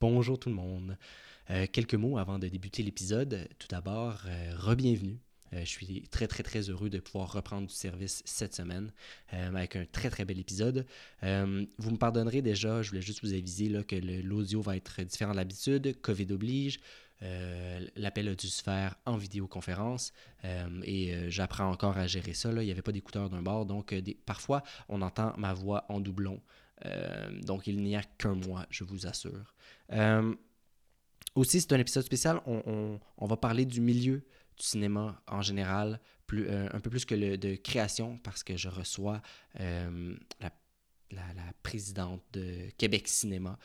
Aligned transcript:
Bonjour 0.00 0.38
tout 0.38 0.48
le 0.48 0.54
monde. 0.54 0.96
Euh, 1.50 1.66
quelques 1.72 1.96
mots 1.96 2.18
avant 2.18 2.38
de 2.38 2.46
débuter 2.46 2.84
l'épisode. 2.84 3.48
Tout 3.58 3.66
d'abord, 3.66 4.22
euh, 4.26 4.52
re-bienvenue. 4.56 5.18
Euh, 5.52 5.60
je 5.62 5.64
suis 5.64 6.02
très 6.08 6.28
très 6.28 6.44
très 6.44 6.70
heureux 6.70 6.88
de 6.88 7.00
pouvoir 7.00 7.32
reprendre 7.32 7.66
du 7.66 7.74
service 7.74 8.22
cette 8.24 8.54
semaine 8.54 8.92
avec 9.32 9.74
un 9.74 9.86
très 9.86 10.08
très 10.08 10.24
bel 10.24 10.38
épisode. 10.38 10.86
vous 11.22 11.90
me 11.90 11.96
pardonnerez 11.96 12.42
déjà, 12.42 12.80
je 12.80 12.90
voulais 12.90 13.02
juste 13.02 13.22
vous 13.24 13.32
aviser 13.34 13.82
que 13.82 13.96
l'audio 14.22 14.62
va 14.62 14.76
être 14.76 15.02
différent 15.02 15.32
de 15.32 15.36
l'habitude. 15.38 16.00
COVID 16.00 16.32
oblige. 16.32 16.78
L'appel 17.96 18.28
a 18.28 18.34
dû 18.36 18.46
se 18.46 18.62
faire 18.62 18.94
en 19.04 19.16
vidéoconférence 19.16 20.12
et 20.84 21.28
j'apprends 21.28 21.70
encore 21.70 21.98
à 21.98 22.06
gérer 22.06 22.34
ça. 22.34 22.52
Il 22.52 22.58
n'y 22.58 22.70
avait 22.70 22.82
pas 22.82 22.92
d'écouteurs 22.92 23.30
d'un 23.30 23.42
bord, 23.42 23.66
donc 23.66 23.94
parfois 24.26 24.62
on 24.88 25.02
entend 25.02 25.34
ma 25.38 25.54
voix 25.54 25.84
en 25.88 25.98
doublon. 25.98 26.40
Donc 27.42 27.66
il 27.66 27.82
n'y 27.82 27.96
a 27.96 28.02
qu'un 28.02 28.34
mois, 28.34 28.66
je 28.70 28.84
vous 28.84 29.06
assure. 29.06 29.54
Euh, 29.92 30.34
aussi, 31.34 31.60
c'est 31.60 31.72
un 31.72 31.78
épisode 31.78 32.04
spécial. 32.04 32.40
On, 32.46 32.98
va 33.20 33.36
parler 33.36 33.64
du 33.64 33.80
milieu 33.80 34.24
du 34.56 34.64
cinéma 34.64 35.22
en 35.28 35.42
général, 35.42 36.00
euh, 36.32 36.68
un 36.72 36.80
peu 36.80 36.90
plus 36.90 37.04
que 37.04 37.36
de 37.36 37.56
création, 37.56 38.18
parce 38.18 38.42
que 38.42 38.56
je 38.56 38.68
reçois 38.68 39.22
euh, 39.60 40.16
la, 40.40 40.50
présidente 41.62 42.22
de 42.32 42.70
Québec 42.76 43.08
Cinéma. 43.08 43.58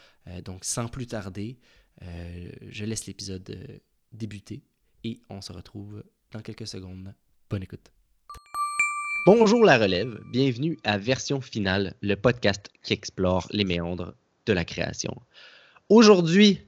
donc, 0.43 0.66
sans 0.66 0.88
plus 0.88 1.07
tarder, 1.07 1.59
je 2.02 2.85
laisse 2.85 3.05
l'épisode 3.05 3.82
débuter 4.12 4.63
et 5.04 5.21
on 5.30 5.41
se 5.41 5.52
retrouve 5.54 6.04
dans 6.32 6.41
quelques 6.41 6.68
secondes. 6.68 7.13
Bonne 7.49 7.63
écoute. 7.63 8.02
Bonjour 9.26 9.63
la 9.63 9.77
relève, 9.77 10.20
bienvenue 10.34 10.77
à 10.84 10.98
Version 10.98 11.40
Finale, 11.40 11.94
le 12.02 12.16
podcast 12.18 12.70
qui 12.82 12.91
explore 12.91 13.48
les 13.52 13.63
méandres 13.63 14.16
de 14.46 14.52
la 14.52 14.66
création. 14.66 15.16
Aujourd'hui, 15.88 16.59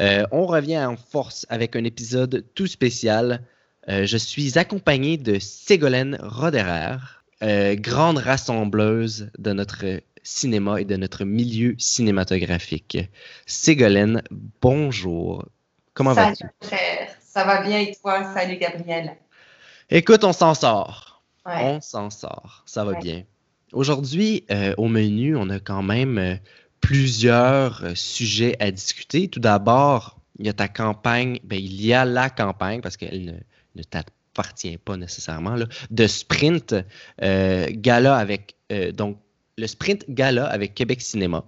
euh, 0.00 0.24
on 0.30 0.46
revient 0.46 0.78
en 0.78 0.96
force 0.96 1.44
avec 1.48 1.74
un 1.74 1.82
épisode 1.82 2.44
tout 2.54 2.68
spécial. 2.68 3.42
Euh, 3.88 4.06
je 4.06 4.16
suis 4.16 4.60
accompagné 4.60 5.16
de 5.16 5.40
Ségolène 5.40 6.16
Roderer, 6.22 6.98
euh, 7.42 7.74
grande 7.74 8.18
rassembleuse 8.18 9.32
de 9.36 9.52
notre 9.52 9.84
cinéma 10.22 10.80
et 10.80 10.84
de 10.84 10.94
notre 10.94 11.24
milieu 11.24 11.74
cinématographique. 11.78 12.96
Ségolène, 13.44 14.22
bonjour. 14.62 15.44
Comment 15.94 16.12
vas-tu? 16.12 16.44
frère, 16.62 17.08
ça 17.20 17.44
va 17.44 17.62
bien 17.62 17.80
et 17.80 17.96
toi? 18.00 18.32
Salut 18.34 18.56
Gabriel. 18.56 19.16
Écoute, 19.90 20.22
on 20.22 20.32
s'en 20.32 20.54
sort. 20.54 21.13
On 21.46 21.80
s'en 21.80 22.10
sort, 22.10 22.62
ça 22.66 22.84
va 22.84 22.94
bien. 22.94 23.24
Aujourd'hui, 23.72 24.46
au 24.78 24.88
menu, 24.88 25.36
on 25.36 25.50
a 25.50 25.60
quand 25.60 25.82
même 25.82 26.38
plusieurs 26.84 27.82
euh, 27.82 27.94
sujets 27.94 28.56
à 28.60 28.70
discuter. 28.70 29.28
Tout 29.28 29.40
d'abord, 29.40 30.20
il 30.38 30.44
y 30.46 30.50
a 30.50 30.52
ta 30.52 30.68
campagne, 30.68 31.38
ben, 31.42 31.58
il 31.58 31.80
y 31.80 31.94
a 31.94 32.04
la 32.04 32.28
campagne, 32.28 32.82
parce 32.82 32.98
qu'elle 32.98 33.42
ne, 33.74 33.82
t'appartient 33.82 34.76
pas 34.76 34.98
nécessairement, 34.98 35.56
de 35.90 36.06
sprint 36.06 36.74
euh, 37.22 37.68
gala 37.70 38.16
avec, 38.16 38.56
euh, 38.70 38.92
donc, 38.92 39.18
le 39.56 39.66
sprint 39.66 40.04
gala 40.10 40.46
avec 40.46 40.74
Québec 40.74 41.00
Cinéma. 41.00 41.44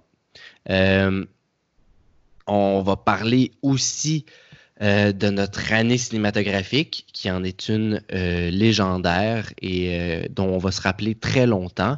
on 2.47 2.81
va 2.81 2.95
parler 2.95 3.51
aussi 3.61 4.25
de 4.81 5.29
notre 5.29 5.73
année 5.73 5.97
cinématographique, 5.97 7.05
qui 7.13 7.31
en 7.31 7.43
est 7.43 7.69
une 7.69 8.01
légendaire 8.11 9.51
et 9.61 10.27
dont 10.29 10.47
on 10.47 10.57
va 10.57 10.71
se 10.71 10.81
rappeler 10.81 11.15
très 11.15 11.47
longtemps. 11.47 11.97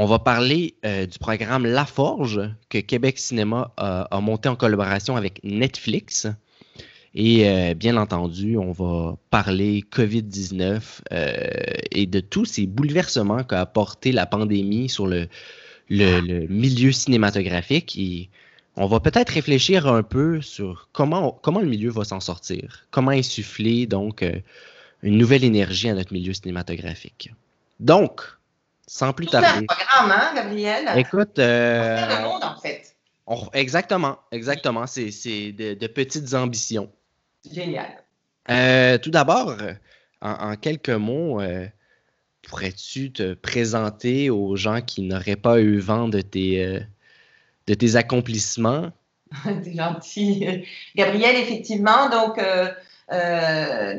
On 0.00 0.06
va 0.06 0.20
parler 0.20 0.76
euh, 0.86 1.06
du 1.06 1.18
programme 1.18 1.66
La 1.66 1.84
Forge 1.84 2.40
que 2.68 2.78
Québec 2.78 3.18
Cinéma 3.18 3.72
a, 3.76 4.20
monté 4.20 4.48
en 4.48 4.54
collaboration 4.54 5.16
avec 5.16 5.40
Netflix. 5.42 6.28
Et 7.16 7.48
euh, 7.48 7.74
bien 7.74 7.96
entendu, 7.96 8.56
on 8.56 8.70
va 8.70 9.16
parler 9.30 9.82
COVID-19 9.90 11.00
euh, 11.10 11.48
et 11.90 12.06
de 12.06 12.20
tous 12.20 12.44
ces 12.44 12.68
bouleversements 12.68 13.42
qu'a 13.42 13.60
apporté 13.60 14.12
la 14.12 14.24
pandémie 14.24 14.88
sur 14.88 15.08
le, 15.08 15.26
milieu 15.90 16.92
cinématographique. 16.92 17.96
On 18.78 18.86
va 18.86 19.00
peut-être 19.00 19.30
réfléchir 19.30 19.86
un 19.86 20.02
peu 20.02 20.40
sur 20.40 20.88
comment, 20.92 21.32
comment 21.42 21.60
le 21.60 21.66
milieu 21.66 21.90
va 21.90 22.04
s'en 22.04 22.20
sortir, 22.20 22.86
comment 22.90 23.10
insuffler 23.10 23.86
donc 23.86 24.24
une 25.02 25.18
nouvelle 25.18 25.44
énergie 25.44 25.88
à 25.88 25.94
notre 25.94 26.12
milieu 26.12 26.32
cinématographique. 26.32 27.32
Donc, 27.80 28.22
sans 28.86 29.12
plus 29.12 29.26
tarder. 29.26 29.46
C'est 29.48 29.58
un 29.58 29.64
programme, 29.64 30.10
hein, 30.10 30.32
Gabriel? 30.34 30.88
Écoute. 30.96 31.38
Euh, 31.38 31.96
le 31.96 32.22
monde, 32.22 32.42
en 32.42 32.56
fait. 32.56 32.96
exactement, 33.52 34.18
exactement. 34.32 34.86
C'est 34.86 35.52
de, 35.52 35.86
petites 35.86 36.34
ambitions. 36.34 36.90
Génial. 37.50 38.02
Euh, 38.50 38.98
tout 38.98 39.10
d'abord, 39.10 39.56
en, 40.22 40.56
quelques 40.56 40.88
mots, 40.88 41.40
euh, 41.40 41.66
pourrais-tu 42.42 43.12
te 43.12 43.34
présenter 43.34 44.30
aux 44.30 44.56
gens 44.56 44.80
qui 44.80 45.02
n'auraient 45.02 45.36
pas 45.36 45.60
eu 45.60 45.78
vent 45.78 46.08
de 46.08 46.20
tes, 46.20 46.80
de 47.68 47.74
tes 47.74 47.94
accomplissements? 47.94 48.90
C'est 49.44 49.76
gentil. 49.76 50.64
Gabriel, 50.96 51.36
effectivement, 51.36 52.08
donc, 52.10 52.40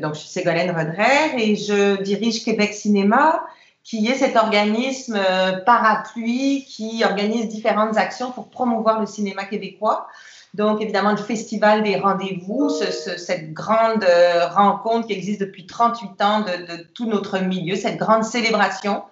donc 0.02 0.14
je 0.14 0.20
suis 0.20 0.28
Ségolène 0.28 0.70
Rodrer 0.70 1.38
et 1.38 1.56
je 1.56 2.02
dirige 2.02 2.44
Québec 2.44 2.74
Cinéma 2.74 3.40
qui 3.82 4.06
est 4.06 4.14
cet 4.14 4.36
organisme 4.36 5.18
euh, 5.18 5.52
parapluie 5.64 6.64
qui 6.68 7.02
organise 7.04 7.48
différentes 7.48 7.96
actions 7.96 8.30
pour 8.30 8.48
promouvoir 8.48 9.00
le 9.00 9.06
cinéma 9.06 9.44
québécois. 9.44 10.06
Donc, 10.52 10.82
évidemment, 10.82 11.12
le 11.12 11.16
Festival 11.16 11.82
des 11.82 11.96
rendez-vous, 11.96 12.70
cette 12.70 13.52
grande 13.52 14.04
euh, 14.04 14.48
rencontre 14.48 15.06
qui 15.06 15.12
existe 15.12 15.40
depuis 15.40 15.66
38 15.66 16.22
ans 16.22 16.40
de, 16.40 16.82
tout 16.94 17.06
notre 17.06 17.38
milieu, 17.38 17.76
cette 17.76 17.98
grande 17.98 18.24
célébration. 18.24 19.02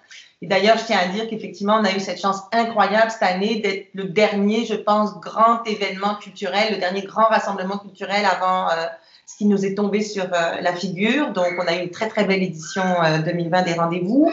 Et 0.41 0.47
d'ailleurs, 0.47 0.79
je 0.79 0.85
tiens 0.85 0.99
à 0.99 1.09
dire 1.09 1.29
qu'effectivement, 1.29 1.79
on 1.81 1.85
a 1.85 1.93
eu 1.93 2.01
cette 2.01 2.21
chance 2.21 2.43
incroyable 2.53 3.11
cette 3.11 3.23
année 3.23 3.61
d'être 3.61 3.89
le 3.95 4.05
dernier, 4.05 4.65
je 4.65 4.75
pense, 4.75 5.19
grand 5.21 5.65
événement 5.65 6.15
culturel, 6.17 6.75
le 6.75 6.79
dernier 6.79 7.03
grand 7.03 7.27
rassemblement 7.27 7.79
culturel 7.79 8.25
avant 8.25 8.71
euh, 8.71 8.87
ce 9.29 9.37
qui 9.37 9.45
nous 9.45 9.67
est 9.67 9.75
tombé 9.75 10.03
sur 10.03 10.25
euh, 10.25 10.61
la 10.63 10.75
figure. 10.75 11.33
Donc, 11.33 11.53
on 11.59 11.67
a 11.67 11.75
eu 11.77 11.83
une 11.83 11.91
très, 11.91 12.09
très 12.09 12.25
belle 12.25 12.43
édition 12.43 12.83
2020 13.25 13.61
euh, 13.61 13.65
des 13.65 13.75
rendez-vous. 13.75 14.33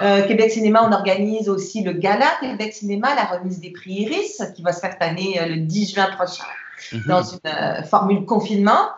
Euh, 0.00 0.22
Québec 0.26 0.52
Cinéma, 0.52 0.88
on 0.88 0.92
organise 0.92 1.48
aussi 1.48 1.82
le 1.82 1.92
gala 1.92 2.26
Québec 2.40 2.72
Cinéma, 2.72 3.14
la 3.16 3.24
remise 3.24 3.58
des 3.58 3.72
prix 3.72 4.02
Iris, 4.02 4.40
qui 4.54 4.62
va 4.62 4.72
se 4.72 4.78
faire 4.78 4.92
cette 4.92 5.02
année 5.02 5.40
le 5.48 5.56
10 5.56 5.94
juin 5.94 6.06
prochain, 6.16 6.44
mhm. 6.92 7.02
dans 7.06 7.22
une 7.22 7.84
formule 7.84 8.24
confinement. 8.24 8.88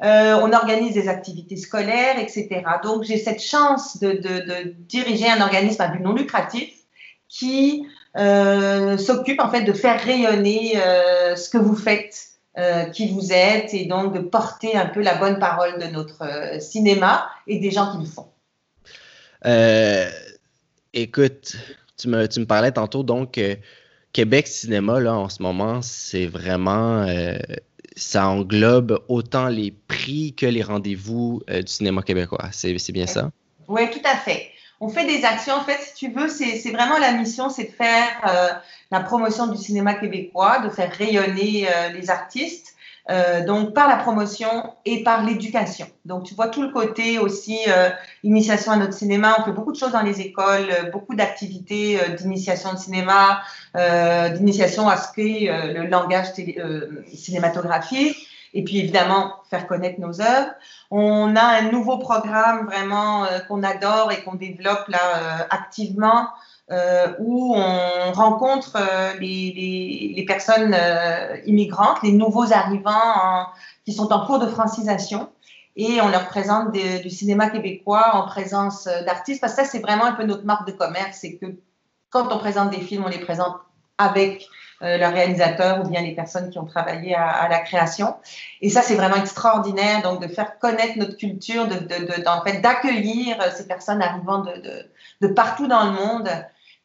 on 0.00 0.52
organise 0.52 0.94
des 0.94 1.08
activités 1.08 1.56
scolaires, 1.56 2.18
etc. 2.18 2.62
Donc, 2.82 3.04
j'ai 3.04 3.18
cette 3.18 3.42
chance 3.42 3.98
de, 4.00 4.12
de, 4.12 4.74
diriger 4.78 5.28
un 5.28 5.40
organisme 5.40 5.82
à 5.82 5.88
but 5.88 6.00
non 6.00 6.14
lucratif 6.14 6.70
qui 7.28 7.86
s'occupe 8.16 9.40
en 9.40 9.50
fait 9.50 9.62
de 9.62 9.72
faire 9.72 10.00
rayonner 10.00 10.74
ce 11.36 11.48
que 11.48 11.58
vous 11.58 11.76
faites 11.76 12.34
euh, 12.56 12.84
qui 12.84 13.08
vous 13.08 13.32
êtes 13.32 13.74
et 13.74 13.86
donc 13.86 14.14
de 14.14 14.20
porter 14.20 14.76
un 14.76 14.86
peu 14.86 15.02
la 15.02 15.16
bonne 15.16 15.40
parole 15.40 15.76
de 15.80 15.86
notre 15.86 16.22
euh, 16.22 16.60
cinéma 16.60 17.28
et 17.48 17.58
des 17.58 17.72
gens 17.72 17.90
qui 17.90 17.98
le 17.98 18.04
font. 18.04 18.28
Euh, 19.44 20.08
écoute, 20.92 21.56
tu 21.96 22.06
me, 22.06 22.28
tu 22.28 22.38
me, 22.38 22.46
parlais 22.46 22.70
tantôt, 22.70 23.02
donc 23.02 23.40
Québec 24.14 24.48
Cinéma, 24.48 25.00
là, 25.00 25.14
en 25.14 25.28
ce 25.28 25.42
moment, 25.42 25.82
c'est 25.82 26.24
vraiment, 26.24 27.06
ça 27.96 28.28
englobe 28.28 29.04
autant 29.08 29.48
les 29.48 29.72
prix 29.88 30.32
que 30.34 30.46
les 30.46 30.62
rendez-vous 30.62 31.42
du 31.48 31.66
cinéma 31.66 32.00
québécois. 32.00 32.48
C'est 32.52 32.92
bien 32.92 33.06
ça? 33.06 33.30
Oui, 33.68 33.90
tout 33.90 34.00
à 34.04 34.16
fait 34.16 34.54
on 34.80 34.88
fait 34.88 35.06
des 35.06 35.24
actions. 35.24 35.54
En 35.54 35.64
fait, 35.64 35.78
si 35.80 35.94
tu 35.94 36.12
veux, 36.12 36.28
c'est 36.28 36.70
vraiment 36.70 36.98
la 36.98 37.12
mission, 37.12 37.48
c'est 37.48 37.64
de 37.64 37.72
faire 37.72 38.08
euh, 38.28 38.48
la 38.90 39.00
promotion 39.00 39.46
du 39.46 39.56
cinéma 39.56 39.94
québécois, 39.94 40.58
de 40.58 40.68
faire 40.68 40.92
rayonner 40.92 41.68
euh, 41.68 41.88
les 41.90 42.10
artistes. 42.10 42.73
Euh, 43.10 43.44
donc 43.44 43.74
par 43.74 43.86
la 43.86 43.96
promotion 43.96 44.72
et 44.86 45.02
par 45.02 45.24
l'éducation. 45.24 45.86
Donc 46.06 46.24
tu 46.24 46.34
vois 46.34 46.48
tout 46.48 46.62
le 46.62 46.70
côté 46.70 47.18
aussi 47.18 47.58
initiation 48.22 48.72
à 48.72 48.76
notre 48.76 48.94
cinéma. 48.94 49.36
On 49.38 49.44
fait 49.44 49.52
beaucoup 49.52 49.72
de 49.72 49.76
choses 49.76 49.92
dans 49.92 50.02
les 50.02 50.22
écoles, 50.22 50.90
beaucoup 50.90 51.14
d'activités 51.14 51.98
d'initiation 52.16 52.72
de 52.72 52.78
cinéma, 52.78 53.42
d'initiation 54.34 54.88
à 54.88 54.96
ce 54.96 55.12
qu'est 55.12 55.50
le 55.74 55.86
langage 55.86 56.32
cinématographique 57.12 58.16
et 58.54 58.62
puis 58.62 58.78
évidemment 58.78 59.34
faire 59.50 59.66
connaître 59.66 60.00
nos 60.00 60.20
œuvres. 60.20 60.52
On 60.90 61.36
a 61.36 61.42
un 61.42 61.70
nouveau 61.70 61.98
programme 61.98 62.66
vraiment 62.66 63.24
euh, 63.24 63.40
qu'on 63.40 63.62
adore 63.62 64.12
et 64.12 64.22
qu'on 64.22 64.36
développe 64.36 64.88
là 64.88 64.98
euh, 65.02 65.44
activement. 65.50 66.28
Euh, 66.70 67.12
où 67.18 67.54
on 67.54 68.12
rencontre 68.12 68.78
les, 69.20 70.12
les, 70.16 70.24
personnes 70.24 70.74
immigrantes, 71.44 71.98
les 72.02 72.12
nouveaux 72.12 72.54
arrivants 72.54 73.46
qui 73.84 73.92
sont 73.92 74.10
en 74.12 74.24
cours 74.24 74.38
de 74.38 74.46
francisation. 74.46 75.30
Et 75.76 76.00
on 76.00 76.08
leur 76.08 76.26
présente 76.28 76.72
du 76.72 77.10
cinéma 77.10 77.50
québécois 77.50 78.14
en 78.14 78.26
présence 78.26 78.84
d'artistes. 78.84 79.42
Parce 79.42 79.54
que 79.54 79.62
ça 79.62 79.68
c'est 79.68 79.80
vraiment 79.80 80.06
un 80.06 80.12
peu 80.12 80.24
notre 80.24 80.46
marque 80.46 80.66
de 80.66 80.72
commerce, 80.72 81.18
c'est 81.20 81.36
que 81.36 81.46
quand 82.08 82.32
on 82.32 82.38
présente 82.38 82.70
des 82.70 82.80
films, 82.80 83.04
on 83.04 83.08
les 83.08 83.18
présente 83.18 83.56
avec 83.98 84.48
euh, 84.82 84.98
le 84.98 85.06
réalisateur 85.06 85.80
ou 85.80 85.88
bien 85.88 86.02
les 86.02 86.14
personnes 86.14 86.50
qui 86.50 86.58
ont 86.58 86.64
travaillé 86.64 87.14
à, 87.14 87.48
la 87.48 87.60
création. 87.60 88.16
Et 88.60 88.70
ça, 88.70 88.82
c'est 88.82 88.96
vraiment 88.96 89.16
extraordinaire, 89.16 90.02
donc 90.02 90.20
de 90.20 90.28
faire 90.28 90.58
connaître 90.58 90.98
notre 90.98 91.16
culture, 91.16 91.66
d'accueillir 91.66 93.36
ces 93.52 93.66
personnes 93.66 94.02
arrivant 94.02 94.44
de, 95.20 95.26
partout 95.28 95.68
dans 95.68 95.84
le 95.84 95.92
monde 95.92 96.28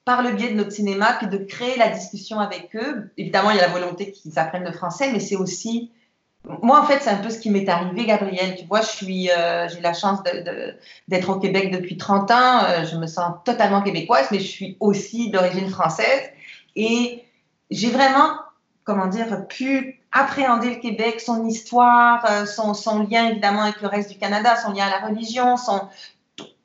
par 0.10 0.24
le 0.24 0.32
biais 0.32 0.50
de 0.50 0.56
notre 0.56 0.72
cinéma, 0.72 1.14
puis 1.20 1.28
de 1.28 1.38
créer 1.38 1.78
la 1.78 1.90
discussion 1.90 2.40
avec 2.40 2.76
eux. 2.76 3.12
Évidemment, 3.16 3.52
il 3.52 3.58
y 3.58 3.60
a 3.60 3.68
la 3.68 3.72
volonté 3.72 4.10
qu'ils 4.10 4.40
apprennent 4.40 4.64
le 4.64 4.72
français, 4.72 5.12
mais 5.12 5.20
c'est 5.20 5.36
aussi 5.36 5.92
moi, 6.64 6.82
en 6.82 6.84
fait, 6.84 7.00
c'est 7.00 7.12
un 7.12 7.18
peu 7.18 7.30
ce 7.30 7.38
qui 7.38 7.52
m'est 7.52 7.70
arrivé, 7.70 8.08
Gabriel. 8.08 8.56
Tu 8.56 8.66
vois, 8.66 8.82
je 8.82 8.88
suis, 8.88 9.30
euh, 9.30 9.68
j'ai 9.70 9.82
la 9.82 9.94
chance 9.94 10.18
d'être 11.08 11.30
au 11.30 11.40
Québec 11.40 11.70
depuis 11.70 11.96
30 11.96 12.32
ans. 12.32 12.64
Euh, 12.64 12.86
je 12.86 12.96
me 12.96 13.06
sens 13.06 13.36
totalement 13.46 13.84
québécoise, 13.84 14.30
mais 14.32 14.40
je 14.40 14.48
suis 14.48 14.78
aussi 14.80 15.30
d'origine 15.30 15.70
française. 15.70 16.24
Et 16.76 17.24
j'ai 17.70 17.92
vraiment, 17.92 18.32
comment 18.86 19.06
dire, 19.06 19.48
pu 19.48 20.02
appréhender 20.12 20.72
le 20.72 20.82
Québec, 20.82 21.22
son 21.22 21.46
histoire, 21.46 22.26
euh, 22.32 22.48
son, 22.48 22.74
son, 22.74 23.04
lien 23.04 23.30
évidemment 23.30 23.62
avec 23.62 23.80
le 23.82 23.88
reste 23.88 24.10
du 24.10 24.18
Canada, 24.18 24.56
son 24.56 24.72
lien 24.72 24.88
à 24.88 25.02
la 25.02 25.08
religion, 25.08 25.56
son, 25.56 25.82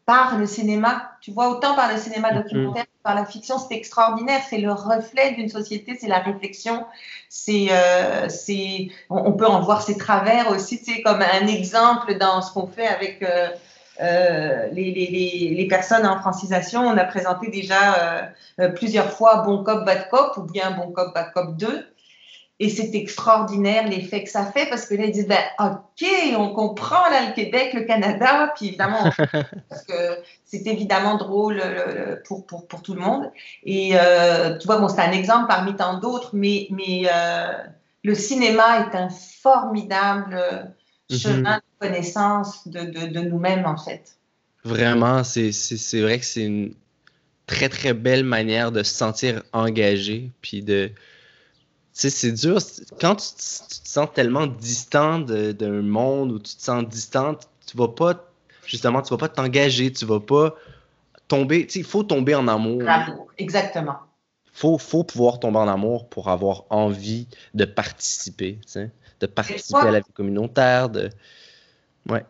par 0.06 0.38
le 0.38 0.46
cinéma. 0.46 1.12
Tu 1.20 1.32
vois, 1.32 1.48
autant 1.48 1.74
par 1.74 1.90
le 1.90 1.98
cinéma 1.98 2.30
mm-hmm. 2.30 2.42
documentaire 2.42 2.84
que 2.84 3.02
par 3.02 3.14
la 3.14 3.24
fiction, 3.24 3.58
c'est 3.58 3.74
extraordinaire. 3.74 4.40
C'est 4.48 4.58
le 4.58 4.72
reflet 4.72 5.32
d'une 5.32 5.48
société, 5.48 5.96
c'est 5.98 6.08
la 6.08 6.18
réflexion. 6.18 6.84
C'est, 7.28 7.68
euh, 7.70 8.28
c'est, 8.28 8.88
on, 9.10 9.32
peut 9.32 9.46
en 9.46 9.60
voir 9.60 9.82
ses 9.82 9.96
travers 9.96 10.50
aussi, 10.50 10.78
tu 10.82 10.94
sais, 10.94 11.02
comme 11.02 11.22
un 11.22 11.46
exemple 11.46 12.16
dans 12.18 12.42
ce 12.42 12.52
qu'on 12.52 12.66
fait 12.66 12.86
avec 12.86 13.22
euh, 13.22 13.48
euh, 14.00 14.66
les, 14.72 14.92
les, 14.92 15.54
les, 15.56 15.68
personnes 15.68 16.06
en 16.06 16.18
francisation. 16.18 16.82
On 16.82 16.96
a 16.96 17.04
présenté 17.04 17.48
déjà 17.48 18.32
plusieurs 18.76 19.10
fois 19.10 19.36
Bon 19.38 19.64
Cop, 19.64 19.84
Bad 19.84 20.08
Cop 20.10 20.36
ou 20.36 20.42
bien 20.42 20.72
Bon 20.72 20.92
Cop, 20.92 21.14
Bad 21.14 21.32
Cop 21.32 21.56
2. 21.56 21.93
Et 22.60 22.68
c'est 22.68 22.94
extraordinaire 22.94 23.88
l'effet 23.88 24.22
que 24.22 24.30
ça 24.30 24.46
fait 24.46 24.66
parce 24.66 24.86
que 24.86 24.94
là, 24.94 25.06
ils 25.06 25.12
disent, 25.12 25.26
ben, 25.26 25.42
OK, 25.58 26.08
on 26.36 26.54
comprend 26.54 27.10
là 27.10 27.26
le 27.28 27.34
Québec, 27.34 27.72
le 27.74 27.82
Canada, 27.82 28.52
puis 28.54 28.68
évidemment, 28.68 29.10
parce 29.68 29.84
que 29.84 30.18
c'est 30.44 30.64
évidemment 30.66 31.16
drôle 31.16 31.60
pour, 32.26 32.46
pour, 32.46 32.68
pour, 32.68 32.82
tout 32.82 32.94
le 32.94 33.00
monde. 33.00 33.32
Et 33.64 33.92
euh, 33.94 34.56
tu 34.58 34.66
vois, 34.66 34.78
bon, 34.78 34.88
c'est 34.88 35.00
un 35.00 35.10
exemple 35.10 35.46
parmi 35.48 35.74
tant 35.74 35.98
d'autres, 35.98 36.30
mais, 36.32 36.68
mais 36.70 37.08
euh, 37.12 37.52
le 38.04 38.14
cinéma 38.14 38.86
est 38.86 38.96
un 38.96 39.08
formidable 39.08 40.72
mhm. 41.10 41.18
chemin 41.18 41.56
de 41.56 41.86
connaissance 41.86 42.68
de, 42.68 42.82
de, 42.82 43.06
de 43.06 43.20
nous-mêmes, 43.20 43.66
en 43.66 43.76
fait. 43.76 44.16
Vraiment, 44.62 45.24
c'est 45.24 46.00
vrai 46.00 46.20
que 46.20 46.24
c'est 46.24 46.44
une 46.44 46.74
très, 47.46 47.68
très 47.68 47.94
belle 47.94 48.24
manière 48.24 48.72
de 48.72 48.82
se 48.82 48.94
sentir 48.94 49.42
engagé, 49.52 50.30
puis 50.40 50.62
de 50.62 50.90
sais, 51.94 52.10
c'est 52.10 52.32
dur. 52.32 52.58
Quand 53.00 53.16
tu, 53.16 53.28
te 53.28 53.88
sens 53.88 54.08
tellement 54.12 54.46
distant 54.46 55.20
d'un 55.20 55.82
monde 55.82 56.32
où 56.32 56.38
tu 56.38 56.54
te 56.54 56.62
sens 56.62 56.84
distante, 56.84 57.48
tu 57.66 57.76
vas 57.76 57.88
pas, 57.88 58.14
justement, 58.66 59.00
tu 59.00 59.10
vas 59.10 59.16
pas 59.16 59.28
t'engager, 59.28 59.92
tu 59.92 60.04
vas 60.04 60.20
pas 60.20 60.54
tomber. 61.28 61.66
Tu 61.66 61.74
sais, 61.74 61.78
il 61.80 61.84
faut 61.84 62.02
tomber 62.02 62.34
en 62.34 62.48
amour. 62.48 62.82
L'amour, 62.82 63.28
exactement. 63.38 63.96
Il 64.46 64.58
faut, 64.58 64.78
faut 64.78 65.04
pouvoir 65.04 65.40
tomber 65.40 65.58
en 65.58 65.68
amour 65.68 66.08
pour 66.08 66.28
avoir 66.28 66.64
envie 66.70 67.28
de 67.54 67.64
participer, 67.64 68.58
tu 68.66 68.72
sais, 68.72 68.90
de 69.20 69.26
participer 69.26 69.86
à 69.86 69.90
la 69.90 70.00
vie 70.00 70.12
communautaire, 70.12 70.88
de. 70.90 71.10
Ouais. 72.08 72.24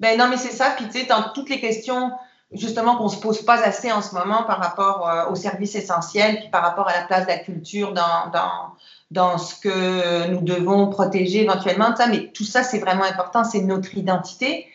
Ben 0.00 0.18
non, 0.18 0.28
mais 0.28 0.36
c'est 0.36 0.52
ça. 0.52 0.74
Puis, 0.76 0.86
tu 0.86 1.00
sais, 1.00 1.06
dans 1.06 1.32
toutes 1.32 1.48
les 1.48 1.60
questions 1.60 2.12
justement 2.54 2.96
qu'on 2.96 3.04
ne 3.04 3.10
se 3.10 3.20
pose 3.20 3.42
pas 3.42 3.62
assez 3.62 3.90
en 3.92 4.02
ce 4.02 4.14
moment 4.14 4.44
par 4.44 4.58
rapport 4.58 5.08
euh, 5.08 5.30
aux 5.30 5.34
services 5.34 5.74
essentiels, 5.74 6.40
puis 6.40 6.48
par 6.50 6.62
rapport 6.62 6.88
à 6.88 6.94
la 6.94 7.02
place 7.04 7.22
de 7.24 7.28
la 7.28 7.38
culture 7.38 7.92
dans, 7.92 8.30
dans, 8.32 8.74
dans 9.10 9.38
ce 9.38 9.54
que 9.60 10.28
nous 10.28 10.40
devons 10.40 10.88
protéger 10.88 11.42
éventuellement. 11.42 11.94
Ça, 11.96 12.06
mais 12.06 12.30
tout 12.32 12.44
ça, 12.44 12.62
c'est 12.62 12.78
vraiment 12.78 13.04
important, 13.04 13.44
c'est 13.44 13.62
notre 13.62 13.96
identité. 13.96 14.66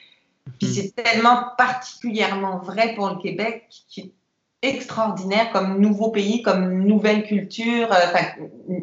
Puis 0.58 0.68
mhm. 0.68 0.74
c'est 0.74 1.04
tellement 1.04 1.44
particulièrement 1.58 2.58
vrai 2.60 2.96
pour 2.96 3.10
le 3.10 3.22
Québec, 3.22 3.66
qui 3.88 4.02
est 4.02 4.12
extraordinaire 4.62 5.52
comme 5.52 5.80
nouveau 5.80 6.10
pays, 6.10 6.42
comme 6.42 6.84
nouvelle 6.84 7.24
culture. 7.24 7.90
Euh, 7.92 8.76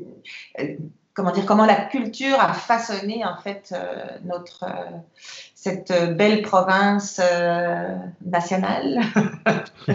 euh, 0.60 0.76
comment 1.16 1.32
dire, 1.32 1.46
comment 1.46 1.66
la 1.66 1.86
culture 1.86 2.38
a 2.38 2.52
façonné 2.52 3.24
en 3.24 3.36
fait 3.38 3.74
notre 4.24 4.64
cette 5.66 5.90
euh, 5.90 6.06
belle 6.14 6.42
province 6.42 7.20
euh, 7.20 7.96
nationale. 8.24 9.00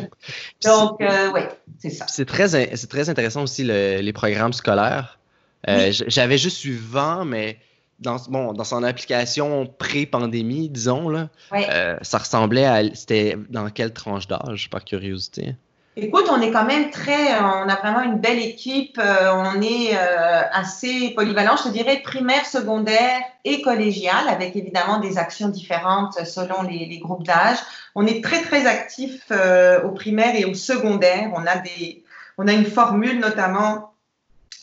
Donc, 0.66 1.00
euh, 1.02 1.32
oui, 1.34 1.42
c'est 1.80 1.92
ça. 1.92 2.06
C'est 2.10 2.26
très, 2.26 2.50
très 2.90 3.10
intéressant 3.10 3.44
aussi 3.44 3.64
les 3.64 4.14
programmes 4.14 4.54
scolaires. 4.54 5.20
J'avais 5.66 6.38
juste 6.38 6.66
eu 6.66 6.76
vent, 6.76 7.24
mais 7.24 7.58
dans, 8.00 8.18
bon, 8.28 8.52
dans 8.52 8.64
son 8.66 8.84
application 8.84 9.66
pré-pandémie, 9.66 10.68
disons, 10.68 11.08
là, 11.08 11.30
ça 12.02 12.18
ressemblait 12.18 12.66
à. 12.66 12.82
C'était 12.94 13.38
dans 13.50 13.70
quelle 13.70 13.94
tranche 13.94 14.28
d'âge, 14.28 14.70
par 14.70 14.84
curiosité? 14.84 15.56
Écoute, 15.98 16.28
on 16.32 16.40
est 16.40 16.52
quand 16.52 16.64
même 16.64 16.90
très, 16.90 17.38
on 17.42 17.68
a 17.68 17.76
vraiment 17.76 18.02
une 18.02 18.18
belle 18.18 18.40
équipe, 18.40 18.98
euh, 18.98 19.34
on 19.34 19.62
est 19.62 19.94
euh, 19.94 20.42
assez 20.54 21.10
polyvalent, 21.10 21.58
je 21.62 21.70
dirais 21.70 22.00
primaire, 22.02 22.46
secondaire 22.46 23.20
et 23.44 23.62
collégial, 23.62 24.30
avec 24.30 24.56
évidemment 24.56 25.00
des 25.00 25.18
actions 25.18 25.50
différentes 25.50 26.14
selon 26.26 26.62
les, 26.62 26.98
groupes 27.00 27.26
d'âge. 27.26 27.58
On 27.94 28.08
est 28.08 28.24
très 28.24 28.42
très 28.42 28.68
actif 28.68 29.26
euh, 29.32 29.84
au 29.84 29.90
primaire 29.90 30.34
et 30.34 30.46
au 30.46 30.54
secondaire. 30.54 31.30
On 31.34 31.46
a 31.46 31.58
des, 31.58 32.06
on 32.38 32.48
a 32.48 32.54
une 32.54 32.66
formule 32.66 33.20
notamment 33.20 33.91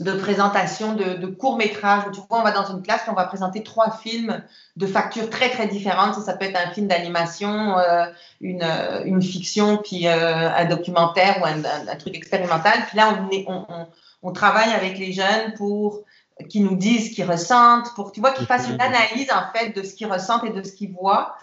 de 0.01 0.13
présentation 0.13 0.95
de, 0.95 1.27
courts-métrages. 1.27 2.05
Tu 2.13 2.21
vois, 2.29 2.41
on 2.41 2.43
va 2.43 2.53
dans 2.53 2.67
une 2.67 2.83
classe 2.83 3.03
et 3.07 3.11
on 3.11 3.15
va 3.15 3.25
présenter 3.25 3.63
trois 3.63 3.91
films 3.91 4.43
de 4.77 4.87
factures 4.87 5.29
très, 5.29 5.51
très 5.51 5.67
différentes. 5.67 6.15
Ça, 6.15 6.35
peut 6.35 6.45
être 6.45 6.59
un 6.59 6.71
film 6.71 6.87
d'animation, 6.87 7.79
euh, 7.79 8.07
une, 8.41 8.63
euh, 8.63 9.03
une, 9.05 9.23
fiction, 9.23 9.79
puis 9.79 10.07
euh, 10.07 10.51
un 10.51 10.65
documentaire 10.67 11.41
ou 11.41 11.47
un, 11.47 11.97
truc 11.97 12.15
expérimental. 12.17 12.75
Puis 12.89 12.97
là, 12.97 13.19
on, 13.31 13.53
on, 13.53 13.87
on, 14.23 14.33
travaille 14.33 14.73
avec 14.73 14.99
les 14.99 15.13
jeunes 15.13 15.55
pour 15.57 16.05
qu'ils 16.49 16.65
nous 16.65 16.77
disent 16.77 17.11
ce 17.11 17.15
qu'ils 17.15 17.29
ressentent, 17.29 17.93
pour, 17.95 18.13
tu 18.13 18.21
vois, 18.21 18.31
qu'ils 18.33 18.47
fassent 18.47 18.69
une 18.69 18.81
analyse, 18.81 19.31
en 19.33 19.53
fait, 19.53 19.71
de 19.71 19.83
ce 19.83 19.95
qu'ils 19.95 20.11
ressentent 20.11 20.45
et 20.45 20.51
de 20.51 20.63
ce 20.63 20.73
qu'ils 20.73 20.93
voient. 20.93 21.35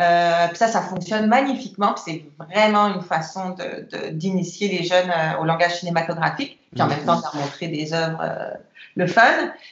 Euh, 0.00 0.48
puis 0.48 0.56
ça, 0.56 0.66
ça 0.66 0.82
fonctionne 0.82 1.26
magnifiquement. 1.28 1.94
c'est 1.96 2.24
vraiment 2.36 2.88
une 2.88 3.02
façon 3.02 3.54
d'initier 4.12 4.68
de, 4.68 4.72
les 4.74 4.82
jeunes 4.82 5.10
euh, 5.10 5.40
au 5.40 5.44
langage 5.44 5.78
cinématographique. 5.78 6.58
Puis 6.72 6.82
en 6.82 6.88
même 6.88 7.04
temps, 7.04 7.16
de 7.16 7.38
montrer 7.38 7.68
des 7.68 7.92
œuvres, 7.92 8.20
euh, 8.20 8.50
le 8.96 9.06
fun. 9.06 9.22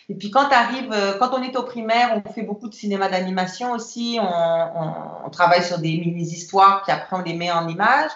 Et 0.09 0.15
puis 0.15 0.31
quand, 0.31 0.49
arrive, 0.53 0.95
quand 1.19 1.31
on 1.33 1.43
est 1.43 1.57
au 1.57 1.65
primaire, 1.65 2.21
on 2.25 2.33
fait 2.33 2.43
beaucoup 2.43 2.69
de 2.69 2.75
cinéma 2.75 3.09
d'animation 3.09 3.73
aussi. 3.73 4.19
On, 4.21 5.27
on, 5.27 5.31
travaille 5.31 5.63
sur 5.65 5.79
des 5.79 5.97
mini-histoires, 5.97 6.83
puis 6.83 6.93
après 6.93 7.17
on 7.17 7.23
les 7.23 7.35
met 7.35 7.51
en 7.51 7.67
images. 7.67 8.11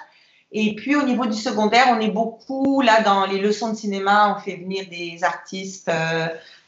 Et 0.52 0.74
puis 0.74 0.96
au 0.96 1.02
niveau 1.02 1.26
du 1.26 1.36
secondaire, 1.36 1.86
on 1.90 2.00
est 2.00 2.10
beaucoup 2.10 2.80
là 2.80 3.02
dans 3.02 3.26
les 3.26 3.38
leçons 3.38 3.70
de 3.70 3.76
cinéma. 3.76 4.36
On 4.36 4.40
fait 4.40 4.56
venir 4.56 4.86
des 4.88 5.22
artistes 5.24 5.90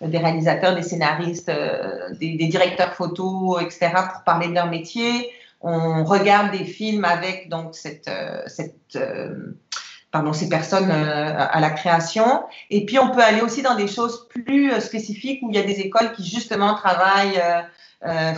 des 0.00 0.18
réalisateurs, 0.18 0.74
des 0.74 0.82
scénaristes, 0.82 1.48
euh, 1.48 2.14
des, 2.14 2.36
directeurs 2.36 2.94
photos, 2.94 3.62
etc., 3.62 3.90
pour 4.12 4.22
parler 4.24 4.48
de 4.48 4.54
leur 4.54 4.68
métier. 4.68 5.30
On 5.60 6.04
regarde 6.04 6.52
des 6.52 6.64
films 6.64 7.04
avec 7.04 7.48
donc 7.48 7.74
cette, 7.74 8.06
euh, 8.06 8.42
cette 8.46 8.94
euh, 8.94 9.56
pardon, 10.12 10.32
ces 10.32 10.48
personnes 10.48 10.90
à 10.90 11.60
la 11.60 11.70
création. 11.70 12.44
Et 12.70 12.86
puis, 12.86 12.98
on 12.98 13.10
peut 13.10 13.22
aller 13.22 13.42
aussi 13.42 13.60
dans 13.60 13.74
des 13.74 13.88
choses 13.88 14.26
plus 14.28 14.72
spécifiques 14.80 15.40
où 15.42 15.50
il 15.50 15.56
y 15.56 15.58
a 15.58 15.64
des 15.64 15.80
écoles 15.80 16.12
qui, 16.12 16.24
justement, 16.24 16.74
travaillent, 16.74 17.42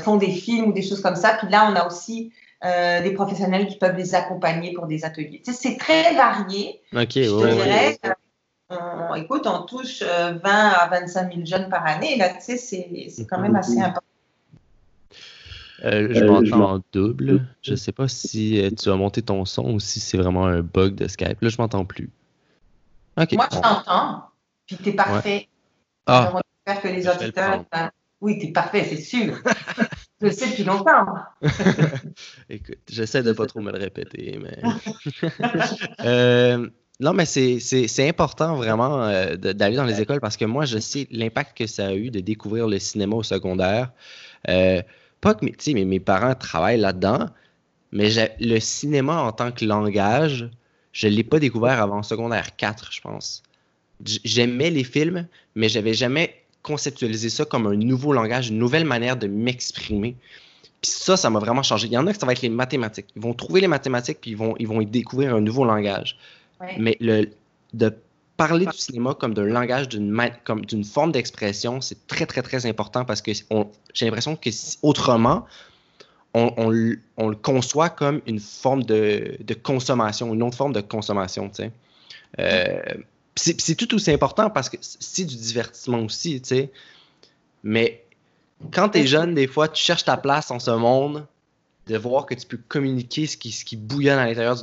font 0.03 0.17
des 0.17 0.33
films 0.33 0.71
ou 0.71 0.73
des 0.73 0.83
choses 0.83 1.01
comme 1.01 1.15
ça. 1.15 1.35
Puis 1.39 1.49
là, 1.49 1.71
on 1.71 1.77
a 1.77 1.87
aussi 1.87 2.33
des 2.63 3.13
professionnels 3.15 3.67
qui 3.69 3.79
peuvent 3.79 3.97
les 3.97 4.15
accompagner 4.15 4.73
pour 4.73 4.87
des 4.87 5.05
ateliers. 5.05 5.43
c'est 5.45 5.77
très 5.79 6.15
varié. 6.15 6.81
OK, 6.93 7.17
ouais, 7.17 7.99
on, 8.71 9.15
écoute, 9.17 9.47
on 9.47 9.63
touche 9.63 10.03
20 10.03 10.07
euh, 10.09 10.41
à 10.45 10.89
25 10.89 11.35
000 11.35 11.47
jeunes 11.47 11.69
par 11.69 11.85
année. 11.87 12.17
Là, 12.17 12.29
tu 12.29 12.57
sais, 12.57 12.57
c'est 12.57 13.27
quand 13.27 13.41
même 13.41 13.57
assez 13.57 13.81
important. 13.81 14.07
Euh, 15.85 16.09
je 16.11 16.23
euh, 16.23 16.27
m'entends 16.27 16.75
en 16.75 16.81
double. 16.93 17.47
Je 17.63 17.73
ne 17.73 17.77
sais 17.77 17.93
pas 17.93 18.07
si 18.07 18.63
tu 18.79 18.91
as 18.91 18.97
monté 18.97 19.23
ton 19.23 19.45
son 19.45 19.73
ou 19.73 19.81
si 19.81 19.99
c'est 19.99 20.19
vraiment 20.19 20.47
un 20.47 20.61
bug 20.61 20.95
de 20.95 21.09
Skype. 21.09 21.41
Là, 21.41 21.49
je 21.49 21.57
m'entends 21.59 21.85
plus. 21.85 22.11
Moi, 23.17 23.27
je 23.53 23.59
t'entends. 23.59 24.25
Puis 24.67 24.77
tu 24.77 24.91
es 24.91 24.93
parfait. 24.93 25.49
Ah. 26.07 26.33
J'espère 26.67 26.83
que 26.83 26.89
les 26.89 27.09
auditeurs. 27.09 27.65
Ben, 27.73 27.91
oui, 28.21 28.39
tu 28.39 28.47
es 28.47 28.53
parfait, 28.53 28.85
c'est 28.85 29.01
sûr. 29.01 29.39
je 30.21 30.27
le 30.27 30.33
sais 30.33 30.51
depuis 30.51 30.65
longtemps. 30.65 31.07
Écoute, 32.51 32.79
j'essaie 32.89 33.23
de 33.23 33.31
ne 33.31 33.35
pas 33.35 33.47
trop 33.47 33.61
me 33.61 33.73
le 33.73 33.79
répéter, 33.79 34.39
mais. 34.41 34.59
euh, 36.05 36.69
non, 37.01 37.15
mais 37.15 37.25
c'est 37.25 38.09
important 38.09 38.57
vraiment 38.57 39.05
euh, 39.05 39.37
d'aller 39.37 39.77
dans 39.77 39.85
les 39.85 40.01
écoles 40.01 40.21
parce 40.21 40.37
que 40.37 40.45
moi, 40.45 40.67
je 40.67 40.79
sais 40.79 41.07
l'impact 41.11 41.57
que 41.57 41.67
ça 41.67 41.89
a 41.89 41.95
eu 41.95 42.11
de 42.11 42.21
découvrir 42.21 42.69
le 42.69 42.79
cinéma 42.79 43.17
au 43.17 43.23
secondaire. 43.23 43.93
Euh, 44.49 44.83
pas 45.23 45.35
que 45.35 45.45
mes, 45.45 45.85
mes 45.85 46.01
parents 46.01 46.35
travaillent 46.35 46.81
là-dedans, 46.81 47.27
mais 47.93 48.11
le 48.39 48.61
cinéma 48.61 49.23
en 49.23 49.33
tant 49.33 49.53
que 49.53 49.65
langage, 49.65 50.51
je 50.93 51.09
ne 51.09 51.13
l'ai 51.13 51.25
pas 51.25 51.39
découvert 51.39 51.81
avant 51.81 52.03
secondaire 52.03 52.57
4, 52.57 52.93
je 52.93 53.01
pense. 53.01 53.43
j'aimais 54.05 54.71
les 54.71 54.85
films, 54.85 55.27
mais 55.55 55.69
j'avais 55.69 55.95
jamais 55.95 56.40
conceptualisé 56.63 57.31
ça 57.31 57.45
comme 57.45 57.67
un 57.67 57.77
nouveau 57.77 58.13
langage, 58.13 58.51
une 58.51 58.59
nouvelle 58.59 58.85
manière 58.85 59.17
de 59.17 59.27
m'exprimer. 59.27 60.17
Puis 60.81 60.91
ça, 60.91 61.17
ça 61.17 61.31
m'a 61.31 61.39
vraiment 61.39 61.63
changé. 61.63 61.87
Il 61.87 61.93
y 61.93 61.99
en 61.99 62.07
a 62.07 62.13
qui 62.13 62.19
ça 62.19 62.27
va 62.27 62.33
être 62.33 62.43
les 62.43 62.49
mathématiques. 62.49 63.09
Ils 63.17 63.23
vont 63.23 63.35
trouver 63.35 63.61
les 63.61 63.69
mathématiques, 63.69 64.19
puis 64.21 64.31
ils 64.31 64.37
vont, 64.37 64.55
ils 64.59 64.67
vont 64.67 64.81
y 64.81 64.87
découvrir 64.87 65.35
un 65.35 65.41
nouveau 65.41 65.65
langage. 65.65 66.19
Mais 66.79 66.97
le, 67.01 67.31
de 67.73 67.95
parler 68.37 68.67
du 68.67 68.77
cinéma 68.77 69.15
comme 69.15 69.35
d'un 69.35 69.45
langage, 69.45 69.89
d'une 69.89 70.85
forme 70.85 71.13
d'expression, 71.13 71.81
c'est 71.81 72.07
très, 72.07 72.27
très, 72.27 72.43
très 72.43 72.67
important 72.67 73.05
parce 73.05 73.23
que 73.23 73.33
j'ai 73.95 74.07
l'impression 74.07 74.37
que 74.37 74.51
autrement, 74.83 75.47
on, 76.35 76.53
on, 76.57 77.29
le 77.29 77.37
conçoit 77.37 77.91
comme 77.91 78.21
une 78.27 78.39
forme 78.39 78.85
de, 78.85 79.37
de, 79.41 79.55
consommation, 79.55 80.33
une 80.33 80.43
autre 80.43 80.57
forme 80.57 80.73
de 80.73 80.81
consommation, 80.81 81.49
tu 81.49 81.65
sais. 81.65 81.73
Euh, 82.39 82.81
c'est 83.41 83.75
tout 83.75 83.95
aussi 83.95 84.11
important 84.11 84.51
parce 84.51 84.69
que 84.69 84.77
c'est 84.81 85.25
du 85.25 85.37
divertissement 85.37 86.01
aussi, 86.01 86.41
tu 86.41 86.49
sais. 86.49 86.73
Mais 87.63 88.05
quand 88.73 88.91
tu 88.91 88.99
es 88.99 89.07
jeune, 89.07 89.35
des 89.35 89.47
fois, 89.47 89.69
tu 89.69 89.83
cherches 89.83 90.05
ta 90.05 90.17
place 90.17 90.51
en 90.51 90.59
ce 90.59 90.71
monde, 90.71 91.27
de 91.87 91.97
voir 91.97 92.27
que 92.27 92.35
tu 92.35 92.47
peux 92.47 92.59
communiquer 92.69 93.27
ce 93.27 93.37
qui, 93.37 93.53
ce 93.53 93.65
qui 93.65 93.77
bouillonne 93.77 94.19
à 94.19 94.27
l'intérieur 94.27 94.57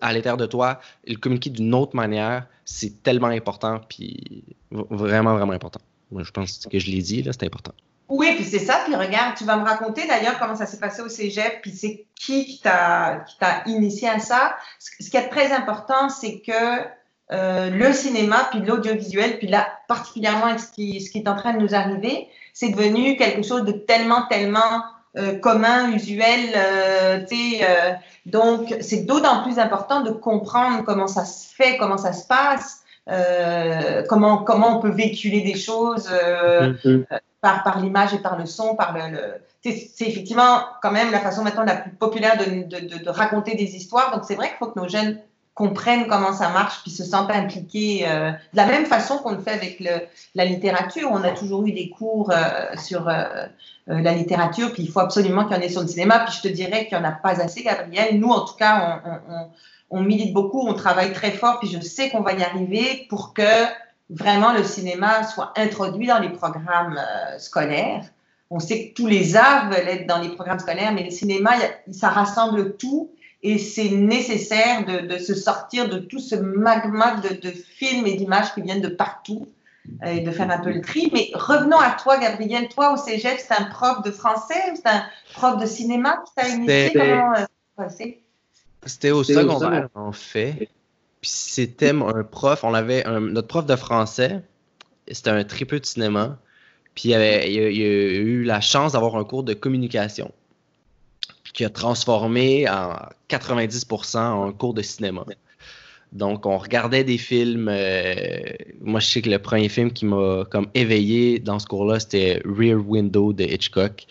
à 0.00 0.12
l'intérieur 0.12 0.36
de 0.36 0.46
toi, 0.46 0.80
et 1.04 1.12
le 1.12 1.18
communiquer 1.18 1.50
d'une 1.50 1.72
autre 1.74 1.94
manière, 1.94 2.46
c'est 2.64 3.02
tellement 3.04 3.28
important, 3.28 3.80
puis 3.88 4.42
vraiment, 4.70 5.36
vraiment 5.36 5.52
important. 5.52 5.80
Moi, 6.10 6.24
je 6.24 6.30
pense 6.32 6.66
que 6.70 6.78
je 6.78 6.90
l'ai 6.90 7.02
dit, 7.02 7.22
là, 7.22 7.32
c'est 7.32 7.46
important. 7.46 7.72
Oui, 8.08 8.34
puis 8.34 8.44
c'est 8.44 8.58
ça. 8.58 8.82
Puis 8.84 8.94
regarde, 8.94 9.36
tu 9.36 9.44
vas 9.44 9.56
me 9.56 9.64
raconter 9.64 10.06
d'ailleurs 10.06 10.38
comment 10.38 10.56
ça 10.56 10.66
s'est 10.66 10.80
passé 10.80 11.02
au 11.02 11.08
cégep, 11.08 11.62
puis 11.62 11.70
c'est 11.70 12.04
qui 12.14 12.46
qui 12.46 12.60
t'a 12.60 13.24
initié 13.66 14.08
à 14.08 14.18
ça. 14.18 14.56
Ce 14.78 15.08
qui 15.08 15.16
est 15.16 15.28
très 15.28 15.52
important, 15.52 16.08
c'est 16.08 16.40
que 16.40 16.82
euh, 17.32 17.70
le 17.70 17.92
cinéma, 17.92 18.48
puis 18.50 18.60
l'audiovisuel, 18.60 19.38
puis 19.38 19.48
là, 19.48 19.66
particulièrement 19.88 20.56
ce 20.58 20.70
qui, 20.70 21.00
ce 21.00 21.10
qui 21.10 21.18
est 21.18 21.28
en 21.28 21.34
train 21.34 21.54
de 21.54 21.58
nous 21.58 21.74
arriver, 21.74 22.28
c'est 22.52 22.68
devenu 22.68 23.16
quelque 23.16 23.42
chose 23.42 23.64
de 23.64 23.72
tellement, 23.72 24.26
tellement 24.28 24.84
euh, 25.18 25.38
commun, 25.38 25.92
usuel. 25.92 26.40
Euh, 26.56 27.20
euh, 27.30 27.92
donc, 28.24 28.74
c'est 28.80 29.04
d'autant 29.04 29.42
plus 29.42 29.58
important 29.58 30.00
de 30.00 30.10
comprendre 30.10 30.84
comment 30.84 31.06
ça 31.06 31.24
se 31.24 31.54
fait, 31.54 31.76
comment 31.76 31.98
ça 31.98 32.12
se 32.12 32.26
passe, 32.26 32.82
comment, 34.08 34.38
comment 34.38 34.78
on 34.78 34.80
peut 34.80 34.90
véhiculer 34.90 35.40
des 35.40 35.56
choses 35.56 36.08
mm-hmm. 36.08 37.04
par, 37.40 37.62
par 37.62 37.80
l'image 37.80 38.14
et 38.14 38.18
par 38.18 38.38
le 38.38 38.46
son, 38.46 38.76
par 38.76 38.96
le, 38.96 39.34
c'est 39.62 40.08
effectivement 40.08 40.60
quand 40.80 40.92
même 40.92 41.10
la 41.10 41.20
façon 41.20 41.42
maintenant 41.42 41.64
la 41.64 41.76
plus 41.76 41.90
populaire 41.92 42.36
de, 42.38 42.64
de, 42.64 43.04
de 43.04 43.10
raconter 43.10 43.54
des 43.54 43.76
histoires. 43.76 44.12
Donc, 44.14 44.24
c'est 44.26 44.34
vrai 44.34 44.48
qu'il 44.48 44.56
faut 44.58 44.68
que 44.68 44.78
nos 44.78 44.88
jeunes 44.88 45.18
comprennent 45.54 46.06
comment 46.06 46.32
ça 46.32 46.48
marche, 46.48 46.82
puis 46.82 46.90
se 46.90 47.04
sentent 47.04 47.30
impliqués 47.30 48.08
euh, 48.08 48.30
de 48.30 48.56
la 48.56 48.66
même 48.66 48.86
façon 48.86 49.18
qu'on 49.18 49.32
le 49.32 49.40
fait 49.40 49.50
avec 49.50 49.80
le, 49.80 50.06
la 50.34 50.44
littérature. 50.46 51.10
On 51.12 51.22
a 51.22 51.30
toujours 51.30 51.66
eu 51.66 51.72
des 51.72 51.90
cours 51.90 52.30
euh, 52.30 52.74
sur 52.78 53.08
euh, 53.08 53.24
la 53.86 54.14
littérature, 54.14 54.72
puis 54.72 54.84
il 54.84 54.90
faut 54.90 55.00
absolument 55.00 55.44
qu'il 55.44 55.56
y 55.56 55.58
en 55.58 55.62
ait 55.62 55.68
sur 55.68 55.82
le 55.82 55.88
cinéma. 55.88 56.20
Puis 56.20 56.36
je 56.36 56.48
te 56.48 56.48
dirais 56.48 56.86
qu'il 56.86 56.96
n'y 56.96 57.04
en 57.04 57.08
a 57.08 57.12
pas 57.12 57.40
assez, 57.42 57.62
Gabriel. 57.62 58.18
Nous, 58.18 58.30
en 58.30 58.46
tout 58.46 58.54
cas, 58.54 59.02
on, 59.04 59.34
on, 59.34 59.98
on, 59.98 60.02
milite 60.02 60.32
beaucoup, 60.32 60.66
on 60.66 60.72
travaille 60.72 61.12
très 61.12 61.32
fort, 61.32 61.58
puis 61.58 61.68
je 61.68 61.80
sais 61.80 62.08
qu'on 62.08 62.22
va 62.22 62.32
y 62.32 62.42
arriver 62.42 63.06
pour 63.10 63.34
que 63.34 63.66
vraiment 64.08 64.52
le 64.52 64.64
cinéma 64.64 65.24
soit 65.24 65.52
introduit 65.56 66.06
dans 66.06 66.18
les 66.18 66.30
programmes 66.30 66.98
scolaires. 67.38 68.04
On 68.48 68.58
sait 68.58 68.88
que 68.88 68.94
tous 68.94 69.06
les 69.06 69.36
arts 69.36 69.70
veulent 69.70 69.88
être 69.88 70.06
dans 70.06 70.18
les 70.18 70.30
programmes 70.30 70.58
scolaires, 70.58 70.92
mais 70.92 71.04
le 71.04 71.10
cinéma, 71.10 71.52
ça 71.90 72.08
rassemble 72.08 72.76
tout 72.76 73.10
et 73.42 73.58
c'est 73.58 73.90
nécessaire 73.90 74.84
de, 74.84 75.06
de, 75.06 75.18
se 75.18 75.34
sortir 75.34 75.88
de 75.88 75.98
tout 75.98 76.20
ce 76.20 76.36
magma 76.36 77.16
de, 77.16 77.34
de 77.34 77.50
films 77.50 78.06
et 78.06 78.14
d'images 78.14 78.54
qui 78.54 78.62
viennent 78.62 78.80
de 78.80 78.88
partout 78.88 79.48
euh, 80.04 80.06
et 80.06 80.20
de 80.20 80.30
faire 80.30 80.50
un 80.50 80.58
peu 80.58 80.72
le 80.72 80.80
tri. 80.80 81.10
Mais 81.12 81.30
revenons 81.34 81.78
à 81.78 81.90
toi, 81.90 82.18
Gabriel. 82.18 82.68
Toi, 82.68 82.92
au 82.92 82.96
cégep, 82.96 83.38
c'est 83.38 83.60
un 83.60 83.64
prof 83.64 84.02
de 84.04 84.12
français 84.12 84.70
ou 84.72 84.76
c'est 84.76 84.88
un 84.88 85.04
prof 85.34 85.60
de 85.60 85.66
cinéma 85.66 86.22
qui 86.24 86.34
t'a 86.34 86.48
initié? 86.48 86.92
Comment 86.94 87.34
euh, 87.80 87.88
C'était 88.86 89.10
au 89.10 89.24
secondaire, 89.24 89.88
en 89.94 90.12
fait. 90.12 90.68
Puis 91.20 91.30
c'était 91.30 91.90
un 91.90 92.24
prof, 92.24 92.64
on 92.64 92.74
avait 92.74 93.04
un, 93.06 93.20
notre 93.20 93.48
prof 93.48 93.66
de 93.66 93.76
français, 93.76 94.42
c'était 95.10 95.30
un 95.30 95.44
peu 95.44 95.80
de 95.80 95.86
cinéma. 95.86 96.38
Puis 96.94 97.08
il, 97.08 97.14
avait, 97.14 97.52
il 97.52 97.60
a 97.60 97.68
eu 97.68 98.42
la 98.42 98.60
chance 98.60 98.92
d'avoir 98.92 99.16
un 99.16 99.24
cours 99.24 99.44
de 99.44 99.54
communication 99.54 100.30
qui 101.52 101.64
a 101.64 101.70
transformé 101.70 102.68
en 102.68 102.96
90% 103.28 104.18
en 104.18 104.52
cours 104.52 104.74
de 104.74 104.82
cinéma. 104.82 105.24
Donc, 106.12 106.44
on 106.44 106.58
regardait 106.58 107.04
des 107.04 107.18
films. 107.18 107.68
Euh, 107.70 108.42
moi, 108.80 109.00
je 109.00 109.06
sais 109.06 109.22
que 109.22 109.30
le 109.30 109.38
premier 109.38 109.68
film 109.68 109.90
qui 109.90 110.04
m'a 110.04 110.44
comme 110.50 110.68
éveillé 110.74 111.38
dans 111.38 111.58
ce 111.58 111.66
cours-là, 111.66 112.00
c'était 112.00 112.42
Rear 112.44 112.78
Window 112.86 113.32
de 113.32 113.44
Hitchcock. 113.44 114.06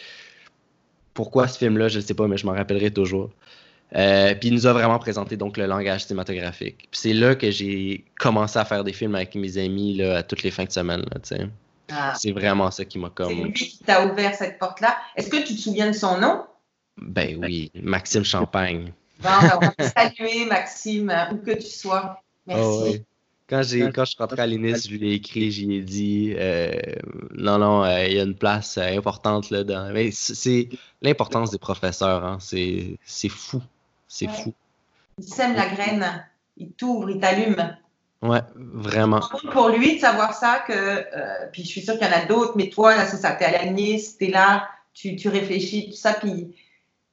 Pourquoi 1.13 1.47
ce 1.47 1.57
film-là, 1.59 1.89
je 1.89 1.99
ne 1.99 2.03
sais 2.03 2.13
pas, 2.13 2.27
mais 2.27 2.37
je 2.37 2.45
m'en 2.45 2.53
rappellerai 2.53 2.91
toujours. 2.91 3.29
Euh, 3.95 4.33
puis 4.35 4.49
il 4.49 4.53
nous 4.53 4.65
a 4.65 4.73
vraiment 4.73 4.99
présenté 4.99 5.35
donc 5.35 5.57
le 5.57 5.65
langage 5.65 6.05
cinématographique. 6.05 6.87
c'est 6.93 7.11
là 7.11 7.35
que 7.35 7.51
j'ai 7.51 8.05
commencé 8.17 8.57
à 8.57 8.63
faire 8.63 8.85
des 8.85 8.93
films 8.93 9.15
avec 9.15 9.35
mes 9.35 9.57
amis 9.57 9.97
là, 9.97 10.19
à 10.19 10.23
toutes 10.23 10.43
les 10.43 10.51
fins 10.51 10.63
de 10.63 10.71
semaine. 10.71 11.03
Ah. 11.91 12.13
C'est 12.17 12.31
vraiment 12.31 12.71
ça 12.71 12.85
qui 12.85 12.97
m'a 12.97 13.09
comme. 13.09 13.27
C'est 13.27 13.43
lui 13.43 13.53
qui 13.53 13.79
t'a 13.79 14.05
ouvert 14.05 14.33
cette 14.33 14.59
porte-là. 14.59 14.95
Est-ce 15.17 15.29
que 15.29 15.45
tu 15.45 15.55
te 15.55 15.59
souviens 15.61 15.87
de 15.87 15.95
son 15.95 16.17
nom? 16.19 16.41
Ben 17.01 17.37
oui, 17.41 17.71
Maxime 17.75 18.23
Champagne. 18.23 18.93
Bon, 19.21 19.29
ben, 19.39 19.59
on 19.61 19.83
va 19.83 19.89
saluer 19.89 20.45
Maxime, 20.45 21.13
où 21.31 21.37
que 21.37 21.51
tu 21.51 21.67
sois. 21.67 22.23
Merci. 22.47 23.03
Quand, 23.47 23.61
j'ai, 23.63 23.91
quand 23.91 24.05
je 24.05 24.11
suis 24.11 24.17
rentré 24.17 24.41
à 24.41 24.47
l'INIS, 24.47 24.87
je 24.87 24.95
lui 24.95 25.11
ai 25.11 25.13
écrit, 25.13 25.51
j'y 25.51 25.75
ai 25.75 25.81
dit 25.81 26.33
euh, 26.37 26.71
non, 27.35 27.57
non, 27.59 27.83
euh, 27.83 28.05
il 28.05 28.13
y 28.13 28.19
a 28.19 28.23
une 28.23 28.33
place 28.33 28.77
euh, 28.77 28.97
importante 28.97 29.49
là 29.49 29.59
dedans. 29.59 29.89
Mais 29.93 30.09
c'est 30.11 30.69
l'importance 31.01 31.51
des 31.51 31.59
professeurs, 31.59 32.25
hein, 32.25 32.37
c'est, 32.39 32.97
fou. 33.29 33.61
C'est 34.07 34.29
fou. 34.29 34.53
Il 35.19 35.25
sème 35.25 35.53
la 35.53 35.67
graine, 35.67 36.25
il 36.57 36.71
t'ouvre, 36.71 37.09
il 37.09 37.19
t'allume. 37.19 37.77
Ouais, 38.21 38.41
vraiment. 38.55 39.19
Pour 39.51 39.69
lui 39.69 39.95
de 39.97 39.99
savoir 39.99 40.33
ça, 40.33 40.63
que, 40.65 41.49
puis 41.51 41.63
je 41.63 41.67
suis 41.67 41.81
sûre 41.81 41.99
qu'il 41.99 42.07
y 42.07 42.09
en 42.09 42.13
a 42.13 42.25
d'autres, 42.25 42.53
mais 42.55 42.69
toi, 42.69 42.95
là, 42.95 43.05
c'est 43.05 43.17
ça, 43.17 43.33
t'es 43.33 43.45
à 43.45 43.51
la 43.51 43.65
Nice, 43.69 44.17
t'es 44.17 44.29
là, 44.29 44.67
tu, 44.93 45.15
tu 45.15 45.27
réfléchis, 45.27 45.89
tout 45.89 45.97
ça, 45.97 46.13
puis 46.13 46.55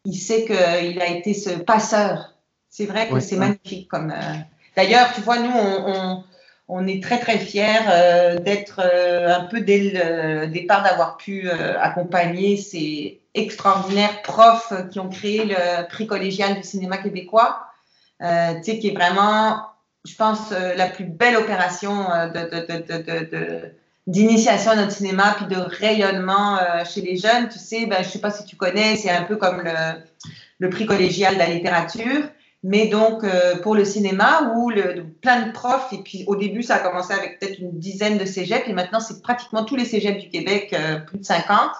il 0.09 0.17
sait 0.17 0.47
qu'il 0.47 1.03
a 1.03 1.07
été 1.07 1.35
ce 1.35 1.51
passeur. 1.51 2.35
C'est 2.71 2.87
vrai 2.87 3.09
que 3.09 3.21
c'est 3.21 3.37
magnifique. 3.37 3.89
Comme, 3.89 4.11
euh, 4.11 4.35
D'ailleurs, 4.75 5.13
tu 5.15 5.21
vois, 5.21 5.39
nous, 5.39 5.53
on, 5.53 6.25
on, 6.69 6.87
est 6.87 7.03
très, 7.03 7.19
très 7.19 7.39
fiers 7.39 7.67
euh, 7.91 8.39
d'être 8.39 8.81
euh, 8.83 9.37
un 9.37 9.45
peu 9.45 9.61
dès 9.61 9.91
le 9.93 10.47
départ, 10.47 10.83
d'avoir 10.83 11.19
pu 11.19 11.51
accompagner 11.51 12.57
ces 12.57 13.21
extraordinaires 13.35 14.23
profs 14.23 14.73
qui 14.91 14.99
ont 14.99 15.11
créé 15.11 15.45
le 15.45 15.87
prix 15.89 16.07
collégial 16.07 16.55
du 16.55 16.63
cinéma 16.63 16.97
québécois, 16.97 17.67
tu 18.21 18.27
sais, 18.63 18.79
qui 18.79 18.89
est 18.89 18.95
vraiment, 18.95 19.61
je 20.07 20.15
pense, 20.15 20.51
la 20.51 20.87
plus 20.87 21.05
belle 21.05 21.37
opération 21.37 22.05
de, 22.35 23.31
de 23.31 23.75
d'initiation 24.09 24.71
à 24.71 24.77
notre 24.77 24.93
cinéma, 24.93 25.37
puis 25.37 25.55
de 25.55 25.61
rayonnement 25.61 26.57
euh, 26.57 26.83
chez 26.85 27.03
les 27.03 27.17
jeunes. 27.17 27.51
Tu 27.51 27.59
sais, 27.59 27.85
ben, 27.85 27.99
je 28.01 28.07
ne 28.07 28.13
sais 28.13 28.19
pas 28.21 28.31
si 28.31 28.45
tu 28.45 28.57
connais, 28.57 28.97
c'est 28.97 29.11
un 29.11 29.23
peu 29.23 29.37
comme 29.37 29.63
le, 30.59 30.71
prix 30.71 30.87
collégial 30.87 31.35
de 31.35 31.39
la 31.39 31.49
littérature, 31.49 32.25
mais 32.65 32.87
donc 32.87 33.23
euh, 33.23 33.57
pour 33.57 33.75
le 33.75 33.85
cinéma, 33.85 34.55
où 34.55 34.71
le, 34.71 35.05
plein 35.21 35.43
de 35.43 35.53
profs, 35.53 35.93
et 35.93 35.99
puis 35.99 36.25
au 36.27 36.37
début, 36.37 36.63
ça 36.63 36.77
a 36.77 36.79
commencé 36.79 37.13
avec 37.13 37.39
peut-être 37.39 37.59
une 37.59 37.79
dizaine 37.79 38.17
de 38.17 38.25
cégeps, 38.25 38.67
et 38.67 38.73
maintenant, 38.73 38.99
c'est 38.99 39.23
pratiquement 39.23 39.65
tous 39.65 39.77
les 39.77 39.85
cégeps 39.85 40.19
du 40.19 40.31
Québec, 40.31 40.73
euh, 40.73 40.99
plus 41.01 41.19
de 41.19 41.25
50. 41.25 41.71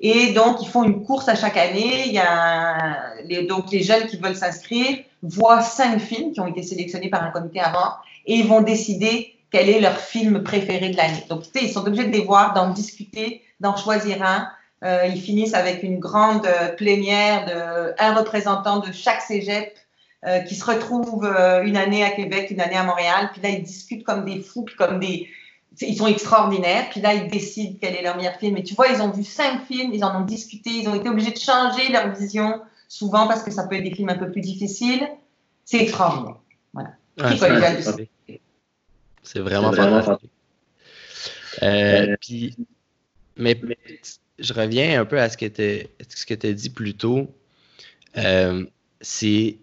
Et 0.00 0.32
donc, 0.32 0.60
ils 0.60 0.68
font 0.68 0.82
une 0.82 1.04
course 1.04 1.28
à 1.28 1.36
chaque 1.36 1.56
année. 1.56 2.06
Il 2.06 2.12
y 2.12 2.18
a 2.18 3.12
donc 3.48 3.70
les 3.72 3.82
jeunes 3.82 4.06
qui 4.06 4.16
veulent 4.16 4.36
s'inscrire 4.36 4.98
voient 5.22 5.60
cinq 5.60 5.98
films 5.98 6.32
qui 6.32 6.40
ont 6.40 6.46
été 6.46 6.62
sélectionnés 6.62 7.08
par 7.08 7.24
un 7.24 7.30
comité 7.30 7.60
avant, 7.60 7.94
et 8.26 8.34
ils 8.34 8.46
vont 8.46 8.62
décider 8.62 9.37
quel 9.50 9.68
est 9.68 9.80
leur 9.80 9.98
film 9.98 10.42
préféré 10.42 10.90
de 10.90 10.96
l'année. 10.96 11.24
Donc, 11.28 11.44
tu 11.44 11.58
sais, 11.58 11.64
ils 11.64 11.72
sont 11.72 11.86
obligés 11.86 12.06
de 12.06 12.12
les 12.12 12.24
voir, 12.24 12.52
d'en 12.54 12.70
discuter, 12.70 13.42
d'en 13.60 13.76
choisir 13.76 14.22
un. 14.22 14.48
Euh, 14.84 15.06
ils 15.06 15.20
finissent 15.20 15.54
avec 15.54 15.82
une 15.82 15.98
grande 15.98 16.46
euh, 16.46 16.68
plénière 16.68 17.46
de 17.46 17.94
un 17.98 18.14
représentant 18.14 18.78
de 18.78 18.92
chaque 18.92 19.22
cégep 19.22 19.76
euh, 20.26 20.40
qui 20.40 20.56
se 20.56 20.64
retrouve 20.64 21.24
euh, 21.24 21.62
une 21.62 21.76
année 21.76 22.02
à 22.02 22.10
Québec, 22.10 22.50
une 22.50 22.60
année 22.60 22.76
à 22.76 22.82
Montréal. 22.82 23.30
Puis 23.32 23.40
là, 23.40 23.50
ils 23.50 23.62
discutent 23.62 24.02
comme 24.02 24.24
des 24.24 24.40
fous, 24.40 24.62
puis 24.62 24.74
comme 24.74 24.98
des. 24.98 25.28
Ils 25.80 25.96
sont 25.96 26.08
extraordinaires. 26.08 26.88
Puis 26.90 27.00
là, 27.00 27.14
ils 27.14 27.28
décident 27.28 27.76
quel 27.80 27.94
est 27.94 28.02
leur 28.02 28.16
meilleur 28.16 28.34
film. 28.34 28.56
Et 28.56 28.64
tu 28.64 28.74
vois, 28.74 28.88
ils 28.88 29.00
ont 29.00 29.10
vu 29.10 29.22
cinq 29.22 29.64
films, 29.66 29.92
ils 29.94 30.04
en 30.04 30.20
ont 30.20 30.24
discuté, 30.24 30.70
ils 30.70 30.88
ont 30.88 30.94
été 30.96 31.08
obligés 31.08 31.30
de 31.30 31.38
changer 31.38 31.92
leur 31.92 32.12
vision, 32.16 32.60
souvent 32.88 33.28
parce 33.28 33.44
que 33.44 33.52
ça 33.52 33.68
peut 33.68 33.76
être 33.76 33.84
des 33.84 33.94
films 33.94 34.08
un 34.08 34.18
peu 34.18 34.28
plus 34.28 34.40
difficiles. 34.40 35.08
C'est 35.64 35.78
extraordinaire. 35.78 36.38
Voilà. 36.72 36.90
C'est 39.28 39.40
vraiment 39.40 39.72
fantastique. 39.72 40.30
Euh, 41.62 42.16
puis, 42.20 42.56
mais, 43.36 43.60
je 44.38 44.52
reviens 44.54 45.00
un 45.00 45.04
peu 45.04 45.20
à 45.20 45.28
ce 45.28 45.36
que 45.36 45.46
tu 46.34 46.46
as 46.46 46.52
dit 46.52 46.70
plus 46.70 46.94
tôt. 46.94 47.34
Euh, 48.16 48.64
c'est 49.00 49.58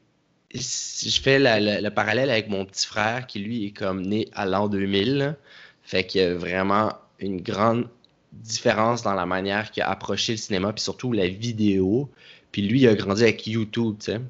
je 0.54 1.20
fais 1.20 1.40
le 1.40 1.90
parallèle 1.90 2.30
avec 2.30 2.48
mon 2.48 2.66
petit 2.66 2.86
frère 2.86 3.28
qui, 3.28 3.40
lui, 3.40 3.66
est 3.66 3.72
comme 3.72 4.04
né 4.04 4.30
à 4.34 4.46
l'an 4.46 4.68
2000. 4.68 5.36
Fait 5.82 6.06
qu'il 6.06 6.22
y 6.22 6.24
a 6.24 6.34
vraiment 6.34 6.94
une 7.20 7.42
grande 7.42 7.90
différence 8.32 9.02
dans 9.02 9.16
la 9.16 9.26
manière 9.26 9.72
qu'il 9.72 9.84
a 9.84 9.90
approché 9.90 10.34
le 10.34 10.38
cinéma, 10.38 10.72
puis 10.74 10.84
surtout 10.84 11.12
la 11.12 11.28
vidéo. 11.28 12.10
Puis 12.52 12.62
lui, 12.62 12.82
il 12.82 12.88
a 12.88 12.96
grandi 12.96 13.24
avec 13.24 13.46
YouTube, 13.48 13.98
tu 14.00 14.12
sais. 14.12 14.22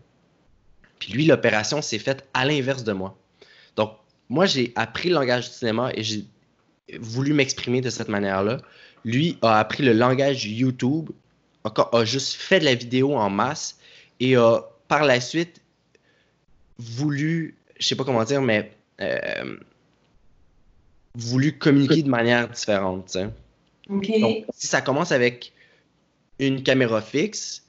Puis 0.98 1.13
lui, 1.13 1.25
l'opération 1.25 1.82
s'est 1.82 2.00
faite 2.00 2.27
à 2.34 2.46
l'inverse 2.46 2.84
de 2.84 2.94
moi. 2.94 3.18
Moi, 4.29 4.46
j'ai 4.46 4.74
appris 4.75 5.10
le 5.10 5.15
langage 5.15 5.50
du 5.50 5.55
cinéma 5.55 5.91
et 5.94 6.03
j'ai 6.03 6.25
voulu 7.00 7.34
m'exprimer 7.34 7.82
de 7.82 7.89
cette 7.89 8.10
manière-là. 8.10 8.60
Lui 9.03 9.38
a 9.41 9.60
appris 9.60 9.84
le 9.84 9.94
langage 9.94 10.46
YouTube, 10.46 11.12
a 11.63 12.05
juste 12.05 12.34
fait 12.34 12.60
de 12.60 12.65
la 12.65 12.75
vidéo 12.75 13.15
en 13.15 13.29
masse 13.29 13.77
et 14.20 14.36
a 14.36 14.62
par 14.88 15.03
la 15.03 15.20
suite 15.20 15.62
voulu, 16.77 17.55
je 17.79 17.88
sais 17.88 17.96
pas 17.96 18.03
comment 18.03 18.24
dire, 18.24 18.41
mais 18.41 18.72
euh, 19.01 19.58
voulu 21.15 21.58
communiquer 21.58 22.03
de 22.03 22.10
manière 22.10 22.50
différente. 22.50 23.17
Donc, 23.88 24.46
si 24.53 24.67
ça 24.67 24.82
commence 24.82 25.12
avec 25.12 25.53
une 26.39 26.63
caméra 26.63 27.01
fixe, 27.01 27.63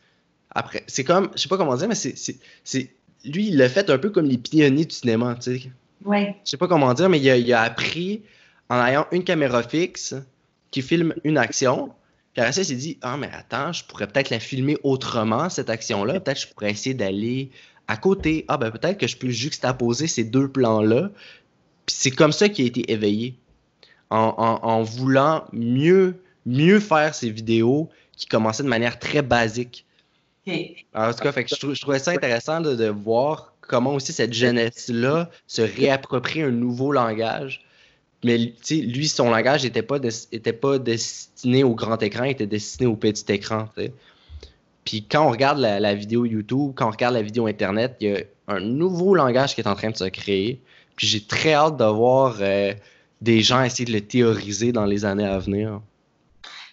après, 0.50 0.84
c'est 0.86 1.04
comme, 1.04 1.30
je 1.34 1.42
sais 1.42 1.48
pas 1.48 1.58
comment 1.58 1.76
dire, 1.76 1.88
mais 1.88 1.94
c'est, 1.94 2.90
lui, 3.24 3.48
il 3.48 3.56
l'a 3.58 3.68
fait 3.68 3.90
un 3.90 3.98
peu 3.98 4.10
comme 4.10 4.26
les 4.26 4.38
pionniers 4.38 4.86
du 4.86 4.94
cinéma, 4.94 5.36
tu 5.36 5.58
sais. 5.58 5.70
Ouais. 6.04 6.36
Je 6.44 6.50
sais 6.50 6.56
pas 6.56 6.68
comment 6.68 6.92
dire, 6.94 7.08
mais 7.08 7.20
il 7.20 7.52
a, 7.52 7.62
appris 7.62 8.22
en 8.68 8.84
ayant 8.84 9.06
une 9.12 9.24
caméra 9.24 9.62
fixe 9.62 10.14
qui 10.70 10.82
filme 10.82 11.14
une 11.24 11.38
action. 11.38 11.92
Puis 12.32 12.42
après 12.42 12.52
ça, 12.52 12.62
il 12.62 12.66
s'est 12.66 12.74
dit, 12.74 12.98
ah, 13.02 13.16
mais 13.16 13.30
attends, 13.32 13.72
je 13.72 13.84
pourrais 13.84 14.06
peut-être 14.06 14.30
la 14.30 14.40
filmer 14.40 14.76
autrement, 14.82 15.48
cette 15.48 15.70
action-là. 15.70 16.20
Peut-être 16.20 16.40
je 16.40 16.48
pourrais 16.48 16.70
essayer 16.70 16.94
d'aller 16.94 17.50
à 17.88 17.96
côté. 17.96 18.44
Ah, 18.48 18.56
ben 18.56 18.70
peut-être 18.70 18.98
que 18.98 19.06
je 19.06 19.16
peux 19.16 19.30
juxtaposer 19.30 20.06
ces 20.06 20.24
deux 20.24 20.48
plans-là. 20.48 21.10
Puis 21.86 21.96
c'est 21.98 22.10
comme 22.10 22.32
ça 22.32 22.48
qu'il 22.48 22.64
a 22.64 22.68
été 22.68 22.90
éveillé. 22.92 23.36
En, 24.10 24.82
voulant 24.84 25.44
mieux, 25.52 26.22
mieux 26.44 26.78
faire 26.78 27.14
ses 27.14 27.30
vidéos 27.30 27.90
qui 28.16 28.26
commençaient 28.26 28.62
de 28.62 28.68
manière 28.68 29.00
très 29.00 29.22
basique. 29.22 29.84
en 30.46 31.12
tout 31.12 31.22
cas, 31.22 31.32
fait 31.32 31.46
je, 31.48 31.80
trouvais 31.80 31.98
ça 31.98 32.12
intéressant 32.12 32.60
de, 32.60 32.88
voir 32.88 33.52
comment 33.68 33.94
aussi 33.94 34.12
cette 34.12 34.32
jeunesse-là 34.32 35.30
se 35.46 35.62
réapproprie 35.62 36.42
un 36.42 36.50
nouveau 36.50 36.92
langage. 36.92 37.64
Mais 38.24 38.38
lui, 38.70 39.08
son 39.08 39.30
langage 39.30 39.64
n'était 39.64 39.82
pas, 39.82 40.78
destiné 40.78 41.64
au 41.64 41.74
grand 41.74 42.02
écran, 42.02 42.24
il 42.24 42.32
était 42.32 42.46
destiné 42.46 42.86
au 42.86 42.96
petit 42.96 43.30
écran. 43.32 43.68
Puis 44.84 45.04
quand 45.08 45.26
on 45.26 45.30
regarde 45.30 45.58
la, 45.58 45.94
vidéo 45.94 46.24
YouTube, 46.24 46.72
quand 46.74 46.88
on 46.88 46.90
regarde 46.90 47.14
la 47.14 47.22
vidéo 47.22 47.46
Internet, 47.46 47.96
il 48.00 48.08
y 48.08 48.16
a 48.16 48.20
un 48.48 48.60
nouveau 48.60 49.14
langage 49.14 49.54
qui 49.54 49.60
est 49.60 49.68
en 49.68 49.74
train 49.74 49.90
de 49.90 49.96
se 49.96 50.04
créer. 50.04 50.60
Puis 50.96 51.06
j'ai 51.06 51.20
très 51.20 51.52
hâte 51.52 51.76
de 51.76 51.84
voir 51.84 52.36
euh, 52.40 52.72
des 53.20 53.42
gens 53.42 53.62
essayer 53.62 53.84
de 53.84 53.92
le 53.92 54.00
théoriser 54.00 54.72
dans 54.72 54.86
les 54.86 55.04
années 55.04 55.26
à 55.26 55.38
venir. 55.38 55.80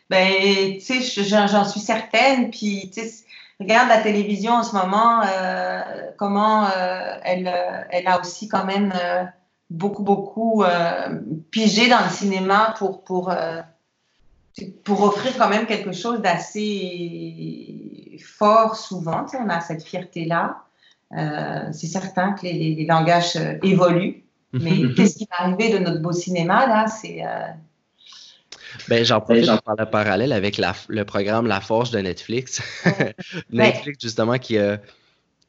Ben, 0.10 0.78
tu 0.78 1.02
sais, 1.02 1.24
j'en 1.24 1.66
suis 1.66 1.80
certaine. 1.80 2.52
Puis, 2.52 2.92
tu 2.94 3.02
sais, 3.02 3.23
regarde 3.60 3.90
la 3.90 4.02
télévision 4.02 4.54
en 4.54 4.64
ce 4.64 4.76
moment, 4.76 5.22
euh, 5.22 5.82
comment 6.18 6.66
euh, 6.66 7.18
elle, 7.24 7.54
elle 7.90 8.08
a 8.08 8.20
aussi 8.20 8.48
quand 8.48 8.66
même 8.66 8.94
beaucoup, 9.70 10.04
beaucoup 10.04 10.64
pigé 11.52 11.90
dans 11.90 12.04
le 12.04 12.10
cinéma 12.10 12.74
pour, 12.78 13.04
pour 13.04 13.34
pour 14.84 15.02
offrir 15.02 15.36
quand 15.38 15.50
même 15.50 15.66
quelque 15.66 15.92
chose 15.92 16.22
d'assez 16.22 18.18
fort 18.24 18.76
souvent. 18.76 19.24
Tu 19.24 19.32
sais, 19.32 19.38
on 19.44 19.50
a 19.50 19.60
cette 19.62 19.84
fierté-là. 19.84 20.64
Euh, 21.18 21.70
c'est 21.72 21.88
certain 21.88 22.34
que 22.34 22.44
les, 22.44 22.86
langages 22.86 23.36
euh, 23.36 23.58
évoluent, 23.62 24.24
mais 24.52 24.94
qu'est-ce 24.96 25.18
qui 25.18 25.28
va 25.30 25.46
arriver 25.46 25.70
de 25.70 25.78
notre 25.78 26.02
beau 26.02 26.12
cinéma 26.12 26.66
là 26.66 26.88
C'est 26.88 27.24
euh... 27.24 27.48
ben, 28.88 29.04
j'en 29.04 29.22
profite 29.22 29.46
j'en 29.46 29.58
parle 29.58 29.90
parallèle 29.90 30.32
avec 30.32 30.58
la, 30.58 30.74
le 30.88 31.06
programme 31.06 31.48
La 31.48 31.62
Forge 31.62 31.92
de 31.92 32.00
Netflix. 32.00 32.62
Netflix, 33.52 34.00
justement, 34.02 34.38
qui, 34.38 34.58
euh, 34.58 34.78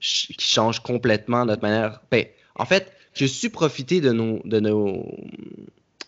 qui 0.00 0.36
change 0.38 0.80
complètement 0.80 1.44
notre 1.44 1.62
manière. 1.62 2.00
Ben, 2.10 2.26
en 2.56 2.64
fait, 2.64 2.92
je 3.14 3.24
suis 3.26 3.48
profité 3.48 4.00
de 4.00 4.12
nos, 4.12 4.40
de 4.44 4.60
nos, 4.60 5.06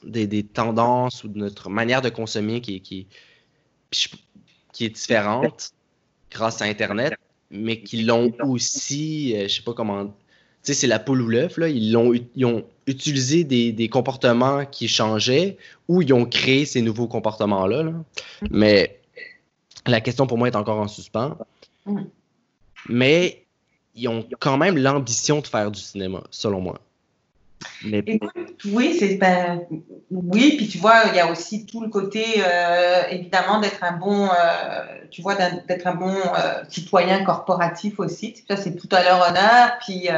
des, 0.05 0.43
tendances 0.43 1.25
ou 1.25 1.29
de 1.29 1.39
notre 1.39 1.71
manière 1.71 2.03
de 2.03 2.09
consommer 2.09 2.61
qui, 2.61 2.81
qui, 2.81 3.07
qui 4.73 4.85
est 4.85 4.91
différente 4.91 5.73
grâce 6.31 6.61
à 6.63 6.67
Internet, 6.67 7.15
mais 7.51 7.83
qui 7.83 8.03
l'ont 8.03 8.33
aussi, 8.43 9.31
je 9.31 9.37
euh, 9.37 9.49
je 9.49 9.57
sais 9.57 9.63
pas 9.63 9.73
comment, 9.73 10.15
sais, 10.67 10.81
c'est 10.81 10.87
la 10.87 10.99
poule 10.99 11.23
ou 11.23 11.29
l'œuf, 11.29 11.57
là, 11.57 11.69
ils, 11.69 11.93
l'ont, 11.93 12.13
ils 12.35 12.45
ont 12.45 12.65
utilisé 12.87 13.45
des, 13.45 13.73
des, 13.73 13.89
comportements 13.89 14.65
qui 14.65 14.89
changeaient 14.89 15.57
ou 15.89 16.03
ils 16.03 16.13
ont 16.13 16.25
créé 16.25 16.65
ces 16.65 16.83
nouveaux 16.83 17.09
comportements-là. 17.09 17.83
Là. 17.83 17.93
Mais 18.51 18.99
la 19.87 20.01
question 20.01 20.27
pour 20.27 20.39
moi 20.39 20.49
est 20.49 20.57
encore 20.57 20.79
en 20.79 20.89
suspens. 20.89 21.37
Mm. 21.85 22.03
Mais 22.89 23.45
ils 23.95 24.09
ont 24.09 24.27
quand 24.39 24.57
même 24.57 24.77
l'ambition 24.77 25.41
de 25.41 25.47
faire 25.47 25.71
du 25.71 25.81
cinéma, 25.81 26.23
selon 26.31 26.61
moi 26.61 26.81
oui, 28.67 28.97
c'est 28.99 29.17
ben, 29.17 29.63
oui, 30.11 30.55
puis 30.57 30.69
tu 30.69 30.79
vois, 30.79 31.05
il 31.09 31.17
y 31.17 31.21
a 31.21 31.31
aussi 31.31 31.67
tout 31.67 31.81
le 31.81 31.89
côté 31.89 32.25
euh, 32.39 33.03
évidemment 33.11 33.61
d'être 33.61 33.83
un 33.83 33.93
bon, 33.93 34.27
euh, 34.27 34.85
tu 35.11 35.23
vois, 35.23 35.35
d'être 35.35 35.87
un 35.87 35.95
bon 35.95 36.15
euh, 36.15 36.63
citoyen 36.69 37.25
corporatif 37.25 37.99
aussi. 37.99 38.35
Ça, 38.49 38.57
c'est 38.57 38.77
tout 38.77 38.89
à 38.93 39.03
leur 39.03 39.29
honneur. 39.29 39.79
Puis 39.85 40.09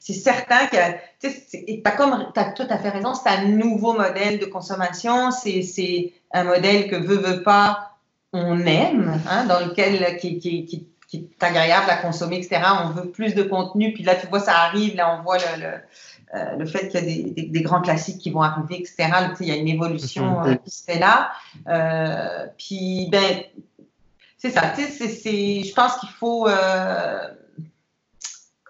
c'est 0.00 0.14
certain 0.14 0.66
que 0.66 0.76
tu 1.20 1.82
as 1.84 1.90
comme, 1.92 2.32
as 2.34 2.44
tout 2.52 2.66
à 2.68 2.78
fait 2.78 2.88
raison, 2.88 3.14
c'est 3.14 3.28
un 3.28 3.44
nouveau 3.44 3.92
modèle 3.92 4.38
de 4.38 4.46
consommation. 4.46 5.30
C'est 5.30 6.12
un 6.32 6.44
modèle 6.44 6.90
que 6.90 6.96
veut 6.96 7.18
veut 7.18 7.42
pas, 7.42 7.92
on 8.32 8.58
aime, 8.60 9.20
hein, 9.28 9.44
dans 9.44 9.60
lequel 9.60 10.16
qui, 10.16 10.38
qui, 10.38 10.64
qui, 10.64 10.88
qui, 11.06 11.16
est 11.18 11.44
agréable 11.44 11.90
à 11.90 11.96
consommer, 11.96 12.38
etc. 12.38 12.62
On 12.82 12.88
veut 12.88 13.10
plus 13.10 13.34
de 13.34 13.42
contenu. 13.42 13.92
Puis 13.92 14.02
là, 14.02 14.14
tu 14.14 14.26
vois, 14.26 14.40
ça 14.40 14.56
arrive. 14.56 14.96
Là, 14.96 15.16
on 15.18 15.22
voit 15.22 15.38
le 15.38 15.80
euh, 16.32 16.56
le 16.56 16.64
fait 16.64 16.88
qu'il 16.88 17.00
y 17.00 17.02
a 17.02 17.32
des, 17.32 17.42
des, 17.48 17.62
grands 17.62 17.80
classiques 17.80 18.18
qui 18.18 18.30
vont 18.30 18.42
arriver, 18.42 18.76
etc. 18.76 19.10
il 19.40 19.48
y 19.48 19.50
a 19.50 19.56
une 19.56 19.66
évolution 19.66 20.44
euh, 20.44 20.54
qui 20.54 20.70
se 20.70 20.84
fait 20.84 21.00
là. 21.00 21.32
Euh, 21.66 22.46
puis, 22.56 23.08
ben, 23.10 23.42
c'est 24.38 24.50
ça. 24.50 24.72
c'est, 24.76 25.64
je 25.64 25.74
pense 25.74 25.96
qu'il 25.96 26.08
faut, 26.10 26.46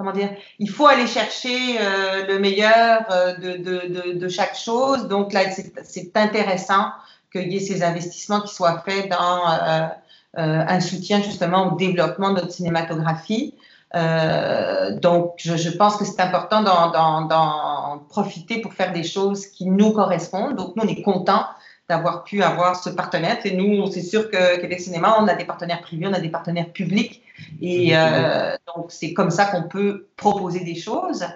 comment 0.01 0.13
dire, 0.13 0.31
il 0.59 0.71
faut 0.71 0.87
aller 0.87 1.07
chercher 1.07 1.79
le 2.27 2.39
meilleur 2.39 3.05
de, 3.39 4.15
de, 4.15 4.29
chaque 4.29 4.57
chose. 4.57 5.09
Donc 5.09 5.35
là, 5.35 5.43
c'est, 5.85 6.17
intéressant 6.17 6.87
qu'il 7.31 7.53
y 7.53 7.57
ait 7.57 7.61
ces 7.61 7.83
investissements 7.83 8.41
qui 8.41 8.55
soient 8.55 8.83
faits 8.83 9.11
dans 9.11 9.91
un 10.39 10.81
soutien 10.81 11.21
justement 11.21 11.71
au 11.71 11.77
développement 11.77 12.31
de 12.31 12.41
notre 12.41 12.53
cinématographie. 12.53 13.55
Euh, 13.97 14.99
donc, 14.99 15.35
je, 15.39 15.71
pense 15.71 15.97
que 15.97 16.05
c'est 16.05 16.21
important 16.21 16.63
d'en 16.63 17.99
profiter 18.09 18.61
pour 18.61 18.73
faire 18.73 18.93
des 18.93 19.03
choses 19.03 19.47
qui 19.47 19.67
nous 19.67 19.93
correspondent. 19.93 20.57
Donc, 20.57 20.77
nous, 20.77 20.85
on 20.85 20.89
est 20.89 21.03
contents 21.03 21.45
d'avoir 21.89 22.23
pu 22.23 22.43
avoir 22.43 22.77
ce 22.77 22.91
partenaire. 22.91 23.39
Et 23.45 23.57
nous, 23.57 23.91
c'est 23.91 24.03
sûr 24.03 24.31
que 24.31 24.61
Québec 24.61 24.81
Cinéma, 24.81 25.17
on 25.21 25.27
a 25.27 25.35
des 25.35 25.45
partenaires 25.45 25.81
privés, 25.83 26.07
on 26.07 26.13
a 26.13 26.21
des 26.21 26.29
partenaires 26.29 26.71
publics. 26.71 27.20
Et 27.61 27.97
euh, 27.97 28.57
donc, 28.75 28.87
c'est 28.91 29.13
comme 29.13 29.31
ça 29.31 29.47
qu'on 29.47 29.65
peut 29.65 30.09
proposer 30.17 30.61
des 30.61 30.75
choses. 30.75 31.27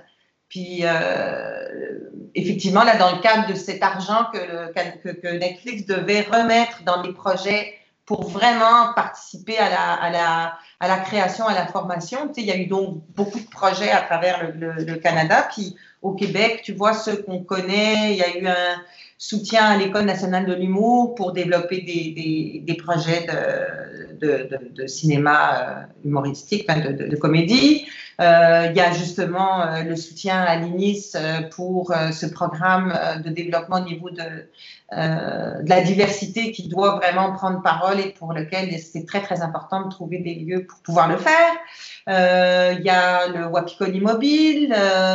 Puis, 0.48 0.80
euh, 0.82 1.98
effectivement, 2.34 2.84
là, 2.84 2.96
dans 2.96 3.16
le 3.16 3.20
cadre 3.20 3.48
de 3.48 3.54
cet 3.54 3.82
argent 3.82 4.26
que, 4.32 4.72
que, 5.12 5.38
Netflix 5.38 5.86
devait 5.86 6.22
remettre 6.22 6.82
dans 6.84 7.02
les 7.02 7.12
projets 7.12 7.74
pour 8.06 8.28
vraiment 8.28 8.92
participer 8.94 9.58
à 9.58 9.70
la, 9.70 9.92
à 9.94 10.10
la 10.10 10.58
à 10.84 10.88
la 10.88 10.98
création, 10.98 11.46
à 11.46 11.54
la 11.54 11.66
formation. 11.66 12.28
Tu 12.28 12.34
sais, 12.34 12.40
il 12.42 12.46
y 12.46 12.52
a 12.52 12.56
eu 12.56 12.66
donc 12.66 13.02
beaucoup 13.16 13.40
de 13.40 13.48
projets 13.48 13.90
à 13.90 14.02
travers 14.02 14.52
le, 14.54 14.96
Canada. 14.96 15.48
Puis 15.52 15.76
au 16.02 16.12
Québec, 16.12 16.60
tu 16.62 16.72
vois, 16.72 16.92
ceux 16.92 17.22
qu'on 17.22 17.42
connaît, 17.42 18.12
il 18.12 18.16
y 18.16 18.22
a 18.22 18.36
eu 18.36 18.46
un 18.46 18.82
soutien 19.28 19.64
à 19.64 19.76
l'École 19.78 20.04
nationale 20.04 20.44
de 20.44 20.52
l'humour 20.52 21.14
pour 21.14 21.32
développer 21.32 21.80
des, 21.80 22.76
projets 22.76 23.26
de, 24.20 24.86
cinéma 24.86 25.38
euh, 25.60 25.82
humoristique, 26.04 26.68
de, 26.68 27.16
comédie. 27.16 27.86
Euh, 28.20 28.68
il 28.70 28.76
y 28.76 28.80
a 28.80 28.92
justement 28.92 29.62
euh, 29.62 29.82
le 29.82 29.96
soutien 29.96 30.40
à 30.40 30.56
l'INIS 30.56 31.16
pour 31.50 31.92
ce 32.12 32.26
programme 32.26 32.96
de 33.24 33.30
développement 33.30 33.76
au 33.76 33.84
niveau 33.84 34.10
de, 34.10 34.48
de 34.92 35.68
la 35.68 35.80
diversité 35.80 36.52
qui 36.52 36.68
doit 36.68 36.96
vraiment 36.96 37.32
prendre 37.32 37.62
parole 37.62 37.98
et 38.00 38.10
pour 38.10 38.32
lequel 38.32 38.78
c'est 38.78 39.04
très 39.06 39.20
très 39.20 39.42
important 39.42 39.82
de 39.82 39.90
trouver 39.90 40.18
des 40.18 40.34
lieux 40.34 40.66
pour 40.66 40.78
pouvoir 40.80 41.08
le 41.08 41.16
faire. 41.16 41.52
Il 42.06 42.84
y 42.84 42.90
a 42.90 43.26
le 43.28 43.46
Wapikoni 43.46 44.00
Mobile, 44.00 44.74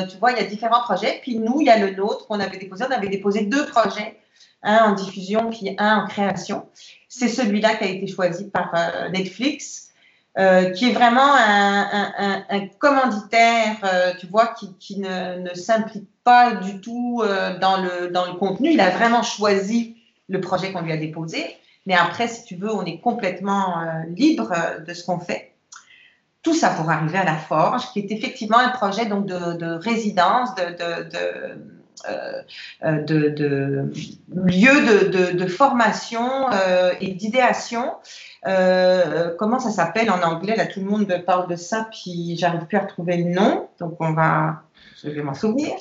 tu 0.10 0.18
vois, 0.18 0.32
il 0.32 0.38
y 0.38 0.42
a 0.42 0.46
différents 0.46 0.82
projets. 0.82 1.20
Puis 1.22 1.38
nous, 1.38 1.62
il 1.62 1.68
y 1.68 1.70
a 1.70 1.78
le 1.78 1.96
nôtre 1.96 2.28
qu'on 2.28 2.40
avait 2.40 2.58
déposé. 2.58 2.86
On 2.90 2.92
avait 2.92 3.10
déposé 3.10 3.46
deux 3.46 3.66
projets, 3.68 4.18
un 4.64 4.92
en 4.92 4.94
diffusion 4.94 5.50
puis 5.50 5.76
un 5.78 6.04
en 6.04 6.08
création. 6.08 6.68
C'est 7.08 7.30
celui-là 7.30 7.76
qui 7.76 7.84
a 7.86 7.88
été 7.88 8.08
choisi 8.08 8.50
par 8.50 8.74
Netflix. 9.12 9.89
Euh, 10.38 10.70
qui 10.72 10.90
est 10.90 10.94
vraiment 10.94 11.34
un, 11.36 12.68
commanditaire, 12.78 13.78
euh, 13.84 14.14
tu 14.20 14.28
vois, 14.28 14.54
qui, 14.80 15.00
ne, 15.00 15.54
s'implique 15.56 16.08
pas 16.24 16.54
du 16.56 16.80
tout 16.82 17.22
euh, 17.24 17.58
dans, 17.58 17.82
le, 17.82 18.10
dans 18.10 18.26
le 18.26 18.34
contenu. 18.34 18.72
Il 18.72 18.80
a 18.80 18.92
vraiment 18.92 19.24
choisi 19.24 19.98
le 20.28 20.40
projet 20.40 20.72
qu'on 20.72 20.82
lui 20.82 20.92
a 20.92 20.98
déposé. 20.98 21.58
Mais 21.88 21.96
après, 21.96 22.28
si 22.28 22.46
tu 22.46 22.56
veux, 22.56 22.72
on 22.72 22.86
est 22.86 23.00
complètement 23.00 23.84
libre 24.16 24.54
de 24.86 24.94
ce 24.94 25.04
qu'on 25.04 25.20
fait. 25.20 25.56
Tout 26.44 26.54
ça 26.54 26.70
pour 26.70 26.90
arriver 26.90 27.18
à 27.18 27.26
la 27.26 27.36
Forge, 27.36 27.92
qui 27.92 28.00
est 28.00 28.12
effectivement 28.12 28.60
un 28.60 28.70
projet 28.70 29.08
donc, 29.08 29.26
de, 29.26 29.74
résidence, 29.80 30.54
de, 30.56 30.64
de, 30.64 31.10
de, 31.10 31.79
lieu 32.82 33.34
de, 35.34 35.48
formation 35.48 36.50
et 37.00 37.14
d'idéation 37.14 37.94
euh, 38.48 39.36
comment 39.38 39.60
ça 39.60 39.72
s'appelle 39.72 40.10
en 40.10 40.22
anglais? 40.22 40.56
Là, 40.56 40.66
tout 40.66 40.80
le 40.80 40.86
monde 40.86 41.24
parle 41.26 41.48
de 41.50 41.56
ça, 41.56 41.90
puis 41.92 42.38
j'arrive 42.38 42.66
plus 42.66 42.78
à 42.78 42.82
retrouver 42.82 43.18
le 43.18 43.32
nom. 43.32 43.70
Donc, 43.80 43.98
on 44.00 44.14
va, 44.14 44.64
je 45.04 45.10
vais 45.10 45.22
m'en 45.22 45.34
souvenir. 45.34 45.74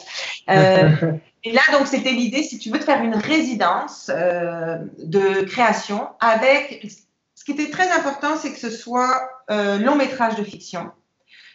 Euh, 0.50 0.90
et 1.44 1.52
là, 1.52 1.60
donc, 1.72 1.86
c'était 1.86 2.12
l'idée, 2.12 2.42
si 2.42 2.58
tu 2.58 2.70
veux, 2.70 2.78
de 2.78 2.84
faire 2.84 3.02
une 3.02 3.14
résidence 3.14 4.10
euh, 4.12 4.78
de 4.98 5.44
création 5.44 6.08
avec. 6.20 6.86
Ce 7.34 7.44
qui 7.44 7.52
était 7.52 7.70
très 7.70 7.90
important, 7.92 8.36
c'est 8.36 8.52
que 8.52 8.58
ce 8.58 8.68
soit 8.68 9.16
long 9.48 9.94
métrage 9.96 10.36
de 10.36 10.44
fiction, 10.44 10.90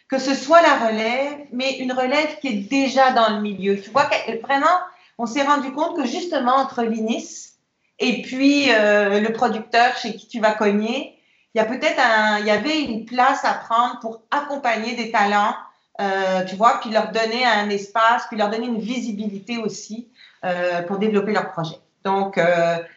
que 0.07 0.19
ce 0.19 0.35
soit 0.35 0.61
la 0.61 0.87
relève, 0.87 1.47
mais 1.51 1.77
une 1.77 1.91
relève 1.91 2.37
qui 2.39 2.47
est 2.47 2.69
déjà 2.69 3.11
dans 3.11 3.35
le 3.35 3.41
milieu. 3.41 3.79
Tu 3.79 3.89
vois, 3.89 4.09
vraiment, 4.43 4.77
on 5.17 5.25
s'est 5.25 5.43
rendu 5.43 5.71
compte 5.71 5.95
que 5.95 6.05
justement 6.05 6.55
entre 6.55 6.83
l'INIS 6.83 7.53
et 7.99 8.21
puis 8.21 8.71
euh, 8.71 9.19
le 9.19 9.31
producteur 9.33 9.95
chez 9.97 10.15
qui 10.15 10.27
tu 10.27 10.39
vas 10.39 10.51
cogner, 10.51 11.17
il 11.53 11.59
y 11.59 11.61
a 11.61 11.65
peut-être 11.65 11.99
un, 11.99 12.39
il 12.39 12.45
y 12.45 12.51
avait 12.51 12.81
une 12.81 13.05
place 13.05 13.45
à 13.45 13.53
prendre 13.53 13.99
pour 13.99 14.21
accompagner 14.31 14.95
des 14.95 15.11
talents, 15.11 15.55
euh, 16.01 16.43
tu 16.45 16.55
vois, 16.55 16.79
puis 16.81 16.89
leur 16.89 17.11
donner 17.11 17.45
un 17.45 17.69
espace, 17.69 18.25
puis 18.27 18.37
leur 18.37 18.49
donner 18.49 18.65
une 18.65 18.79
visibilité 18.79 19.57
aussi 19.57 20.09
euh, 20.43 20.81
pour 20.81 20.97
développer 20.97 21.31
leur 21.31 21.51
projet. 21.51 21.77
Donc 22.03 22.37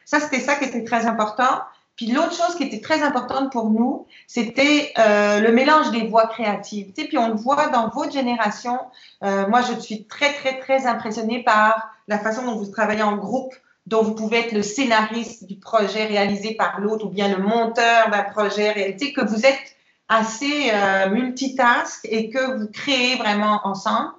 ça, 0.04 0.18
c'était 0.18 0.40
ça 0.40 0.56
qui 0.56 0.64
était 0.64 0.82
très 0.82 1.06
important. 1.06 1.60
Puis 1.96 2.06
l'autre 2.06 2.34
chose 2.34 2.54
qui 2.56 2.64
était 2.64 2.80
très 2.80 3.02
importante 3.02 3.50
pour 3.50 3.70
nous, 3.70 4.06
c'était 4.26 4.92
le 4.96 5.50
mélange 5.50 5.90
des 5.92 6.06
voix 6.06 6.26
créatives. 6.26 6.92
Tu 6.94 7.02
sais, 7.02 7.08
puis 7.08 7.16
on 7.16 7.28
le 7.28 7.34
voit 7.34 7.68
dans 7.68 7.88
votre 7.88 8.12
génération. 8.12 8.78
moi, 9.22 9.62
je 9.62 9.80
suis 9.80 10.04
très, 10.04 10.34
très, 10.34 10.58
très 10.58 10.86
impressionnée 10.86 11.42
par 11.42 11.88
la 12.06 12.18
façon 12.18 12.44
dont 12.44 12.56
vous 12.56 12.66
travaillez 12.66 13.02
en 13.02 13.16
groupe 13.16 13.54
dont 13.86 14.02
vous 14.02 14.14
pouvez 14.14 14.38
être 14.38 14.52
le 14.52 14.62
scénariste 14.62 15.46
du 15.46 15.56
projet 15.56 16.06
réalisé 16.06 16.54
par 16.54 16.80
l'autre 16.80 17.06
ou 17.06 17.08
bien 17.08 17.28
le 17.28 17.42
monteur 17.42 18.10
d'un 18.10 18.24
projet 18.24 18.72
réalisé, 18.72 19.12
que 19.12 19.20
vous 19.20 19.46
êtes 19.46 19.76
assez 20.08 20.70
euh, 20.72 21.08
multitask 21.10 22.00
et 22.04 22.30
que 22.30 22.58
vous 22.58 22.68
créez 22.68 23.16
vraiment 23.16 23.60
ensemble. 23.64 24.10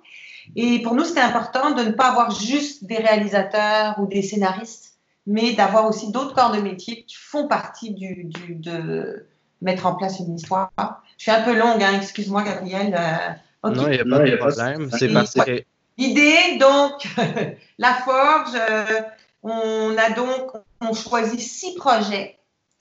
Et 0.56 0.82
pour 0.82 0.96
nous, 0.96 1.04
c'était 1.04 1.20
important 1.20 1.72
de 1.72 1.84
ne 1.84 1.92
pas 1.92 2.08
avoir 2.08 2.32
juste 2.32 2.86
des 2.86 2.98
réalisateurs 2.98 4.00
ou 4.00 4.08
des 4.08 4.22
scénaristes, 4.22 4.87
mais 5.28 5.54
d'avoir 5.54 5.86
aussi 5.86 6.12
d'autres 6.12 6.34
corps 6.34 6.52
de 6.52 6.60
métier 6.60 7.04
qui 7.04 7.16
font 7.16 7.48
partie 7.48 7.92
du, 7.92 8.24
du, 8.24 8.56
de 8.56 9.28
mettre 9.62 9.86
en 9.86 9.96
place 9.96 10.20
une 10.20 10.36
histoire. 10.36 10.72
Je 11.18 11.24
suis 11.24 11.32
un 11.32 11.44
peu 11.44 11.56
longue, 11.56 11.84
hein, 11.84 11.94
excuse-moi 11.98 12.44
Gabriel. 12.44 12.96
Euh, 12.98 13.70
non, 13.70 13.88
il 13.88 13.92
n'y 13.92 14.00
a 14.00 14.06
pas 14.06 14.26
de 14.26 14.36
problème. 14.38 14.90
C'est 14.92 15.46
que... 15.46 15.64
L'idée, 15.98 16.58
donc, 16.60 17.08
la 17.78 17.94
forge, 17.94 18.56
euh, 18.56 19.02
on 19.44 19.96
a 19.98 20.10
donc 20.12 20.52
on 20.82 20.94
choisit 20.94 21.40
six 21.40 21.76
projets 21.76 22.38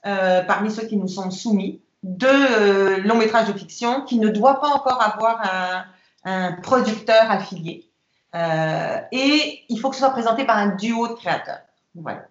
euh, 0.07 0.43
parmi 0.43 0.71
ceux 0.71 0.87
qui 0.87 0.97
nous 0.97 1.09
sont 1.09 1.31
soumis 1.31 1.81
de 2.03 2.27
euh, 2.27 2.99
longs 2.99 3.17
métrages 3.17 3.49
de 3.49 3.59
fiction 3.59 4.03
qui 4.03 4.19
ne 4.19 4.29
doivent 4.29 4.61
pas 4.61 4.69
encore 4.69 5.03
avoir 5.03 5.43
un, 6.25 6.53
producteur 6.63 7.31
affilié. 7.31 7.89
Euh, 8.35 8.99
et 9.13 9.61
il 9.69 9.79
faut 9.79 9.91
que 9.91 9.95
ce 9.95 10.01
soit 10.01 10.11
présenté 10.11 10.45
par 10.45 10.57
un 10.59 10.75
duo 10.75 11.09
de 11.09 11.15
créateurs. 11.15 11.61
Voilà. 11.95 12.27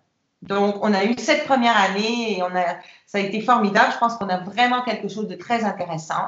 Donc, 0.47 0.75
on 0.81 0.93
a 0.93 1.05
eu 1.05 1.15
cette 1.17 1.45
première 1.45 1.77
année 1.77 2.37
et 2.37 2.43
on 2.43 2.55
a, 2.55 2.77
ça 3.05 3.17
a 3.17 3.21
été 3.21 3.41
formidable. 3.41 3.91
Je 3.93 3.97
pense 3.97 4.15
qu'on 4.15 4.29
a 4.29 4.37
vraiment 4.37 4.81
quelque 4.83 5.07
chose 5.07 5.27
de 5.27 5.35
très 5.35 5.63
intéressant. 5.63 6.27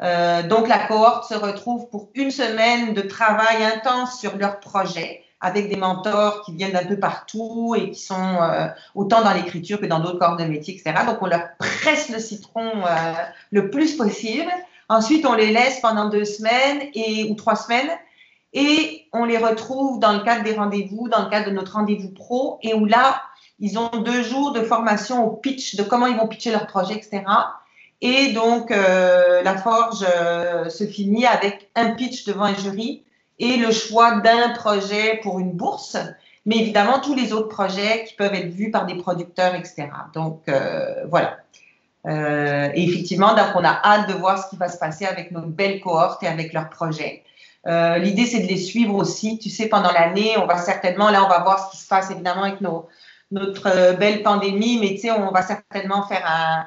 donc, 0.00 0.68
la 0.68 0.86
cohorte 0.86 1.28
se 1.28 1.34
retrouve 1.34 1.88
pour 1.88 2.10
une 2.14 2.30
semaine 2.30 2.94
de 2.94 3.00
travail 3.02 3.64
intense 3.64 4.18
sur 4.20 4.36
leur 4.36 4.60
projet 4.60 5.24
avec 5.44 5.68
des 5.68 5.76
mentors 5.76 6.40
qui 6.42 6.54
viennent 6.54 6.72
d'un 6.72 6.86
peu 6.86 6.98
partout 6.98 7.74
et 7.76 7.90
qui 7.90 8.00
sont 8.00 8.14
euh, 8.40 8.66
autant 8.94 9.22
dans 9.22 9.34
l'écriture 9.34 9.78
que 9.78 9.84
dans 9.84 10.00
d'autres 10.00 10.18
corps 10.18 10.38
de 10.38 10.44
métier, 10.44 10.74
etc. 10.74 11.04
Donc, 11.06 11.18
on 11.20 11.26
leur 11.26 11.42
presse 11.58 12.08
le 12.08 12.18
citron 12.18 12.66
euh, 12.66 13.12
le 13.50 13.70
plus 13.70 13.94
possible. 13.94 14.50
Ensuite, 14.88 15.26
on 15.26 15.34
les 15.34 15.52
laisse 15.52 15.80
pendant 15.80 16.08
deux 16.08 16.24
semaines 16.24 16.88
et, 16.94 17.28
ou 17.30 17.34
trois 17.34 17.56
semaines 17.56 17.90
et 18.54 19.06
on 19.12 19.26
les 19.26 19.36
retrouve 19.36 19.98
dans 20.00 20.14
le 20.14 20.20
cadre 20.20 20.44
des 20.44 20.54
rendez-vous, 20.54 21.10
dans 21.10 21.24
le 21.24 21.28
cadre 21.28 21.50
de 21.50 21.54
notre 21.54 21.74
rendez-vous 21.74 22.10
pro 22.10 22.58
et 22.62 22.72
où 22.72 22.86
là, 22.86 23.20
ils 23.64 23.78
ont 23.78 23.88
deux 23.88 24.22
jours 24.22 24.52
de 24.52 24.60
formation 24.60 25.24
au 25.26 25.30
pitch, 25.30 25.76
de 25.76 25.82
comment 25.82 26.06
ils 26.06 26.16
vont 26.16 26.28
pitcher 26.28 26.52
leur 26.52 26.66
projet, 26.66 26.94
etc. 26.94 27.22
Et 28.00 28.32
donc, 28.32 28.70
euh, 28.70 29.42
la 29.42 29.56
forge 29.56 30.04
se 30.68 30.86
finit 30.86 31.26
avec 31.26 31.70
un 31.74 31.90
pitch 31.90 32.24
devant 32.24 32.44
un 32.44 32.54
jury 32.54 33.04
et 33.38 33.56
le 33.56 33.72
choix 33.72 34.20
d'un 34.20 34.50
projet 34.50 35.20
pour 35.22 35.38
une 35.40 35.52
bourse, 35.52 35.96
mais 36.46 36.58
évidemment 36.58 37.00
tous 37.00 37.14
les 37.14 37.32
autres 37.32 37.48
projets 37.48 38.04
qui 38.04 38.14
peuvent 38.14 38.34
être 38.34 38.52
vus 38.52 38.70
par 38.70 38.86
des 38.86 38.94
producteurs, 38.96 39.54
etc. 39.54 39.88
Donc 40.12 40.42
euh, 40.48 41.04
voilà. 41.08 41.38
Euh, 42.06 42.68
et 42.74 42.84
effectivement, 42.84 43.34
donc 43.34 43.46
on 43.54 43.64
a 43.64 43.80
hâte 43.82 44.08
de 44.08 44.14
voir 44.14 44.42
ce 44.42 44.50
qui 44.50 44.56
va 44.56 44.68
se 44.68 44.78
passer 44.78 45.06
avec 45.06 45.30
nos 45.30 45.40
belles 45.40 45.80
cohortes 45.80 46.22
et 46.22 46.26
avec 46.26 46.52
leurs 46.52 46.68
projets. 46.68 47.22
Euh, 47.66 47.96
L'idée, 47.96 48.26
c'est 48.26 48.40
de 48.40 48.46
les 48.46 48.58
suivre 48.58 48.94
aussi. 48.94 49.38
Tu 49.38 49.48
sais, 49.48 49.68
pendant 49.68 49.90
l'année, 49.90 50.36
on 50.36 50.44
va 50.44 50.58
certainement, 50.58 51.08
là, 51.08 51.24
on 51.24 51.28
va 51.28 51.38
voir 51.40 51.66
ce 51.66 51.70
qui 51.74 51.82
se 51.82 51.88
passe 51.88 52.10
évidemment 52.10 52.42
avec 52.42 52.60
nos, 52.60 52.86
notre 53.30 53.68
euh, 53.68 53.92
belle 53.94 54.22
pandémie, 54.22 54.78
mais 54.80 54.90
tu 54.90 54.98
sais, 54.98 55.10
on 55.10 55.30
va 55.30 55.42
certainement 55.42 56.06
faire 56.06 56.24
un, 56.26 56.66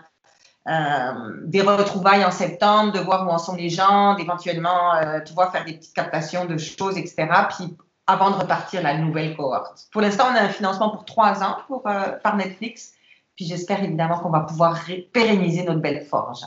euh, 0.67 1.13
des 1.46 1.62
retrouvailles 1.62 2.26
en 2.26 2.32
septembre, 2.32 2.91
de 2.91 3.00
voir 3.00 3.26
où 3.26 3.30
en 3.32 3.38
sont 3.38 3.56
les 3.56 3.70
gens, 3.70 4.15
d'éventuellement, 4.15 4.96
euh, 4.96 5.22
tu 5.26 5.34
vois, 5.34 5.50
faire 5.50 5.63
des 5.63 5.74
petites 5.74 5.93
captations 5.93 6.43
de 6.43 6.58
choses, 6.58 6.98
etc. 6.98 7.26
Puis 7.56 7.78
avant 8.06 8.32
de 8.32 8.36
repartir 8.36 8.84
la 8.84 8.98
nouvelle 8.98 9.38
cohorte. 9.38 9.88
Pour 9.93 10.02
l'instant, 10.02 10.26
on 10.30 10.36
a 10.36 10.41
un 10.41 10.50
financement 10.50 10.89
pour 10.89 11.06
trois 11.06 11.41
ans 11.41 11.58
pour, 11.67 11.88
euh, 11.88 12.12
par 12.22 12.36
Netflix. 12.36 12.93
Puis 13.38 13.46
j'espère 13.46 13.82
évidemment 13.82 14.20
qu'on 14.20 14.30
va 14.30 14.41
pouvoir 14.41 14.78
pérenniser 15.13 15.63
notre 15.63 15.80
belle 15.80 16.04
forge. 16.04 16.41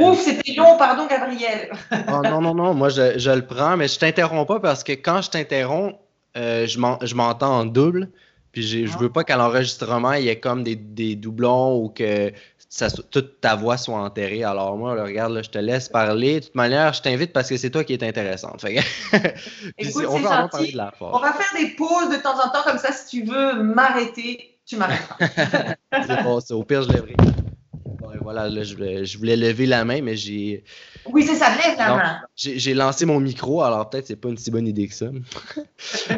Ouf, 0.00 0.18
c'était 0.18 0.54
long, 0.54 0.78
pardon, 0.78 1.06
Gabriel. 1.06 1.72
oh, 1.92 2.22
non, 2.24 2.40
non, 2.40 2.54
non, 2.54 2.72
moi 2.72 2.88
je, 2.88 3.18
je, 3.18 3.30
le 3.30 3.44
prends, 3.44 3.76
mais 3.76 3.88
je 3.88 3.98
t'interromps 3.98 4.46
pas 4.46 4.60
parce 4.60 4.82
que 4.82 4.92
quand 4.92 5.20
je 5.20 5.30
t'interromps, 5.30 5.94
je 6.34 7.14
m'entends 7.14 7.58
en 7.58 7.64
double. 7.66 8.08
Puis 8.56 8.86
je 8.86 8.90
ah. 8.90 8.98
veux 8.98 9.10
pas 9.10 9.22
qu'à 9.22 9.36
l'enregistrement, 9.36 10.14
il 10.14 10.24
y 10.24 10.28
ait 10.30 10.40
comme 10.40 10.62
des, 10.62 10.76
des, 10.76 11.14
doublons 11.14 11.76
ou 11.76 11.90
que 11.90 12.32
toute 13.10 13.38
ta 13.42 13.54
voix 13.54 13.76
soit 13.76 13.98
enterrée. 13.98 14.44
Alors 14.44 14.78
moi, 14.78 14.94
regarde, 14.94 15.42
je 15.44 15.50
te 15.50 15.58
laisse 15.58 15.90
parler. 15.90 16.40
De 16.40 16.46
toute 16.46 16.54
manière, 16.54 16.94
je 16.94 17.02
t'invite 17.02 17.34
parce 17.34 17.50
que 17.50 17.58
c'est 17.58 17.68
toi 17.68 17.84
qui 17.84 17.92
es 17.92 18.02
intéressante. 18.02 18.64
Écoute, 19.76 20.06
on, 20.08 20.20
va 20.20 20.48
on 21.00 21.18
va 21.18 21.32
faire 21.34 21.60
des 21.60 21.68
pauses 21.74 22.08
de 22.08 22.16
temps 22.22 22.42
en 22.42 22.48
temps 22.48 22.62
comme 22.64 22.78
ça. 22.78 22.92
Si 22.92 23.20
tu 23.20 23.30
veux 23.30 23.62
m'arrêter, 23.62 24.58
tu 24.64 24.78
m'arrêteras. 24.78 25.16
c'est 26.06 26.22
bon, 26.22 26.38
au 26.48 26.64
pire, 26.64 26.82
je 26.82 26.92
lèverai. 26.92 27.14
Voilà, 28.26 28.50
je, 28.50 29.18
voulais 29.18 29.36
lever 29.36 29.66
la 29.66 29.84
main, 29.84 30.02
mais 30.02 30.16
j'ai. 30.16 30.64
Oui, 31.04 31.24
c'est 31.24 31.36
ça, 31.36 31.54
lève 31.54 31.78
la 31.78 31.94
main. 31.94 32.20
J'ai 32.34 32.74
lancé 32.74 33.06
mon 33.06 33.20
micro, 33.20 33.62
alors 33.62 33.88
peut-être 33.88 34.08
c'est 34.08 34.16
pas 34.16 34.30
une 34.30 34.36
si 34.36 34.50
bonne 34.50 34.66
idée 34.66 34.88
que 34.88 34.94
ça. 34.94 35.06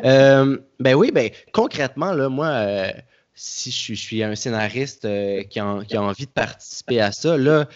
Euh, 0.04 0.56
ben 0.80 0.94
oui, 0.94 1.10
ben 1.12 1.30
concrètement, 1.52 2.12
là, 2.12 2.28
moi, 2.30 2.46
euh, 2.46 2.90
si 3.34 3.70
je 3.70 3.92
suis, 3.94 4.22
un 4.22 4.34
scénariste 4.34 5.04
euh, 5.04 5.42
qui, 5.42 5.58
a, 5.60 5.66
envie 5.66 6.24
de 6.24 6.30
participer 6.30 7.00
à 7.00 7.12
ça, 7.12 7.36
là, 7.36 7.68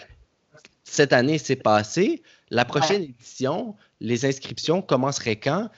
cette 0.83 1.13
année, 1.13 1.37
c'est 1.37 1.55
passé. 1.55 2.23
La 2.49 2.65
prochaine 2.65 3.03
édition, 3.03 3.75
les 3.99 4.25
inscriptions 4.25 4.81
commenceraient 4.81 5.35
quand? 5.35 5.69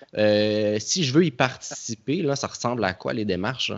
Si 0.80 1.04
je 1.04 1.14
veux 1.14 1.26
y 1.26 1.32
participer, 1.32 2.22
là, 2.22 2.38
ça 2.38 2.48
ressemble 2.48 2.86
à 2.86 2.94
quoi 2.94 3.14
les 3.14 3.26
démarches? 3.26 3.74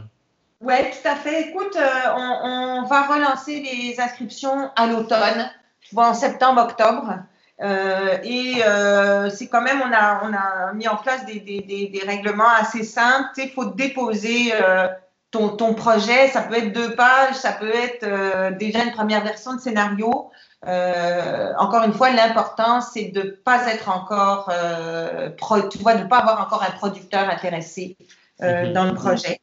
Oui, 0.62 0.76
tout 0.92 1.08
à 1.08 1.16
fait. 1.16 1.50
Écoute, 1.50 1.76
euh, 1.76 1.90
on, 2.16 2.84
va 2.84 3.04
relancer 3.04 3.60
les 3.60 4.00
inscriptions 4.00 4.72
à 4.76 4.88
l'automne, 4.88 5.52
en 5.96 6.14
septembre, 6.14 6.62
octobre. 6.62 7.20
et 8.24 8.62
c'est 9.30 9.48
quand 9.48 9.62
même, 9.62 9.82
on 9.82 9.94
a, 9.94 10.22
on 10.24 10.34
a 10.34 10.74
mis 10.74 10.88
en 10.88 10.98
place 10.98 11.26
des, 11.26 11.40
des 11.40 12.04
règlements 12.06 12.50
assez 12.60 12.84
simples. 12.84 13.30
Il 13.38 13.52
faut 13.52 13.66
déposer 13.66 14.52
ton, 15.32 15.74
projet, 15.74 16.28
ça 16.30 16.42
peut 16.42 16.56
être 16.56 16.74
deux 16.74 16.96
pages, 16.96 17.36
ça 17.36 17.52
peut 17.52 17.74
être 17.74 18.04
euh, 18.04 18.52
déjà 18.52 18.84
une 18.84 18.92
première 18.92 19.24
version 19.24 19.56
de 19.56 19.60
scénario. 19.60 20.32
Euh, 20.66 21.54
encore 21.58 21.84
une 21.84 21.94
fois, 21.94 22.10
l'important, 22.12 22.82
c'est 22.82 23.10
de 23.10 23.22
ne 23.22 23.30
pas 23.30 23.68
être 23.68 23.90
encore, 23.90 24.50
euh, 24.52 25.30
tu 25.70 25.78
vois, 25.80 25.96
de 25.96 26.04
ne 26.04 26.08
pas 26.08 26.20
avoir 26.20 26.42
encore 26.42 26.64
un 26.64 26.72
producteur 26.72 27.30
intéressé 27.30 27.98
mhm. 28.40 28.74
dans 28.74 28.86
le 28.86 28.94
projet. 28.94 29.40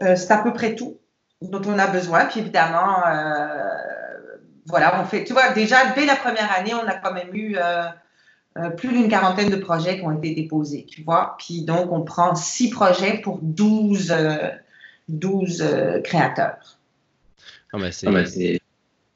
C'est 0.00 0.30
à 0.30 0.38
peu 0.38 0.52
près 0.52 0.74
tout. 0.74 0.98
dont 1.40 1.62
on 1.66 1.78
a 1.78 1.86
besoin. 1.86 2.24
Puis 2.26 2.40
évidemment, 2.40 3.02
voilà, 4.66 5.00
on 5.00 5.04
fait, 5.04 5.24
tu 5.24 5.32
vois, 5.32 5.50
déjà 5.52 5.92
dès 5.94 6.06
la 6.06 6.16
première 6.16 6.50
année, 6.56 6.74
on 6.74 6.86
a 6.86 6.94
quand 6.94 7.12
même 7.12 7.34
eu 7.34 7.56
plus 8.76 8.88
d'une 8.88 9.08
quarantaine 9.08 9.50
de 9.50 9.56
projets 9.56 9.98
qui 9.98 10.04
ont 10.04 10.16
été 10.18 10.34
déposés, 10.34 10.86
tu 10.88 11.02
vois. 11.02 11.36
Puis 11.38 11.62
donc, 11.62 11.92
on 11.92 12.02
prend 12.02 12.34
six 12.34 12.70
projets 12.70 13.18
pour 13.18 13.38
12, 13.42 14.14
12 15.08 15.64
créateurs. 16.04 16.78
Ah, 17.72 17.78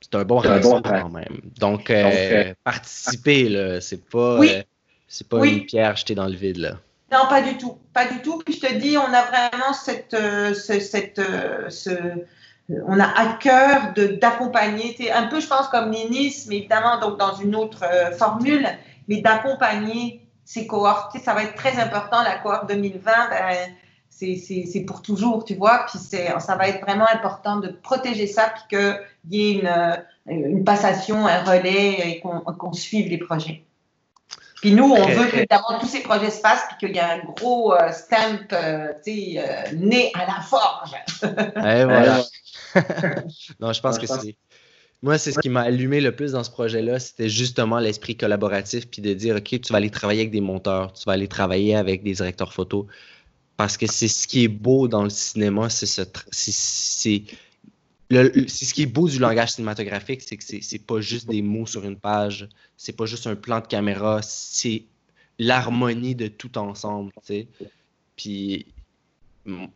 c'est 0.07 0.15
un 0.15 0.25
bon 0.25 0.39
ratio 0.39 0.81
quand 0.83 1.09
même. 1.11 1.41
Donc, 1.59 1.91
euh, 1.91 2.55
participer, 2.65 3.79
c'est 3.81 4.09
pas, 4.09 4.41
euh, 4.41 4.63
c'est 5.09 5.29
pas 5.29 5.45
une 5.45 5.67
pierre 5.67 5.97
jetée 5.97 6.15
dans 6.15 6.27
le 6.27 6.35
vide. 6.35 6.59
Là. 6.59 6.79
Non, 7.13 7.29
pas 7.29 7.43
du 7.43 7.57
tout. 7.57 7.79
Pas 7.93 8.07
du 8.07 8.21
tout. 8.21 8.39
Puis 8.45 8.55
je 8.55 8.67
te 8.67 8.75
dis, 8.75 8.97
on 8.99 9.13
a 9.13 9.23
vraiment 9.23 9.73
cette, 9.73 10.15
euh, 10.15 10.55
cette, 10.55 11.21
ce, 11.69 11.91
on 12.69 12.99
a 12.99 13.07
à 13.07 13.35
cœur 13.35 13.95
d'accompagner, 14.21 15.13
un 15.13 15.29
peu, 15.29 15.41
je 15.41 15.47
pense, 15.47 15.69
comme 15.69 15.93
l'INIS, 15.93 16.47
mais 16.49 16.59
évidemment, 16.59 16.99
donc 16.99 17.19
dans 17.19 17.35
une 17.37 17.55
autre 17.55 17.85
formule, 18.19 18.67
mais 19.09 19.21
d'accompagner 19.21 20.27
ces 20.47 20.67
cohortes. 20.67 21.19
Ça 21.19 21.35
va 21.35 21.43
être 21.43 21.55
très 21.55 21.79
important, 21.79 22.23
la 22.23 22.39
cohorte 22.39 22.69
2020. 22.69 23.13
Ben, 23.31 23.75
c'est 24.09 24.85
pour 24.87 25.03
toujours, 25.03 25.45
tu 25.45 25.55
vois. 25.55 25.85
Puis 25.91 25.99
ça 25.99 26.57
va 26.57 26.69
être 26.69 26.81
vraiment 26.81 27.07
important 27.13 27.59
de 27.59 27.69
protéger 27.69 28.27
ça, 28.27 28.55
puis 28.55 28.79
qu'il 28.79 29.01
y 29.31 29.51
ait 29.51 29.53
une, 29.59 29.67
euh, 29.67 29.97
une, 30.27 30.65
passation, 30.65 31.27
un 31.27 31.43
relais 31.43 32.11
et 32.11 32.21
qu'on 32.21 32.73
suive 32.73 33.09
les 33.09 33.19
projets. 33.19 33.66
Puis 34.61 34.73
nous, 34.73 34.85
on 34.85 35.07
veut 35.07 35.27
que 35.27 35.81
tous 35.81 35.87
ces 35.87 36.01
projets 36.01 36.31
se 36.31 36.41
fassent, 36.41 36.65
puis 36.69 36.89
qu'il 36.89 36.97
y 36.97 36.99
ait 36.99 37.03
un 37.03 37.25
gros 37.25 37.75
euh, 37.75 37.93
stamp, 37.93 38.53
euh, 38.53 38.89
tu 39.05 39.13
sais, 39.13 39.75
né 39.75 40.11
à 40.15 40.27
la 40.27 40.41
forge. 40.41 40.93
Et 41.23 41.85
voilà. 41.85 42.23
non, 43.61 43.73
je 43.73 43.81
pense 43.81 43.99
que 43.99 44.07
c'est. 44.07 44.37
Moi, 45.03 45.19
c'est 45.19 45.33
ce 45.33 45.39
qui 45.39 45.51
m'a 45.51 45.61
allumé 45.61 46.01
le 46.01 46.17
plus 46.17 46.33
dans 46.33 46.43
ce 46.43 46.51
projet-là, 46.51 46.99
c'était 46.99 47.29
justement 47.29 47.79
l'esprit 47.79 48.17
collaboratif, 48.17 48.89
puis 48.89 49.03
de 49.03 49.13
dire, 49.13 49.37
OK, 49.37 49.61
tu 49.61 49.73
vas 49.73 49.77
aller 49.77 49.91
travailler 49.91 50.21
avec 50.23 50.33
des 50.33 50.41
monteurs, 50.41 50.93
tu 50.95 51.05
vas 51.05 51.13
aller 51.13 51.29
travailler 51.29 51.77
avec 51.77 52.03
des 52.03 52.15
directeurs 52.15 52.53
photos, 52.55 52.87
parce 53.59 53.77
que 53.77 53.87
c'est 53.87 54.09
ce 54.09 54.27
qui 54.27 54.45
est 54.45 54.49
beau 54.49 54.89
dans 54.89 55.05
le 55.05 55.11
cinéma, 55.11 55.69
c'est 55.69 55.87
ce, 55.87 56.03
c'est 58.11 58.65
ce 58.65 58.75
qui 58.75 58.83
est 58.83 58.87
beau 58.87 59.09
du 59.09 59.19
langage 59.19 59.53
cinématographique, 59.53 60.23
c'est 60.23 60.37
que 60.37 60.45
c'est 60.45 60.87
pas 60.87 61.01
juste 61.01 61.29
des 61.29 61.43
mots 61.43 61.67
sur 61.67 61.85
une 61.85 61.97
page, 61.97 62.49
c'est 62.77 62.97
pas 62.97 63.07
juste 63.07 63.27
un 63.27 63.35
plan 63.35 63.61
de 63.61 63.67
caméra, 63.67 64.21
c'est 64.23 64.85
l'harmonie 65.39 66.15
de 66.15 66.29
tout 66.29 66.57
ensemble. 66.59 67.13
Puis 68.17 68.67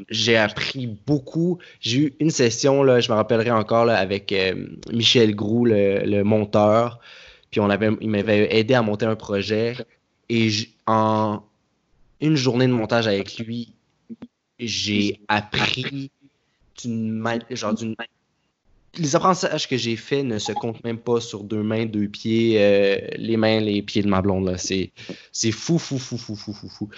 j'ai 0.08 0.36
appris 0.36 0.86
beaucoup. 1.06 1.58
J'ai 1.80 1.98
eu 1.98 2.14
une 2.20 2.30
session, 2.30 2.82
là, 2.82 3.00
je 3.00 3.10
me 3.10 3.16
rappellerai 3.16 3.50
encore, 3.50 3.84
là, 3.84 3.98
avec 3.98 4.32
euh, 4.32 4.66
Michel 4.92 5.34
Groux, 5.34 5.64
le, 5.64 6.22
monteur. 6.22 7.00
Puis 7.50 7.60
on 7.60 7.70
avait, 7.70 7.90
il 8.00 8.10
m'avait 8.10 8.54
aidé 8.56 8.74
à 8.74 8.82
monter 8.82 9.06
un 9.06 9.16
projet. 9.16 9.74
Et 10.28 10.50
en, 10.86 11.42
une 12.20 12.36
journée 12.36 12.66
de 12.66 12.72
montage 12.72 13.06
avec 13.06 13.38
lui, 13.38 13.74
j'ai 14.58 15.20
appris 15.28 16.10
d'une 16.82 17.22
genre 17.50 17.74
d'une 17.74 17.94
les 18.96 19.16
apprentissages 19.16 19.68
que 19.68 19.76
j'ai 19.76 19.96
faits 19.96 20.24
ne 20.24 20.38
se 20.38 20.52
comptent 20.52 20.82
même 20.84 20.98
pas 20.98 21.20
sur 21.20 21.44
deux 21.44 21.62
mains, 21.62 21.86
deux 21.86 22.08
pieds, 22.08 22.56
euh, 22.58 22.98
les 23.16 23.36
mains, 23.36 23.60
les 23.60 23.82
pieds 23.82 24.02
de 24.02 24.08
ma 24.08 24.20
blonde. 24.20 24.46
Là. 24.46 24.58
C'est, 24.58 24.90
c'est 25.32 25.52
fou, 25.52 25.78
fou, 25.78 25.98
fou, 25.98 26.18
fou, 26.18 26.34
fou, 26.34 26.52
fou, 26.52 26.68
fou. 26.68 26.88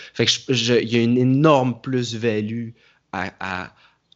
Il 0.48 0.90
y 0.90 0.96
a 0.96 1.02
une 1.02 1.18
énorme 1.18 1.80
plus-value 1.80 2.70
à, 3.12 3.72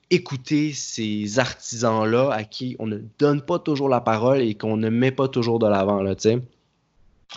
écouter 0.08 0.72
ces 0.72 1.40
artisans-là 1.40 2.30
à 2.30 2.44
qui 2.44 2.76
on 2.78 2.86
ne 2.86 2.98
donne 3.18 3.42
pas 3.42 3.58
toujours 3.58 3.88
la 3.88 4.00
parole 4.00 4.40
et 4.40 4.54
qu'on 4.54 4.76
ne 4.76 4.88
met 4.88 5.10
pas 5.10 5.26
toujours 5.26 5.58
de 5.58 5.66
l'avant, 5.66 6.00
là. 6.00 6.14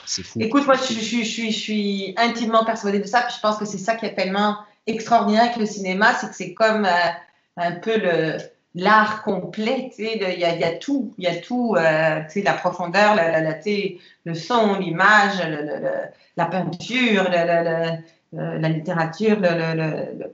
C'est 0.06 0.24
fou. 0.24 0.40
Écoute, 0.40 0.68
moi, 0.68 0.76
je, 0.76 0.84
suis 0.94 2.14
intimement 2.16 2.64
persuadée 2.64 3.00
de 3.00 3.08
ça, 3.08 3.28
je 3.36 3.42
pense 3.42 3.58
que 3.58 3.66
c'est 3.66 3.80
ça 3.80 3.96
qui 3.96 4.06
est 4.06 4.14
tellement 4.14 4.58
extraordinaire 4.86 5.46
avec 5.46 5.58
le 5.58 5.66
cinéma, 5.66 6.14
c'est 6.14 6.30
que 6.30 6.36
c'est 6.36 6.54
comme 6.54 6.86
euh, 6.86 7.10
un 7.58 7.72
peu 7.74 7.98
le 7.98 8.38
l'art 8.76 9.24
complet, 9.24 9.90
tu 9.96 10.04
sais, 10.04 10.18
il 10.18 10.38
y, 10.38 10.42
y, 10.42 10.64
a 10.64 10.78
tout, 10.78 11.14
il 11.18 11.24
y 11.24 11.28
a 11.28 11.36
tout, 11.38 11.76
euh, 11.76 12.22
tu 12.26 12.32
sais, 12.32 12.42
la 12.44 12.54
profondeur, 12.54 13.16
la, 13.16 13.42
la, 13.42 13.60
le 14.26 14.34
son, 14.36 14.80
l'image, 14.80 15.42
la 16.38 16.46
peinture, 16.46 17.30
la 18.32 18.70
littérature, 18.70 19.38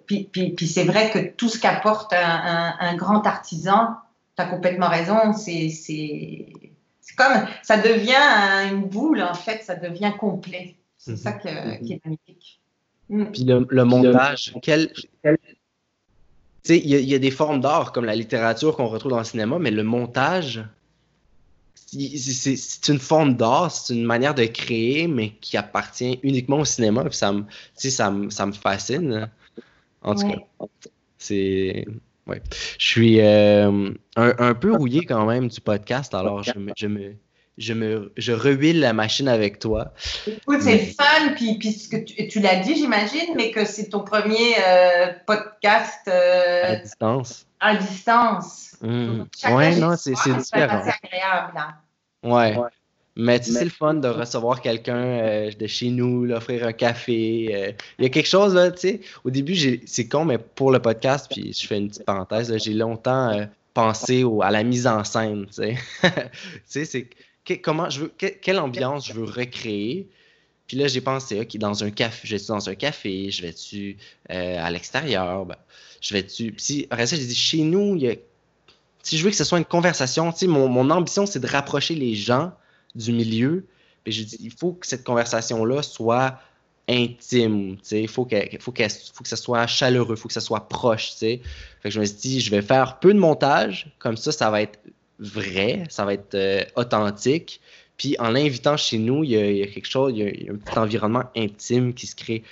puis, 0.05 0.29
puis, 0.31 0.49
puis 0.51 0.67
c'est 0.67 0.83
vrai 0.83 1.11
que 1.11 1.19
tout 1.19 1.49
ce 1.49 1.59
qu'apporte 1.59 2.13
un, 2.13 2.75
un, 2.79 2.95
grand 2.95 3.25
artisan, 3.25 3.95
tu 4.35 4.43
as 4.43 4.47
complètement 4.47 4.89
raison, 4.89 5.33
c'est 5.33 5.71
comme, 7.15 7.47
ça 7.63 7.77
devient 7.77 8.69
une 8.69 8.85
boule, 8.85 9.21
en 9.21 9.33
fait, 9.33 9.63
ça 9.63 9.75
devient 9.75 10.11
complet. 10.19 10.75
C'est 10.97 11.11
mhm. 11.11 11.17
ça 11.17 11.31
qui 11.33 11.47
est 11.47 12.01
magnifique. 12.03 12.59
Mm. 13.09 13.25
Puis 13.25 13.43
le, 13.43 13.83
montage, 13.83 14.53
quel. 14.61 14.91
Il 16.69 16.85
y, 16.85 17.11
y, 17.11 17.15
a 17.15 17.19
des 17.19 17.31
formes 17.31 17.61
d'art 17.61 17.91
comme 17.91 18.05
la 18.05 18.15
littérature 18.15 18.75
qu'on 18.75 18.87
retrouve 18.87 19.11
dans 19.11 19.19
le 19.19 19.23
cinéma, 19.23 19.59
mais 19.59 19.71
le 19.71 19.83
montage, 19.83 20.63
c'est 21.75 22.87
une 22.89 22.99
forme 22.99 23.35
d'art, 23.35 23.71
c'est 23.71 23.93
une 23.93 24.03
manière 24.03 24.35
de 24.35 24.45
créer, 24.45 25.07
mais 25.07 25.31
qui 25.41 25.57
appartient 25.57 26.19
uniquement 26.23 26.59
au 26.59 26.65
cinéma. 26.65 27.03
Puis 27.05 27.15
ça 27.15 27.31
me, 27.31 27.43
ça 27.75 28.11
me, 28.11 28.29
ça 28.29 28.45
me 28.45 28.51
fascine. 28.51 29.29
En 30.01 30.15
tout 30.15 30.27
cas, 30.27 30.65
c'est. 31.17 31.85
Ouais. 32.27 32.41
Je 32.79 32.85
suis 32.85 33.21
euh, 33.21 33.91
un, 34.15 34.33
un, 34.39 34.53
peu 34.55 34.75
rouillé 34.75 35.05
quand 35.05 35.27
même 35.27 35.47
du 35.47 35.61
podcast, 35.61 36.13
alors 36.15 36.41
je 36.41 36.57
me, 36.57 36.71
je 36.75 36.87
me, 36.87 37.15
je 37.57 37.73
me 37.73 38.11
je 38.17 38.33
rehuile 38.33 38.79
la 38.79 38.93
machine 38.93 39.27
avec 39.27 39.59
toi. 39.59 39.93
Écoute, 40.27 40.61
c'est 40.61 40.79
fun, 40.79 41.33
puis, 41.35 41.57
puis 41.57 41.87
que 41.89 41.97
tu, 41.97 42.27
tu 42.27 42.39
l'as 42.39 42.57
dit, 42.57 42.75
j'imagine, 42.75 43.33
mais 43.35 43.51
que 43.51 43.65
c'est 43.65 43.89
ton 43.89 44.01
premier 44.01 44.55
euh, 44.65 45.13
podcast 45.25 46.01
euh, 46.07 46.73
à 46.73 46.75
distance. 46.75 47.47
À 47.59 47.75
distance. 47.75 48.77
Mmh. 48.81 49.23
Ouais, 49.51 49.75
non, 49.77 49.95
c'est 49.95 50.11
différent. 50.11 50.41
C'est 50.83 51.07
agréable. 51.07 51.53
Là. 51.55 51.75
Ouais. 52.23 52.55
Mais 53.17 53.39
tu 53.39 53.45
sais, 53.45 53.59
c'est 53.59 53.63
le 53.63 53.69
fun 53.69 53.93
de 53.93 54.09
recevoir 54.09 54.61
quelqu'un 54.61 54.97
euh, 54.97 55.51
de 55.51 55.67
chez 55.67 55.89
nous, 55.89 56.25
l'offrir 56.25 56.67
un 56.67 56.73
café. 56.73 57.73
Il 57.97 58.03
y 58.03 58.05
a 58.05 58.09
quelque 58.09 58.27
chose, 58.27 58.55
là, 58.55 58.71
tu 58.71 58.79
sais. 58.79 59.01
Au 59.23 59.29
début, 59.29 59.55
c'est 59.85 60.07
con, 60.09 60.25
mais 60.25 60.37
pour 60.37 60.71
le 60.71 60.79
podcast, 60.79 61.31
puis 61.31 61.53
je 61.53 61.65
fais 61.65 61.77
une 61.77 61.87
petite 61.87 62.05
parenthèse, 62.05 62.53
j'ai 62.57 62.73
longtemps 62.73 63.47
pensé 63.73 64.23
au, 64.23 64.41
à 64.41 64.51
la 64.51 64.63
mise 64.63 64.87
en 64.87 65.03
scène, 65.03 65.45
tu 65.45 65.53
sais. 65.53 65.75
tu 66.01 66.09
sais, 66.65 66.85
c'est 66.85 67.07
comment 67.53 67.89
je 67.89 68.01
veux, 68.01 68.13
quelle 68.17 68.59
ambiance 68.59 69.07
je 69.07 69.13
veux 69.13 69.25
recréer. 69.25 70.07
Puis 70.67 70.77
là, 70.77 70.87
j'ai 70.87 71.01
pensé, 71.01 71.39
OK, 71.39 71.57
dans 71.57 71.83
un 71.83 71.91
café, 71.91 72.27
je 72.27 72.35
vais-tu 72.35 72.47
dans 72.47 72.69
un 72.69 72.75
café, 72.75 73.29
je 73.29 73.41
vais-tu 73.43 73.97
euh, 74.31 74.65
à 74.65 74.71
l'extérieur, 74.71 75.45
ben, 75.45 75.57
je 76.01 76.13
vais-tu. 76.13 76.51
Puis 76.53 76.87
après 76.89 77.05
ça, 77.05 77.15
j'ai 77.15 77.25
dit, 77.25 77.35
chez 77.35 77.61
nous, 77.61 77.95
il 77.95 78.01
y 78.01 78.09
a... 78.09 78.15
si 79.03 79.17
je 79.17 79.23
veux 79.23 79.29
que 79.29 79.35
ce 79.35 79.43
soit 79.43 79.59
une 79.59 79.65
conversation, 79.65 80.31
tu 80.31 80.39
sais, 80.39 80.47
mon, 80.47 80.67
mon 80.67 80.89
ambition, 80.89 81.25
c'est 81.25 81.39
de 81.39 81.47
rapprocher 81.47 81.93
les 81.93 82.15
gens 82.15 82.51
du 82.95 83.11
milieu. 83.11 83.65
Puis 84.03 84.13
j'ai 84.13 84.25
dit, 84.25 84.37
il 84.39 84.51
faut 84.51 84.73
que 84.73 84.87
cette 84.87 85.03
conversation-là 85.03 85.83
soit 85.83 86.39
intime, 86.87 87.77
tu 87.77 87.81
sais, 87.83 88.01
il 88.01 88.07
faut, 88.07 88.25
que, 88.25 88.35
faut, 88.59 88.71
faut 88.71 89.23
que 89.23 89.29
ça 89.29 89.35
soit 89.35 89.67
chaleureux, 89.67 90.15
il 90.15 90.19
faut 90.19 90.27
que 90.27 90.33
ça 90.33 90.41
soit 90.41 90.67
proche, 90.67 91.11
tu 91.11 91.17
sais. 91.17 91.41
Fait 91.81 91.89
que 91.89 91.95
je 91.95 91.99
me 91.99 92.05
suis 92.05 92.17
dit, 92.17 92.41
je 92.41 92.51
vais 92.51 92.61
faire 92.61 92.99
peu 92.99 93.13
de 93.13 93.19
montage, 93.19 93.91
comme 93.99 94.17
ça, 94.17 94.31
ça 94.31 94.49
va 94.49 94.61
être 94.61 94.79
vrai, 95.19 95.83
ça 95.89 96.05
va 96.05 96.13
être 96.13 96.35
euh, 96.35 96.63
authentique. 96.75 97.61
Puis 97.97 98.15
en 98.19 98.29
l'invitant 98.29 98.77
chez 98.77 98.97
nous, 98.97 99.23
il 99.23 99.31
y, 99.31 99.63
a, 99.63 99.67
quelque 99.67 99.87
chose, 99.87 100.13
il 100.15 100.43
y, 100.43 100.49
a, 100.49 100.53
un 100.53 100.57
petit 100.57 100.77
environnement 100.77 101.23
intime 101.35 101.93
qui 101.93 102.07
se 102.07 102.15
crée. 102.15 102.43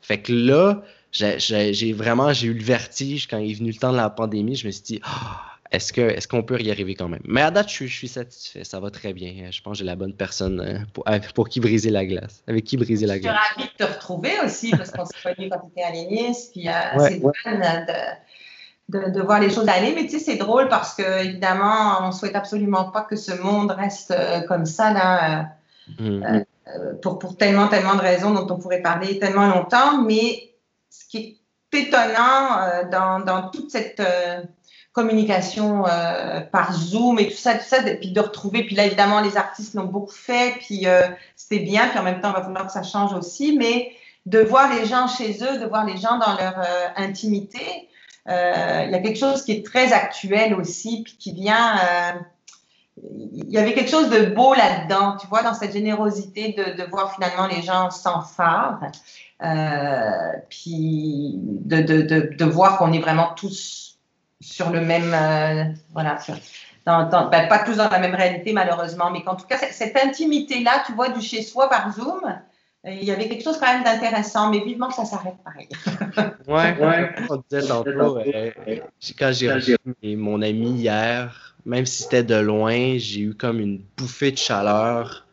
Fait 0.00 0.20
que 0.20 0.32
là, 0.32 0.82
j'ai 1.12 1.92
vraiment 1.92 2.32
j'ai 2.32 2.48
eu 2.48 2.54
le 2.54 2.62
vertige 2.62 3.26
quand 3.26 3.38
il 3.38 3.50
est 3.50 3.54
venu 3.54 3.70
le 3.70 3.76
temps 3.76 3.92
de 3.92 3.96
la 3.96 4.08
pandémie. 4.08 4.56
Je 4.56 4.66
me 4.66 4.72
suis 4.72 4.82
dit, 4.82 5.00
ah, 5.02 5.42
est-ce 5.70 5.92
que 5.92 6.00
est-ce 6.00 6.28
qu'on 6.28 6.42
peut 6.42 6.60
y 6.60 6.70
arriver 6.70 6.94
quand 6.94 7.08
même? 7.08 7.20
Mais 7.24 7.42
à 7.42 7.50
date, 7.50 7.68
je, 7.70 7.86
suis 7.86 8.08
satisfait. 8.08 8.64
Ça 8.64 8.80
va 8.80 8.90
très 8.90 9.12
bien. 9.12 9.50
Je 9.50 9.60
pense 9.60 9.72
que 9.72 9.78
j'ai 9.78 9.84
la 9.84 9.96
bonne 9.96 10.14
personne 10.14 10.60
euh, 10.60 10.78
pour, 10.92 11.04
pour, 11.34 11.48
qui 11.48 11.60
briser 11.60 11.90
la 11.90 12.06
glace. 12.06 12.42
Avec 12.46 12.64
qui 12.64 12.76
briser 12.76 13.06
la 13.06 13.18
glace. 13.18 13.34
Je 13.34 13.54
suis 13.54 13.62
ravie 13.62 13.72
de 13.78 13.84
te 13.84 13.92
retrouver 13.92 14.32
aussi 14.44 14.70
parce 14.70 14.90
qu'on 14.90 15.04
s'est 15.04 15.16
connus 15.22 15.50
quand 15.50 15.60
tu 15.60 15.70
étais 15.72 15.82
à 15.82 15.90
l'ENIS. 15.90 16.50
Puis 16.52 16.68
euh, 16.68 16.72
c'est 17.08 17.20
ouais. 17.20 17.32
De 18.88 19.10
de, 19.10 19.20
voir 19.20 19.40
les 19.40 19.50
choses 19.50 19.68
aller. 19.68 19.94
Mais 19.94 20.04
tu 20.04 20.18
sais, 20.18 20.18
c'est 20.18 20.36
drôle 20.36 20.68
parce 20.68 20.94
que, 20.94 21.24
évidemment, 21.24 21.98
on 22.02 22.12
souhaite 22.12 22.36
absolument 22.36 22.90
pas 22.90 23.02
que 23.02 23.16
ce 23.16 23.32
monde 23.32 23.70
reste 23.70 24.12
euh, 24.12 24.40
comme 24.42 24.66
ça, 24.66 24.92
là, 24.92 25.40
euh, 25.40 26.02
mm-hmm. 26.02 26.44
euh, 26.68 26.94
pour, 27.02 27.18
pour 27.18 27.36
tellement, 27.36 27.68
tellement 27.68 27.94
de 27.94 28.00
raisons 28.00 28.32
dont 28.32 28.46
on 28.52 28.58
pourrait 28.58 28.82
parler 28.82 29.18
tellement 29.18 29.48
longtemps. 29.48 30.02
Mais 30.02 30.52
ce 30.90 31.04
qui 31.08 31.18
est 31.72 31.78
étonnant 31.78 32.88
dans, 32.90 33.20
dans, 33.20 33.50
toute 33.50 33.70
cette 33.70 34.00
communication 34.92 35.84
par 36.50 36.72
Zoom 36.72 37.18
et 37.18 37.28
tout 37.28 37.36
ça, 37.36 37.52
tout 37.52 37.66
ça, 37.66 37.82
puis 37.82 38.12
de 38.12 38.20
retrouver, 38.20 38.64
puis 38.64 38.74
là, 38.74 38.86
évidemment, 38.86 39.20
les 39.20 39.36
artistes 39.36 39.74
l'ont 39.74 39.84
beaucoup 39.84 40.14
fait, 40.14 40.54
puis 40.60 40.86
c'était 41.34 41.62
bien, 41.62 41.88
puis 41.88 41.98
en 41.98 42.02
même 42.02 42.22
temps, 42.22 42.30
il 42.30 42.36
va 42.36 42.42
falloir 42.42 42.66
que 42.66 42.72
ça 42.72 42.82
change 42.82 43.12
aussi, 43.12 43.58
mais 43.58 43.92
de 44.24 44.38
voir 44.38 44.72
les 44.72 44.86
gens 44.86 45.06
chez 45.06 45.32
eux, 45.44 45.58
de 45.58 45.66
voir 45.66 45.84
les 45.84 45.98
gens 45.98 46.16
dans 46.16 46.34
leur 46.34 46.64
intimité, 46.96 47.90
euh, 48.28 48.82
il 48.86 48.90
y 48.90 48.94
a 48.94 48.98
quelque 48.98 49.18
chose 49.18 49.44
qui 49.44 49.52
est 49.52 49.64
très 49.64 49.92
actuel 49.92 50.54
aussi, 50.54 51.02
puis 51.04 51.16
qui 51.18 51.32
vient. 51.32 51.78
Euh, 51.78 52.12
il 53.02 53.50
y 53.50 53.58
avait 53.58 53.74
quelque 53.74 53.90
chose 53.90 54.08
de 54.08 54.26
beau 54.26 54.54
là-dedans, 54.54 55.16
tu 55.20 55.26
vois, 55.26 55.42
dans 55.42 55.52
cette 55.52 55.72
générosité 55.72 56.54
de, 56.54 56.82
voir 56.84 57.14
finalement 57.14 57.46
les 57.46 57.60
gens 57.60 57.90
sans 57.90 58.22
phare, 58.22 58.80
euh, 59.44 60.32
puis 60.48 61.34
de, 61.36 61.82
de, 61.82 62.34
de, 62.34 62.44
voir 62.46 62.78
qu'on 62.78 62.94
est 62.94 62.98
vraiment 62.98 63.34
tous 63.36 63.98
sur 64.40 64.70
le 64.70 64.80
même, 64.80 65.10
voilà, 65.92 66.18
ben, 66.86 67.48
pas 67.48 67.58
tous 67.66 67.76
dans 67.76 67.90
la 67.90 67.98
même 67.98 68.14
réalité 68.14 68.54
malheureusement, 68.54 69.10
mais 69.10 69.22
qu'en 69.22 69.36
tout 69.36 69.46
cas, 69.46 69.58
cette 69.58 70.02
intimité-là, 70.02 70.82
tu 70.86 70.92
vois, 70.92 71.10
du 71.10 71.20
chez-soi 71.20 71.68
par 71.68 71.92
Zoom, 71.92 72.22
il 72.86 73.04
y 73.04 73.10
avait 73.10 73.28
quelque 73.28 73.42
chose 73.42 73.58
quand 73.58 73.72
même 73.72 73.84
d'intéressant, 73.84 74.50
mais 74.50 74.60
vivement 74.60 74.88
que 74.88 74.94
ça 74.94 75.04
s'arrête 75.04 75.34
pareil. 75.44 75.68
ouais, 76.46 76.78
ouais. 76.78 77.10
On 77.28 77.42
disait 77.48 77.66
tantôt, 77.66 78.18
euh, 78.18 78.50
quand 79.18 79.32
j'ai 79.32 79.52
reçu 79.52 79.76
mon 80.02 80.40
ami 80.40 80.70
hier, 80.70 81.56
même 81.64 81.84
si 81.84 82.04
c'était 82.04 82.22
de 82.22 82.36
loin, 82.36 82.96
j'ai 82.98 83.20
eu 83.20 83.34
comme 83.34 83.60
une 83.60 83.80
bouffée 83.96 84.30
de 84.30 84.38
chaleur 84.38 85.26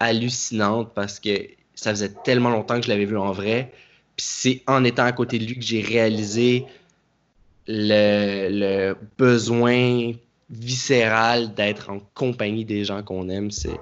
hallucinante 0.00 0.92
parce 0.94 1.20
que 1.20 1.30
ça 1.74 1.90
faisait 1.90 2.12
tellement 2.24 2.50
longtemps 2.50 2.80
que 2.80 2.86
je 2.86 2.90
l'avais 2.90 3.04
vu 3.04 3.16
en 3.16 3.32
vrai. 3.32 3.72
Puis 4.16 4.26
c'est 4.28 4.62
en 4.66 4.82
étant 4.82 5.04
à 5.04 5.12
côté 5.12 5.38
de 5.38 5.44
lui 5.44 5.54
que 5.54 5.64
j'ai 5.64 5.82
réalisé 5.82 6.66
le, 7.68 8.48
le, 8.50 8.96
besoin 9.18 10.12
viscéral 10.50 11.54
d'être 11.54 11.90
en 11.90 12.00
compagnie 12.14 12.64
des 12.64 12.84
gens 12.84 13.02
qu'on 13.02 13.28
aime. 13.28 13.50
C'est 13.50 13.78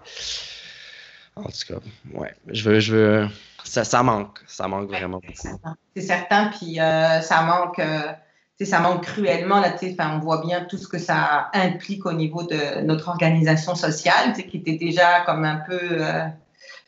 en 1.37 1.43
tout 1.45 1.51
cas, 1.69 1.81
ouais, 2.13 2.35
je 2.47 2.69
veux, 2.69 2.81
je 2.81 2.95
veux, 2.95 3.29
ça, 3.65 3.85
ça 3.85 4.03
manque, 4.03 4.39
ça 4.47 4.69
manque 4.69 4.89
vraiment 4.89 5.19
beaucoup. 5.19 5.59
C'est 5.97 6.03
certain, 6.03 6.49
puis 6.49 6.79
euh, 6.79 7.21
ça 7.21 7.43
manque, 7.43 7.79
euh, 7.81 8.13
ça 8.63 8.81
manque 8.81 9.05
cruellement 9.05 9.61
là, 9.61 9.75
on 10.15 10.19
voit 10.21 10.45
bien 10.45 10.65
tout 10.65 10.79
ce 10.79 10.87
que 10.87 10.99
ça 10.99 11.51
implique 11.53 12.07
au 12.07 12.13
niveau 12.13 12.45
de 12.45 12.83
notre 12.83 13.09
organisation 13.09 13.75
sociale, 13.75 14.33
qui 14.33 14.59
était 14.59 14.77
déjà 14.77 15.23
comme 15.23 15.45
un 15.45 15.57
peu 15.57 15.81
euh, 15.83 16.25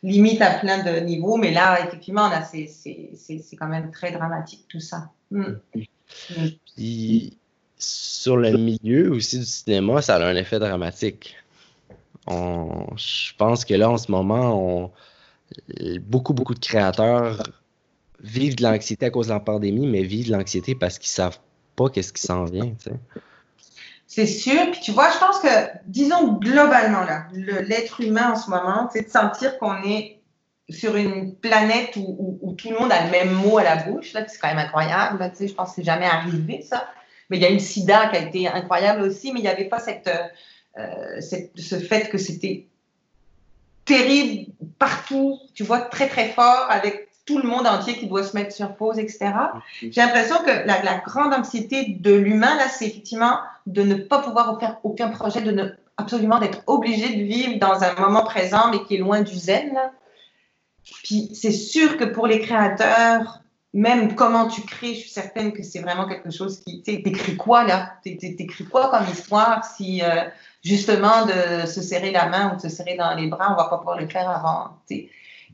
limite 0.01 0.41
à 0.41 0.51
plein 0.51 0.83
de 0.83 0.99
niveaux, 1.01 1.35
mais 1.35 1.51
là, 1.51 1.85
effectivement, 1.85 2.29
là, 2.29 2.41
c'est 2.43 3.55
quand 3.59 3.67
même 3.67 3.91
très 3.91 4.11
dramatique 4.11 4.65
tout 4.69 4.79
ça. 4.79 5.09
Mm. 5.31 5.53
Puis, 6.75 7.37
sur 7.77 8.37
le 8.37 8.51
milieu 8.51 9.11
aussi 9.11 9.39
du 9.39 9.45
cinéma, 9.45 10.01
ça 10.01 10.15
a 10.15 10.25
un 10.25 10.35
effet 10.35 10.59
dramatique 10.59 11.35
je 12.29 13.33
pense 13.37 13.65
que 13.65 13.73
là, 13.73 13.89
en 13.89 13.97
ce 13.97 14.11
moment, 14.11 14.91
beaucoup, 16.01 16.33
beaucoup 16.33 16.53
de 16.53 16.59
créateurs 16.59 17.43
vivent 18.21 18.55
de 18.55 18.63
l'anxiété 18.63 19.05
à 19.05 19.09
cause 19.09 19.27
de 19.27 19.33
la 19.33 19.39
pandémie, 19.39 19.87
mais 19.87 20.03
vivent 20.03 20.27
de 20.27 20.33
l'anxiété 20.33 20.75
parce 20.75 20.97
qu'ils 20.97 21.09
savent 21.09 21.39
pas 21.75 21.89
qu'est-ce 21.89 22.11
qui 22.11 22.21
s'en 22.21 22.45
vient. 22.45 22.73
C'est 24.07 24.25
sûr. 24.25 24.71
Puis 24.71 24.81
tu 24.81 24.91
vois, 24.91 25.11
je 25.11 25.19
pense 25.19 25.39
que, 25.39 25.47
disons 25.85 26.33
globalement, 26.33 27.03
là, 27.03 27.27
l'être 27.33 28.01
humain 28.01 28.31
en 28.31 28.35
ce 28.35 28.49
moment, 28.49 28.89
c'est 28.91 29.03
de 29.03 29.09
sentir 29.09 29.57
qu'on 29.59 29.83
est 29.83 30.19
sur 30.69 30.95
une 30.95 31.35
planète 31.35 31.95
où, 31.95 32.55
tout 32.57 32.69
le 32.69 32.79
monde 32.79 32.91
a 32.91 33.05
le 33.05 33.11
même 33.11 33.31
mot 33.31 33.57
à 33.57 33.63
la 33.63 33.75
bouche. 33.75 34.13
C'est 34.13 34.39
quand 34.39 34.47
même 34.47 34.57
incroyable. 34.57 35.19
Là, 35.19 35.31
je 35.39 35.53
pense 35.53 35.69
que 35.69 35.75
c'est 35.75 35.83
jamais 35.83 36.07
arrivé, 36.07 36.61
ça. 36.61 36.87
Mais 37.29 37.37
il 37.37 37.43
y 37.43 37.45
a 37.45 37.49
une 37.49 37.59
sida 37.59 38.07
qui 38.07 38.15
a 38.15 38.19
été 38.21 38.47
incroyable 38.47 39.01
aussi, 39.01 39.31
mais 39.31 39.39
il 39.39 39.43
n'y 39.43 39.49
avait 39.49 39.65
pas 39.65 39.79
cette, 39.79 40.09
euh, 40.77 41.21
ce 41.21 41.79
fait 41.79 42.09
que 42.09 42.17
c'était 42.17 42.67
terrible 43.85 44.51
partout, 44.77 45.39
tu 45.53 45.63
vois, 45.63 45.81
très 45.81 46.07
très 46.07 46.29
fort, 46.29 46.67
avec 46.69 47.07
tout 47.25 47.39
le 47.39 47.47
monde 47.47 47.67
entier 47.67 47.95
qui 47.95 48.07
doit 48.07 48.23
se 48.23 48.35
mettre 48.35 48.53
sur 48.53 48.75
pause, 48.75 48.99
etc. 48.99 49.31
J'ai 49.81 50.01
l'impression 50.01 50.37
que 50.43 50.65
la, 50.65 50.97
grande 51.05 51.33
anxiété 51.33 51.85
de 51.99 52.13
l'humain, 52.13 52.55
là, 52.57 52.69
c'est 52.69 52.85
effectivement 52.87 53.39
de 53.65 53.83
ne 53.83 53.95
pas 53.95 54.19
pouvoir 54.19 54.57
faire 54.59 54.77
aucun 54.83 55.09
projet, 55.09 55.41
de 55.41 55.51
ne 55.51 55.69
absolument 55.97 56.39
d'être 56.39 56.61
obligé 56.67 57.09
de 57.15 57.23
vivre 57.23 57.59
dans 57.59 57.83
un 57.83 57.93
moment 57.95 58.23
présent, 58.23 58.69
mais 58.71 58.83
qui 58.85 58.95
est 58.95 58.99
loin 58.99 59.21
du 59.21 59.35
zen. 59.35 59.77
Puis 61.03 61.31
c'est 61.33 61.51
sûr 61.51 61.97
que 61.97 62.05
pour 62.05 62.27
les 62.27 62.39
créateurs, 62.39 63.41
même 63.73 64.15
comment 64.15 64.47
tu 64.47 64.61
crées, 64.61 64.93
je 64.93 65.01
suis 65.01 65.09
certaine 65.09 65.51
que 65.51 65.63
c'est 65.63 65.79
vraiment 65.79 66.07
quelque 66.07 66.31
chose 66.31 66.61
qui. 66.61 66.81
T'écris 66.81 67.35
quoi 67.35 67.65
là? 67.65 67.95
T'écris 68.03 68.65
quoi 68.65 68.89
comme 68.89 69.07
histoire 69.11 69.65
si 69.65 70.01
euh, 70.01 70.23
justement 70.67 71.25
de 71.25 71.65
se 71.65 71.81
serrer 71.81 72.11
la 72.11 72.27
main 72.27 72.51
ou 72.51 72.57
de 72.57 72.61
se 72.61 72.69
serrer 72.69 72.95
dans 72.95 73.15
les 73.15 73.27
bras, 73.27 73.53
on 73.53 73.55
va 73.55 73.69
pas 73.69 73.77
pouvoir 73.77 73.97
le 73.97 74.07
faire 74.07 74.29
avant. 74.29 74.77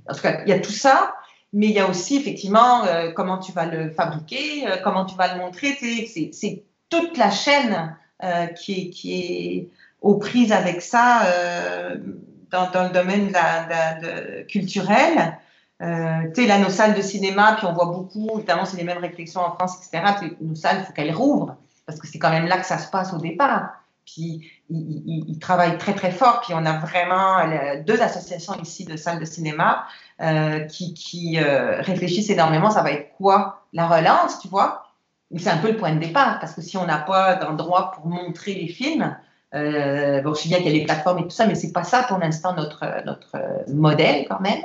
En 0.10 0.14
tout 0.14 0.22
cas, 0.22 0.42
il 0.44 0.50
y 0.50 0.54
a 0.54 0.60
tout 0.60 0.72
ça, 0.72 1.14
mais 1.54 1.68
il 1.68 1.74
y 1.74 1.80
a 1.80 1.88
aussi 1.88 2.18
effectivement 2.18 2.84
euh, 2.86 3.12
comment 3.12 3.38
tu 3.38 3.52
vas 3.52 3.66
le 3.66 3.92
fabriquer, 3.92 4.68
euh, 4.68 4.78
comment 4.84 5.06
tu 5.06 5.16
vas 5.16 5.36
le 5.36 5.40
montrer. 5.40 5.78
C'est 5.78 6.64
toute 6.90 7.18
la 7.18 7.30
chaîne 7.30 7.96
euh, 8.24 8.48
qui, 8.48 8.74
est, 8.74 8.90
qui 8.90 9.14
est 9.14 9.70
aux 10.02 10.16
prises 10.16 10.52
avec 10.52 10.82
ça 10.82 11.22
dans, 12.52 12.70
dans, 12.72 12.84
le 12.84 12.90
domaine 12.90 13.32
culturel. 14.48 15.38
Tu 15.80 15.86
sais, 15.86 16.48
là, 16.48 16.58
nos 16.58 16.70
salles 16.70 16.96
de 16.96 17.02
cinéma, 17.02 17.56
puis 17.58 17.68
on 17.68 17.74
voit 17.74 17.86
beaucoup, 17.86 18.30
évidemment, 18.38 18.66
c'est 18.66 18.78
les 18.78 18.84
mêmes 18.84 18.98
réflexions 18.98 19.42
en 19.42 19.54
France, 19.54 19.78
etc. 19.78 20.04
Nos 20.42 20.56
salles, 20.56 20.78
il 20.80 20.86
faut 20.86 20.94
qu'elles 20.94 21.14
rouvrent, 21.14 21.56
parce 21.86 22.00
que 22.00 22.08
c'est 22.08 22.20
quand 22.20 22.30
même 22.32 22.48
là 22.48 22.58
que 22.58 22.66
ça 22.66 22.78
se 22.78 22.90
passe 22.90 23.14
au 23.14 23.18
départ. 23.18 23.83
Puis 24.06 24.52
ils, 24.70 25.38
travaillent 25.40 25.78
très 25.78 25.94
très 25.94 26.12
fort. 26.12 26.42
Puis 26.42 26.54
on 26.54 26.66
a 26.66 26.78
vraiment 26.80 27.40
deux 27.86 28.02
associations 28.02 28.54
ici 28.62 28.86
de 28.86 28.98
salles 28.98 29.20
de 29.20 29.26
cinéma 29.26 29.86
euh, 30.22 30.60
qui, 30.60 31.38
euh, 31.38 31.82
réfléchissent 31.82 32.30
énormément. 32.30 32.70
Ça 32.70 32.84
va 32.84 32.92
être 32.92 33.14
quoi 33.18 33.66
la 33.74 33.88
relance, 33.88 34.40
tu 34.40 34.48
vois? 34.48 34.88
C'est 35.38 35.50
un 35.50 35.58
peu 35.58 35.72
le 35.72 35.78
point 35.78 35.94
de 35.94 36.00
départ 36.00 36.40
parce 36.40 36.54
que 36.54 36.62
si 36.62 36.78
on 36.78 36.86
n'a 36.86 37.00
pas 37.00 37.36
d'endroit 37.36 37.92
pour 37.92 38.06
montrer 38.06 38.54
les 38.54 38.68
films, 38.68 39.16
euh, 39.56 40.22
bon, 40.22 40.34
je 40.36 40.42
sais 40.42 40.50
bien 40.50 40.60
qu'il 40.60 40.68
y 40.68 40.70
a 40.70 40.74
les 40.74 40.86
plateformes 40.86 41.20
et 41.20 41.24
tout 41.24 41.32
ça, 41.32 41.48
mais 41.48 41.56
c'est 41.56 41.72
pas 41.72 41.84
ça 41.84 42.04
pour 42.04 42.20
l'instant 42.20 42.54
notre 42.56 43.04
notre 43.06 43.36
modèle 43.74 44.28
quand 44.28 44.40
même. 44.42 44.62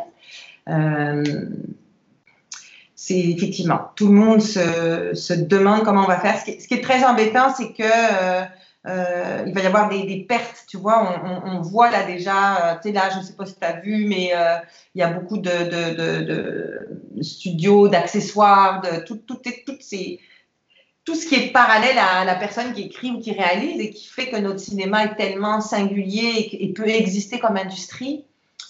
c'est 2.94 3.18
effectivement, 3.18 3.92
tout 3.96 4.08
le 4.08 4.14
monde 4.14 4.42
se, 4.42 5.32
demande 5.32 5.84
comment 5.84 6.02
on 6.02 6.08
va 6.08 6.20
faire. 6.20 6.38
Ce 6.38 6.44
qui, 6.44 6.74
est 6.74 6.84
très 6.84 7.02
embêtant, 7.04 7.54
c'est 7.54 7.72
que 7.72 7.82
euh, 7.82 8.44
il 9.46 9.52
va 9.52 9.60
y 9.60 9.66
avoir 9.66 9.88
des, 9.88 10.24
pertes, 10.28 10.64
tu 10.68 10.76
vois. 10.76 11.20
On, 11.44 11.60
voit 11.60 11.90
là 11.90 12.04
déjà, 12.04 12.72
euh, 12.72 12.74
tu 12.76 12.88
sais, 12.88 12.92
là, 12.92 13.10
je 13.10 13.18
ne 13.18 13.22
sais 13.22 13.34
pas 13.34 13.46
si 13.46 13.54
tu 13.54 13.64
as 13.64 13.80
vu, 13.80 14.06
mais 14.06 14.30
euh, 14.34 14.56
il 14.94 15.00
y 15.00 15.02
a 15.02 15.10
beaucoup 15.10 15.38
de, 15.38 16.88
studios, 17.20 17.88
d'accessoires, 17.88 18.80
de 18.80 19.04
tout, 19.04 19.20
ces, 19.80 20.20
tout 21.04 21.14
ce 21.14 21.26
qui 21.26 21.34
est 21.34 21.52
parallèle 21.52 21.98
à 21.98 22.24
la 22.24 22.34
personne 22.34 22.72
qui 22.72 22.82
écrit 22.82 23.10
ou 23.10 23.20
qui 23.20 23.32
réalise 23.32 23.80
et 23.80 23.90
qui 23.90 24.06
fait 24.06 24.28
que 24.28 24.36
notre 24.36 24.60
cinéma 24.60 25.04
est 25.04 25.16
tellement 25.16 25.60
singulier 25.60 26.48
et, 26.52 26.72
peut 26.72 26.88
exister 26.88 27.38
comme 27.38 27.56
industrie. 27.56 28.24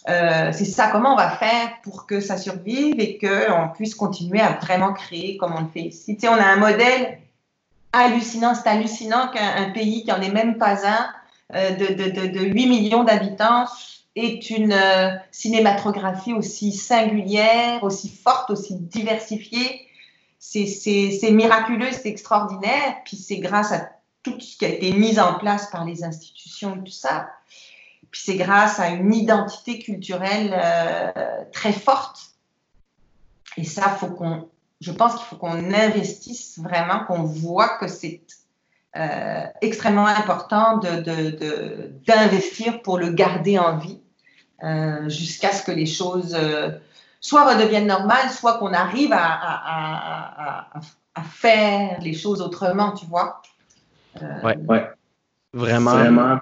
c'est 0.07 0.65
ça, 0.65 0.89
comment 0.91 1.13
on 1.13 1.17
va 1.17 1.31
faire 1.31 1.81
pour 1.83 2.07
que 2.07 2.21
ça 2.21 2.37
survive 2.37 2.99
et 2.99 3.19
qu'on 3.19 3.69
puisse 3.75 3.95
continuer 3.95 4.41
à 4.41 4.59
vraiment 4.61 4.93
créer 4.93 5.37
comme 5.37 5.55
on 5.55 5.61
le 5.61 5.69
fait 5.69 5.83
ici. 5.83 6.17
Tu 6.17 6.23
sais, 6.23 6.29
on 6.29 6.35
a 6.35 6.45
un 6.45 6.57
modèle 6.57 7.19
C'est 7.93 8.67
hallucinant 8.67 9.29
qu'un 9.29 9.71
pays 9.71 10.05
qui 10.05 10.13
en 10.13 10.21
est 10.21 10.31
même 10.31 10.59
pas 10.59 10.87
un, 10.87 11.11
euh, 11.55 11.71
de, 11.71 12.41
8 12.41 12.67
millions 12.67 13.05
d'habitants, 13.05 13.65
ait 14.15 14.37
une 14.37 14.73
euh, 14.73 15.11
cinématographie 15.31 16.35
aussi 16.35 16.73
singulière, 16.73 17.83
aussi 17.83 18.11
forte, 18.11 18.51
aussi 18.51 18.77
diversifiée. 18.77 19.87
C'est 20.39 21.31
miraculeux, 21.31 21.91
c'est 21.93 22.09
extraordinaire. 22.09 22.97
Puis 23.05 23.17
c'est 23.17 23.39
grâce 23.39 23.73
à 23.73 23.89
tout 24.23 24.39
ce 24.41 24.57
qui 24.57 24.65
a 24.65 24.69
été 24.69 24.93
mis 24.93 25.19
en 25.19 25.35
place 25.35 25.71
par 25.71 25.85
les 25.85 26.05
institutions 26.05 26.77
et 26.77 26.85
tout 26.85 26.93
ça. 26.93 27.31
Puis 28.11 28.23
c'est 28.25 28.37
grâce 28.37 28.81
à 28.81 28.89
une 28.89 29.15
identité 29.15 29.79
culturelle 29.79 30.55
euh, 30.55 31.45
très 31.53 31.73
forte. 31.73 32.19
Et 33.57 33.65
ça, 33.65 33.89
faut 33.89 34.09
qu'on 34.09 34.49
je 34.81 34.93
pense 34.93 35.17
qu'il 35.17 35.25
faut 35.27 35.37
qu'on 35.37 35.73
investisse 35.73 36.59
vraiment, 36.59 37.05
qu'on 37.05 37.23
voit 37.23 37.79
que 37.79 37.89
c'est 37.89 38.23
euh, 38.97 39.45
extrêmement 39.61 40.07
important 40.07 40.79
d'investir 40.79 42.73
de, 42.75 42.79
pour 42.79 42.99
le 42.99 43.11
garder 43.11 43.59
en 43.59 43.77
vie 43.77 44.01
euh, 44.63 45.09
jusqu'à 45.09 45.53
ce 45.53 45.63
que 45.63 45.73
les 45.73 45.87
choses 45.87 46.35
euh, 46.39 46.71
soit 47.21 47.55
redeviennent 47.55 47.87
normales, 47.87 48.31
soit 48.31 48.59
qu'on 48.59 48.73
arrive 48.73 49.13
à, 49.13 49.19
à, 49.21 50.81
à, 51.15 51.23
faire 51.23 52.01
les 52.01 52.15
choses 52.15 52.41
autrement, 52.41 52.93
tu 52.93 53.07
vois. 53.07 53.43
Oui, 54.21 54.53
ouais. 54.69 54.89
Vraiment. 55.53 55.93
Vraiment. 55.93 56.39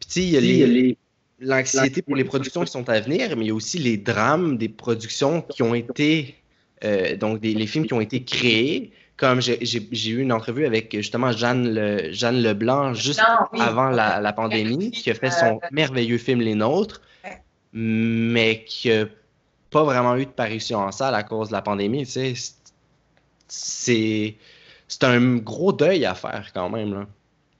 Puis, 0.00 0.24
il 0.24 0.56
y 0.56 0.92
a 0.92 0.94
l'anxiété 1.40 2.02
pour 2.02 2.16
les 2.16 2.24
productions 2.24 2.64
qui 2.64 2.70
sont 2.70 2.88
à 2.88 3.00
venir, 3.00 3.36
mais 3.36 3.46
il 3.46 3.48
y 3.48 3.50
a 3.50 3.54
aussi 3.54 3.78
les 3.78 3.96
drames 3.96 4.58
des 4.58 4.68
productions 4.68 5.42
qui 5.42 5.62
ont 5.62 5.74
été 5.74 6.36
euh, 6.84 7.16
donc 7.16 7.40
les 7.42 7.66
films 7.66 7.86
qui 7.86 7.94
ont 7.94 8.00
été 8.00 8.22
créés, 8.24 8.92
comme 9.16 9.40
j'ai 9.40 10.10
eu 10.10 10.20
une 10.20 10.32
entrevue 10.32 10.64
avec 10.64 10.94
justement 10.94 11.32
Jeanne, 11.32 12.12
Jeanne 12.12 12.40
Leblanc 12.40 12.94
juste 12.94 13.22
avant 13.58 13.90
la, 13.90 14.32
pandémie, 14.32 14.90
qui 14.92 15.10
a 15.10 15.14
fait 15.14 15.30
son 15.30 15.60
merveilleux 15.72 16.18
film 16.18 16.40
Les 16.40 16.54
Nôtres, 16.54 17.00
mais 17.72 18.64
qui 18.64 18.90
n'a 18.90 19.06
pas 19.70 19.84
vraiment 19.84 20.16
eu 20.16 20.26
de 20.26 20.30
parution 20.30 20.78
en 20.78 20.92
salle 20.92 21.14
à 21.14 21.22
cause 21.24 21.48
de 21.48 21.52
la 21.52 21.62
pandémie. 21.62 22.06
Tu 22.06 22.12
sais, 22.12 22.34
c'est 23.48 24.36
c'est 24.88 25.04
un 25.04 25.36
gros 25.36 25.72
deuil 25.72 26.06
à 26.06 26.14
faire 26.14 26.50
quand 26.54 26.70
même. 26.70 26.94
Là. 26.94 27.06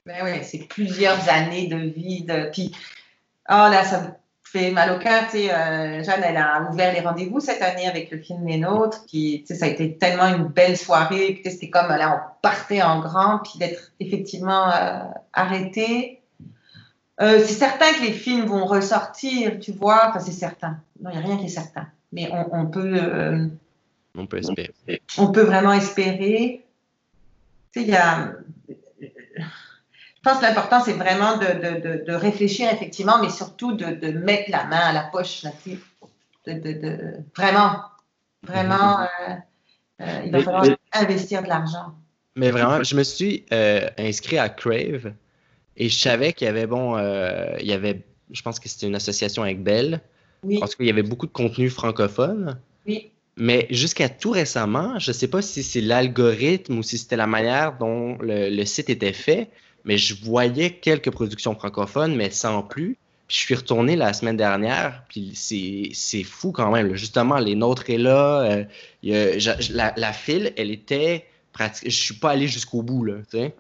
Ben 0.07 0.17
oui, 0.25 0.43
c'est 0.43 0.67
plusieurs 0.67 1.29
années 1.29 1.67
de 1.67 1.77
vie. 1.77 2.23
De... 2.23 2.49
Puis, 2.51 2.73
oh 3.51 3.53
là, 3.53 3.85
ça 3.85 4.01
me 4.01 4.09
fait 4.51 4.71
mal 4.71 4.97
au 4.97 4.99
cœur. 4.99 5.25
Tu 5.27 5.39
sais, 5.39 5.53
euh, 5.53 6.03
Jeanne, 6.03 6.23
elle 6.25 6.37
a 6.37 6.69
ouvert 6.71 6.93
les 6.93 7.01
rendez-vous 7.01 7.41
cette 7.41 7.61
année 7.63 7.87
avec 7.87 8.11
le 8.11 8.19
film 8.19 8.47
Les 8.47 8.57
Nôtres. 8.57 9.05
Puis, 9.07 9.45
tu 9.47 9.47
sais, 9.47 9.61
ça 9.61 9.67
a 9.67 9.69
été 9.69 9.97
tellement 9.97 10.27
une 10.27 10.45
belle 10.49 10.77
soirée. 10.77 11.35
Puis, 11.35 11.51
c'était 11.51 11.71
comme, 11.71 11.89
là, 11.89 12.15
on 12.15 12.41
partait 12.43 12.83
en 12.83 13.01
grand. 13.01 13.41
Puis, 13.41 13.59
d'être 13.59 13.93
effectivement 14.01 14.71
euh, 14.73 15.01
arrêté. 15.33 16.23
Euh, 17.21 17.41
c'est 17.45 17.55
certain 17.55 17.93
que 17.93 18.03
les 18.03 18.13
films 18.13 18.47
vont 18.47 18.65
ressortir, 18.65 19.59
tu 19.61 19.73
vois. 19.73 20.09
Enfin, 20.09 20.21
c'est 20.21 20.33
certain. 20.33 20.79
Non, 21.01 21.11
il 21.11 21.19
n'y 21.19 21.25
a 21.25 21.27
rien 21.27 21.37
qui 21.37 21.47
est 21.47 21.49
certain. 21.49 21.87
Mais 22.13 22.31
on, 22.33 22.61
on 22.61 22.67
peut. 22.67 23.51
on 24.17 24.27
peut 24.27 24.39
espérer. 24.39 25.03
On 25.19 25.31
peut 25.31 25.43
vraiment 25.43 25.73
espérer. 25.73 26.65
Tu 27.73 27.81
sais, 27.81 27.87
il 27.87 27.93
y 27.93 27.97
a 27.97 28.33
je 30.29 30.33
pense 30.35 30.41
que 30.41 30.47
l'important, 30.47 30.81
c'est 30.81 30.93
vraiment 30.93 31.39
de, 31.39 31.47
de, 31.47 32.05
de, 32.05 32.13
réfléchir 32.13 32.71
effectivement, 32.73 33.19
mais 33.21 33.31
surtout 33.31 33.73
de, 33.73 34.11
mettre 34.11 34.51
la 34.51 34.65
main 34.65 34.77
à 34.77 34.93
la 34.93 35.03
poche. 35.03 35.43
Là, 35.43 35.53
de, 36.47 37.17
vraiment, 37.37 37.81
vraiment, 38.43 39.01
euh, 39.01 39.07
euh, 40.03 40.23
il 40.27 40.33
va 40.33 40.43
falloir 40.43 40.67
investir 40.93 41.43
de 41.43 41.49
l'argent. 41.49 41.95
Mais 42.37 42.51
vraiment, 42.51 42.83
je 42.83 42.95
me 42.95 43.03
suis 43.05 43.47
euh, 43.53 43.89
inscrit 43.99 44.39
à 44.39 44.49
Crave 44.49 45.13
et 45.77 45.89
je 45.89 45.99
savais 45.99 46.33
qu'il 46.33 46.47
y 46.47 46.49
avait, 46.49 46.67
bon, 46.67 46.99
il 46.99 47.67
y 47.67 47.73
avait, 47.73 48.03
je 48.31 48.43
pense 48.43 48.61
que 48.61 48.69
c'était 48.69 48.87
une 48.87 48.97
association 48.97 49.43
avec 49.43 49.63
Bell. 49.63 50.01
Oui. 50.45 50.59
Parce 50.61 50.77
qu'il 50.77 50.87
y 50.87 50.91
avait 50.91 51.03
beaucoup 51.03 51.27
de 51.27 51.33
contenu 51.33 51.69
francophone. 51.69 52.61
Oui. 52.87 53.11
Mais 53.37 53.67
jusqu'à 53.71 54.09
tout 54.09 54.31
récemment, 54.31 54.99
je 54.99 55.11
ne 55.11 55.15
sais 55.15 55.29
pas 55.29 55.43
si 55.43 55.63
c'est 55.63 55.81
l'algorithme 55.81 56.79
ou 56.79 56.83
si 56.83 56.99
c'était 56.99 57.17
la 57.17 57.27
manière 57.27 57.79
dont 57.79 58.19
le, 58.19 58.51
le, 58.51 58.65
site 58.65 58.91
était 58.91 59.13
fait, 59.13 59.49
mais 59.89 59.97
je 59.97 60.15
voyais 60.23 60.73
quelques 60.73 61.11
productions 61.11 61.55
francophones, 61.55 62.15
mais 62.15 62.31
sans 62.31 62.63
plus. 62.63 62.99
Puis 63.27 63.39
je 63.39 63.43
suis 63.43 63.55
retourné 63.55 63.97
la 63.97 64.13
semaine 64.13 64.37
dernière, 64.37 65.03
puis 65.09 65.33
c'est 65.35 66.25
fou 66.25 66.53
quand 66.53 66.71
même. 66.71 66.95
Justement, 66.95 67.39
les 67.39 67.55
nôtres 67.55 67.89
est 67.89 67.97
là. 67.97 68.67
Euh, 69.03 69.39
la, 69.71 70.13
file, 70.13 70.53
elle 70.59 70.71
était 70.71 71.27
pratique. 71.55 71.91
Je 71.91 71.97
suis 71.97 72.15
pas 72.15 72.33
allé 72.33 72.49
jusqu'au 72.49 72.83
bout, 72.83 73.03
là. 73.03 73.15
Donc... 73.33 73.57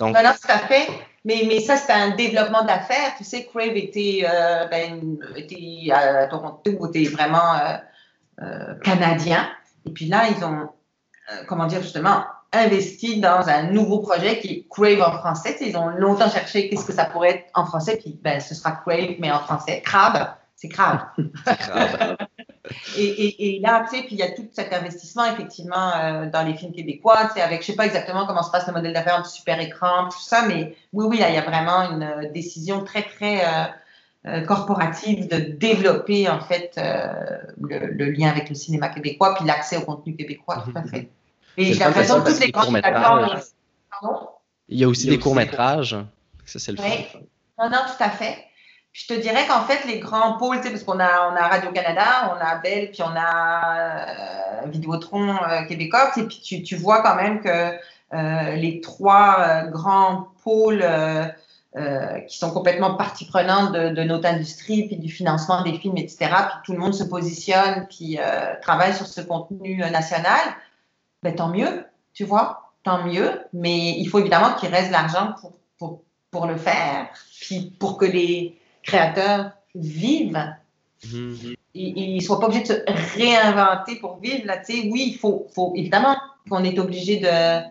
Non, 0.00 0.22
non, 0.24 0.30
tout 0.32 0.48
à 0.48 0.58
fait. 0.58 0.88
Mais, 1.24 1.44
mais 1.46 1.60
ça, 1.60 1.76
c'est 1.76 1.92
un 1.92 2.16
développement 2.16 2.64
d'affaires. 2.64 3.14
Tu 3.16 3.22
sais, 3.22 3.44
Crave 3.46 3.76
était, 3.76 4.26
euh, 4.28 4.66
ben, 4.66 5.18
était 5.36 5.92
à 5.92 6.26
Toronto, 6.26 6.88
était 6.88 7.04
vraiment 7.04 7.54
euh, 8.42 8.74
canadien. 8.82 9.48
Et 9.86 9.90
puis 9.90 10.06
là, 10.06 10.24
ils 10.36 10.44
ont, 10.44 10.68
comment 11.46 11.66
dire, 11.66 11.82
justement, 11.82 12.24
investi 12.52 13.20
dans 13.20 13.48
un 13.48 13.64
nouveau 13.64 14.00
projet 14.00 14.40
qui 14.40 14.48
est 14.48 14.66
Crave 14.68 15.00
en 15.00 15.18
français. 15.18 15.56
ils 15.60 15.76
ont 15.76 15.88
longtemps 15.90 16.30
cherché 16.30 16.68
qu'est-ce 16.68 16.84
que 16.84 16.92
ça 16.92 17.04
pourrait 17.04 17.30
être 17.30 17.44
en 17.54 17.64
français, 17.64 17.96
puis 17.96 18.18
ben, 18.22 18.40
ce 18.40 18.54
sera 18.54 18.72
Crave, 18.72 19.16
mais 19.20 19.30
en 19.30 19.38
français. 19.38 19.82
Crabe, 19.82 20.28
c'est 20.60 20.68
crabe. 20.68 21.00
et, 22.98 23.02
et, 23.02 23.56
et, 23.56 23.60
là, 23.60 23.86
tu 23.88 23.96
sais, 23.96 24.02
puis 24.02 24.14
il 24.14 24.18
y 24.18 24.22
a 24.22 24.30
tout 24.32 24.46
cet 24.52 24.74
investissement, 24.74 25.24
effectivement, 25.24 25.94
euh, 25.96 26.26
dans 26.26 26.42
les 26.42 26.54
films 26.54 26.72
québécois, 26.72 27.28
tu 27.28 27.34
sais, 27.34 27.40
avec, 27.40 27.62
je 27.62 27.68
sais 27.68 27.76
pas 27.76 27.86
exactement 27.86 28.26
comment 28.26 28.42
se 28.42 28.50
passe 28.50 28.66
le 28.66 28.74
modèle 28.74 28.92
d'affaires 28.92 29.22
du 29.22 29.28
super 29.30 29.58
écran, 29.58 30.08
tout 30.10 30.20
ça, 30.20 30.46
mais 30.46 30.76
oui, 30.92 31.06
oui, 31.08 31.18
là, 31.18 31.30
il 31.30 31.34
y 31.34 31.38
a 31.38 31.42
vraiment 31.42 31.90
une 31.90 32.02
euh, 32.02 32.30
décision 32.32 32.84
très, 32.84 33.02
très 33.04 33.42
euh, 34.26 34.42
corporative 34.42 35.28
de 35.28 35.38
développer, 35.38 36.28
en 36.28 36.40
fait, 36.40 36.78
le, 37.58 38.10
lien 38.10 38.28
avec 38.28 38.50
le 38.50 38.54
cinéma 38.54 38.90
québécois, 38.90 39.34
puis 39.34 39.46
l'accès 39.46 39.78
au 39.78 39.82
contenu 39.82 40.14
québécois, 40.14 40.62
tout 40.66 40.76
à 40.76 40.82
fait. 40.82 41.08
Et 41.60 41.74
j'ai 41.74 41.80
l'impression 41.80 42.20
que 42.22 42.30
toutes 42.30 42.40
les 42.40 42.50
grandes 42.50 42.80
plateformes. 42.80 43.40
Il 44.68 44.78
y 44.78 44.84
a 44.84 44.88
aussi 44.88 45.08
des 45.08 45.18
courts-métrages. 45.18 45.96
Ça, 46.46 46.58
c'est 46.58 46.72
le 46.72 46.80
oui. 46.80 47.06
Non, 47.58 47.68
non, 47.68 47.78
tout 47.86 48.02
à 48.02 48.10
fait. 48.10 48.38
Je 48.92 49.06
te 49.06 49.14
dirais 49.14 49.46
qu'en 49.46 49.62
fait, 49.62 49.86
les 49.86 50.00
grands 50.00 50.36
pôles, 50.36 50.60
parce 50.60 50.82
qu'on 50.82 50.98
a, 50.98 51.30
on 51.30 51.36
a 51.36 51.48
Radio-Canada, 51.48 52.34
on 52.34 52.44
a 52.44 52.56
Bell, 52.56 52.90
puis 52.90 53.02
on 53.02 53.14
a 53.14 54.64
euh, 54.64 54.66
Vidéotron 54.66 55.36
euh, 55.36 55.64
québécois, 55.66 56.10
et 56.16 56.22
puis 56.22 56.40
tu, 56.42 56.62
tu, 56.62 56.76
vois 56.76 57.02
quand 57.02 57.14
même 57.14 57.40
que 57.40 57.76
euh, 58.14 58.56
les 58.56 58.80
trois 58.80 59.36
euh, 59.38 59.66
grands 59.70 60.28
pôles 60.42 60.84
qui 62.26 62.36
sont 62.36 62.50
complètement 62.50 62.96
partie 62.96 63.26
prenante 63.26 63.72
de, 63.72 63.90
de, 63.90 64.02
notre 64.02 64.26
industrie, 64.26 64.88
puis 64.88 64.96
du 64.96 65.08
financement 65.08 65.62
des 65.62 65.78
films, 65.78 65.96
etc., 65.98 66.18
puis 66.18 66.58
tout 66.64 66.72
le 66.72 66.78
monde 66.78 66.94
se 66.94 67.04
positionne, 67.04 67.86
puis 67.88 68.18
travaille 68.60 68.92
sur 68.92 69.06
ce 69.06 69.20
contenu 69.20 69.76
national 69.76 70.40
ben, 71.22 71.34
tant 71.34 71.48
mieux, 71.48 71.84
tu 72.14 72.24
vois, 72.24 72.72
tant 72.82 73.04
mieux. 73.06 73.40
Mais 73.52 73.98
il 73.98 74.06
faut 74.06 74.18
évidemment 74.18 74.54
qu'il 74.54 74.70
reste 74.70 74.90
l'argent 74.90 75.34
pour, 75.40 75.52
pour, 75.78 76.02
pour, 76.30 76.46
le 76.46 76.56
faire, 76.56 77.08
puis 77.40 77.72
pour 77.78 77.98
que 77.98 78.06
les 78.06 78.58
créateurs 78.82 79.52
vivent. 79.74 80.44
Mm-hmm. 81.04 81.56
Ils 81.74 82.16
ne 82.16 82.20
soient 82.20 82.40
pas 82.40 82.46
obligés 82.46 82.62
de 82.62 82.68
se 82.68 83.16
réinventer 83.16 83.96
pour 83.96 84.18
vivre. 84.18 84.46
Là, 84.46 84.58
tu 84.58 84.72
sais, 84.72 84.88
oui, 84.90 85.10
il 85.12 85.18
faut, 85.18 85.46
faut 85.54 85.72
évidemment 85.76 86.16
qu'on 86.48 86.64
est 86.64 86.78
obligé 86.78 87.18
de. 87.18 87.62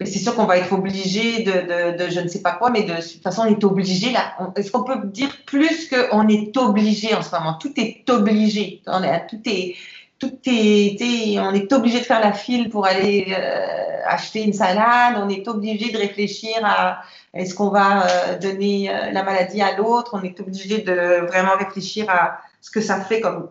C'est 0.00 0.20
sûr 0.20 0.34
qu'on 0.36 0.44
va 0.44 0.58
être 0.58 0.72
obligé 0.72 1.42
de, 1.42 1.50
de, 1.50 2.04
de, 2.04 2.10
je 2.10 2.20
ne 2.20 2.28
sais 2.28 2.40
pas 2.40 2.52
quoi, 2.52 2.70
mais 2.70 2.84
de, 2.84 2.94
toute 2.94 3.22
façon, 3.22 3.42
on 3.42 3.46
est 3.46 3.64
obligé 3.64 4.12
là. 4.12 4.36
Est-ce 4.54 4.70
qu'on 4.70 4.84
peut 4.84 5.04
dire 5.06 5.30
plus 5.44 5.88
qu'on 5.88 6.28
est 6.28 6.56
obligé 6.56 7.14
en 7.14 7.22
ce 7.22 7.34
moment? 7.34 7.54
Tout 7.54 7.72
est 7.76 8.08
obligé. 8.08 8.80
On 8.86 9.02
est, 9.02 9.26
tout 9.26 9.40
est 9.46 9.74
on 10.22 11.54
est 11.54 11.72
obligé 11.72 12.00
de 12.00 12.04
faire 12.04 12.20
la 12.20 12.32
file 12.32 12.70
pour 12.70 12.86
aller 12.86 13.26
euh, 13.30 14.00
acheter 14.06 14.42
une 14.42 14.52
salade, 14.52 15.14
on 15.18 15.28
est 15.28 15.46
obligé 15.48 15.92
de 15.92 15.98
réfléchir 15.98 16.56
à 16.64 17.02
est-ce 17.34 17.54
qu'on 17.54 17.68
va 17.68 18.06
euh, 18.06 18.38
donner 18.38 18.90
euh, 18.92 19.10
la 19.12 19.22
maladie 19.22 19.62
à 19.62 19.76
l'autre, 19.76 20.12
on 20.14 20.22
est 20.22 20.40
obligé 20.40 20.78
de 20.78 21.26
vraiment 21.26 21.56
réfléchir 21.56 22.08
à 22.08 22.40
ce 22.60 22.70
que 22.70 22.80
ça 22.80 23.00
fait 23.00 23.20
comme 23.20 23.50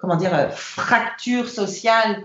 comment 0.00 0.16
dire 0.16 0.50
fracture 0.50 1.48
sociale, 1.48 2.24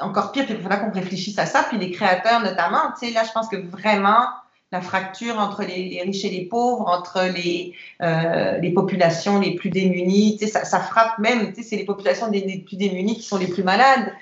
encore 0.00 0.32
pire, 0.32 0.44
il 0.48 0.60
faudra 0.60 0.78
qu'on 0.78 0.90
réfléchisse 0.90 1.38
à 1.38 1.46
ça, 1.46 1.64
puis 1.68 1.78
les 1.78 1.92
créateurs 1.92 2.40
notamment, 2.40 2.82
là 3.00 3.22
je 3.24 3.32
pense 3.32 3.48
que 3.48 3.56
vraiment 3.56 4.26
la 4.70 4.80
fracture 4.82 5.38
entre 5.38 5.62
les, 5.62 6.02
riches 6.02 6.24
et 6.24 6.30
les 6.30 6.44
pauvres, 6.44 6.86
entre 6.88 7.22
les, 7.34 7.72
euh, 8.02 8.58
les 8.58 8.70
populations 8.70 9.40
les 9.40 9.54
plus 9.54 9.70
démunies. 9.70 10.38
Ça, 10.38 10.80
frappe 10.80 11.18
même, 11.18 11.52
c'est 11.60 11.76
les 11.76 11.84
populations 11.84 12.30
les, 12.30 12.58
plus 12.58 12.76
démunies 12.76 13.16
qui 13.16 13.22
sont 13.22 13.38
les 13.38 13.46
plus 13.46 13.62
malades. 13.62 14.12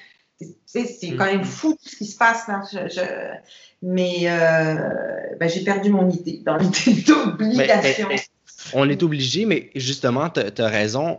C'est 0.66 1.16
quand 1.16 1.24
même 1.24 1.44
fou 1.44 1.76
ce 1.80 1.97
qui 1.97 2.05
se 2.05 2.16
passe 2.16 2.47
là. 2.47 2.62
Mais 3.82 4.24
euh, 4.24 4.74
ben, 5.38 5.49
j'ai 5.49 5.64
perdu 5.64 5.90
mon 5.90 6.09
idée 6.11 6.42
dans 6.44 6.57
l'idée 6.57 7.03
d'obligation. 7.03 8.09
On 8.72 8.88
est 8.88 9.03
obligé, 9.03 9.47
mais 9.47 9.70
justement, 9.74 10.30
tu 10.30 10.40
as, 10.40 10.68
raison. 10.68 11.18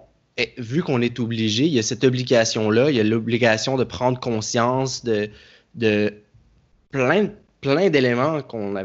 vu 0.57 0.83
qu'on 0.83 1.01
est 1.01 1.19
obligé, 1.19 1.65
il 1.65 1.73
y 1.73 1.79
a 1.79 1.83
cette 1.83 2.03
obligation-là, 2.03 2.89
il 2.91 2.95
y 2.95 2.99
a 2.99 3.03
l'obligation 3.03 3.77
de 3.77 3.83
prendre 3.83 4.19
conscience 4.19 5.03
de, 5.03 5.29
de 5.75 6.13
plein, 6.91 7.29
plein 7.61 7.89
d'éléments 7.89 8.41
qu'on 8.41 8.75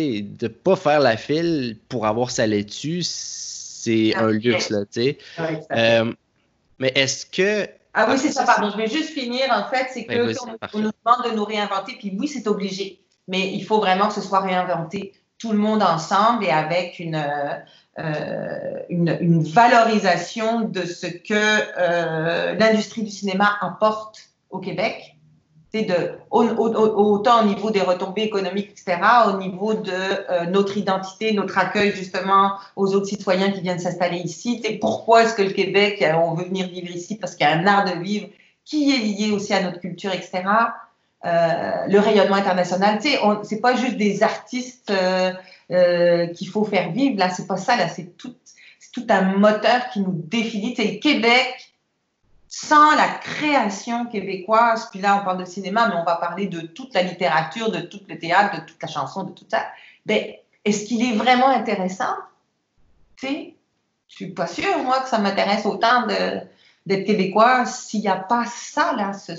avait 0.00 0.22
de 0.22 0.46
ne 0.46 0.48
pas 0.48 0.76
faire 0.76 1.00
la 1.00 1.16
file 1.16 1.78
pour 1.88 2.06
avoir 2.06 2.30
sa 2.30 2.46
laitue, 2.46 3.02
c'est 3.02 4.14
un 4.14 4.30
luxe, 4.30 4.70
là, 4.70 4.84
tu 4.90 5.16
euh, 5.72 6.12
mais 6.78 6.92
est-ce 6.94 7.26
que. 7.26 7.68
Ah 7.94 8.06
oui, 8.10 8.18
c'est 8.18 8.32
ça, 8.32 8.44
pardon. 8.44 8.70
Je 8.70 8.76
vais 8.76 8.88
juste 8.88 9.10
finir, 9.10 9.42
en 9.50 9.68
fait, 9.68 9.88
c'est 9.92 10.06
ben, 10.06 10.32
que 10.32 10.40
on, 10.74 10.78
nous 10.78 10.90
demande 11.04 11.30
de 11.30 11.36
nous 11.36 11.44
réinventer, 11.44 11.94
puis 11.98 12.16
oui, 12.18 12.26
c'est 12.26 12.46
obligé, 12.46 13.00
mais 13.28 13.52
il 13.52 13.64
faut 13.64 13.78
vraiment 13.78 14.08
que 14.08 14.14
ce 14.14 14.22
soit 14.22 14.40
réinventé 14.40 15.12
tout 15.38 15.52
le 15.52 15.58
monde 15.58 15.82
ensemble 15.82 16.44
et 16.44 16.50
avec 16.50 16.98
une, 17.00 17.22
euh, 17.98 18.80
une, 18.88 19.42
valorisation 19.42 20.60
de 20.60 20.84
ce 20.84 21.06
que 21.06 21.34
euh, 21.34 22.54
l'industrie 22.54 23.02
du 23.02 23.10
cinéma 23.10 23.58
apporte 23.60 24.30
au 24.50 24.60
Québec 24.60 25.16
de, 25.72 26.12
autant 26.30 27.42
au 27.42 27.46
niveau 27.46 27.70
des 27.70 27.80
retombées 27.80 28.24
économiques, 28.24 28.70
etc., 28.70 28.98
au 29.28 29.38
niveau 29.38 29.72
de 29.72 29.90
euh, 29.90 30.44
notre 30.44 30.76
identité, 30.76 31.32
notre 31.32 31.56
accueil 31.56 31.92
justement 31.92 32.52
aux 32.76 32.94
autres 32.94 33.06
citoyens 33.06 33.50
qui 33.50 33.62
viennent 33.62 33.78
s'installer 33.78 34.18
ici. 34.18 34.60
C'est 34.62 34.74
pourquoi 34.74 35.22
est-ce 35.22 35.34
que 35.34 35.42
le 35.42 35.50
Québec, 35.50 36.02
euh, 36.02 36.12
on 36.12 36.34
veut 36.34 36.44
venir 36.44 36.68
vivre 36.68 36.90
ici? 36.94 37.16
Parce 37.16 37.34
qu'il 37.34 37.46
y 37.46 37.50
a 37.50 37.56
un 37.56 37.66
art 37.66 37.84
de 37.86 38.02
vivre 38.02 38.28
qui 38.66 38.94
est 38.94 38.98
lié 38.98 39.32
aussi 39.32 39.54
à 39.54 39.62
notre 39.62 39.80
culture, 39.80 40.12
etc. 40.12 40.42
Euh, 41.24 41.86
le 41.88 41.98
rayonnement 41.98 42.36
international, 42.36 42.98
tu 43.00 43.10
sais, 43.10 43.18
c'est 43.44 43.60
pas 43.60 43.74
juste 43.74 43.96
des 43.96 44.22
artistes 44.22 44.92
qu'il 45.68 46.48
faut 46.48 46.64
faire 46.64 46.92
vivre, 46.92 47.18
là, 47.18 47.30
c'est 47.30 47.46
pas 47.46 47.56
ça, 47.56 47.76
là, 47.76 47.88
c'est 47.88 48.16
tout, 48.18 48.34
tout 48.92 49.06
un 49.08 49.38
moteur 49.38 49.88
qui 49.90 50.00
nous 50.00 50.12
définit. 50.12 50.74
C'est 50.76 50.84
le 50.84 50.98
Québec 50.98 51.71
sans 52.54 52.94
la 52.96 53.08
création 53.08 54.04
québécoise, 54.04 54.90
puis 54.90 55.00
là 55.00 55.18
on 55.18 55.24
parle 55.24 55.38
de 55.38 55.46
cinéma, 55.46 55.88
mais 55.88 55.94
on 55.94 56.04
va 56.04 56.16
parler 56.16 56.48
de 56.48 56.60
toute 56.60 56.92
la 56.92 57.02
littérature, 57.02 57.72
de 57.72 57.80
tout 57.80 58.02
le 58.06 58.18
théâtre, 58.18 58.60
de 58.60 58.66
toute 58.66 58.80
la 58.82 58.88
chanson, 58.88 59.24
de 59.24 59.32
tout 59.32 59.46
ça, 59.50 59.64
ben, 60.04 60.34
est-ce 60.62 60.84
qu'il 60.84 61.02
est 61.02 61.16
vraiment 61.16 61.48
intéressant? 61.48 62.14
Tu 63.16 63.54
je 64.06 64.16
suis 64.16 64.32
pas 64.32 64.46
sûre, 64.46 64.80
moi, 64.84 65.00
que 65.00 65.08
ça 65.08 65.18
m'intéresse 65.18 65.64
autant 65.64 66.06
d'être 66.06 67.06
québécois 67.06 67.64
s'il 67.64 68.00
n'y 68.00 68.08
a 68.08 68.16
pas 68.16 68.44
ça, 68.44 68.94
là, 68.96 69.14
ce, 69.14 69.32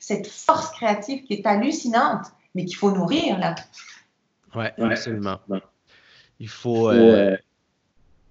cette 0.00 0.26
force 0.26 0.70
créative 0.70 1.24
qui 1.24 1.34
est 1.34 1.46
hallucinante, 1.46 2.28
mais 2.54 2.64
qu'il 2.64 2.76
faut 2.76 2.92
nourrir, 2.92 3.38
là. 3.38 3.56
Oui, 4.54 4.64
absolument. 4.78 5.38
Il 6.40 6.48
faut, 6.48 6.88
euh, 6.88 7.36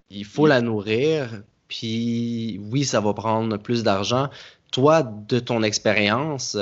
il 0.09 0.25
faut 0.25 0.47
la 0.47 0.61
nourrir, 0.61 1.43
puis 1.67 2.59
oui, 2.71 2.85
ça 2.85 2.99
va 2.99 3.13
prendre 3.13 3.57
plus 3.57 3.83
d'argent. 3.83 4.29
Toi, 4.71 5.03
de 5.03 5.39
ton 5.39 5.63
expérience, 5.63 6.57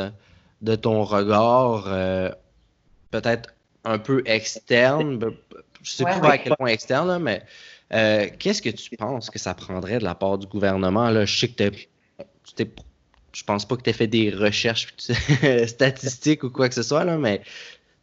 de 0.62 0.76
ton 0.76 1.04
regard, 1.04 1.86
euh, 1.88 2.30
peut-être 3.10 3.54
un 3.84 3.99
peu 3.99 4.22
externe, 4.26 5.20
je 5.82 5.91
sais 5.91 6.04
pas 6.04 6.32
à 6.32 6.38
quel 6.38 6.56
point 6.56 6.70
externe, 6.70 7.18
mais 7.20 7.43
euh, 7.93 8.28
qu'est-ce 8.38 8.62
que 8.62 8.70
tu 8.70 8.95
penses 8.95 9.30
que 9.30 9.39
ça 9.39 9.54
prendrait 9.54 9.99
de 9.99 10.04
la 10.04 10.16
part 10.16 10.38
du 10.38 10.47
gouvernement? 10.47 11.10
Là? 11.10 11.26
Je 11.26 11.39
sais 11.39 11.47
que 11.47 11.70
tu 11.70 11.88
je 13.34 13.43
pense 13.43 13.66
pas 13.66 13.78
que 13.78 13.82
tu 13.82 13.89
aies 13.89 13.93
fait 13.93 14.08
des 14.08 14.30
recherches 14.30 14.93
statistiques 15.68 16.43
ou 16.43 16.49
quoi 16.49 16.68
que 16.68 16.76
ce 16.76 16.84
soit, 16.84 17.06
là, 17.06 17.18
mais 17.18 17.41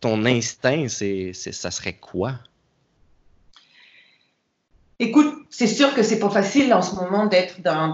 ton 0.01 0.24
instinct, 0.24 0.88
c'est, 0.88 1.32
ça 1.32 1.70
serait 1.70 1.94
quoi? 1.94 2.34
Écoute, 4.99 5.38
c'est 5.51 5.66
sûr 5.66 5.94
que 5.94 6.03
c'est 6.03 6.18
pas 6.18 6.28
facile 6.28 6.72
en 6.74 6.82
ce 6.82 6.94
moment 6.94 7.26
d'être 7.26 7.62
dans, 7.62 7.92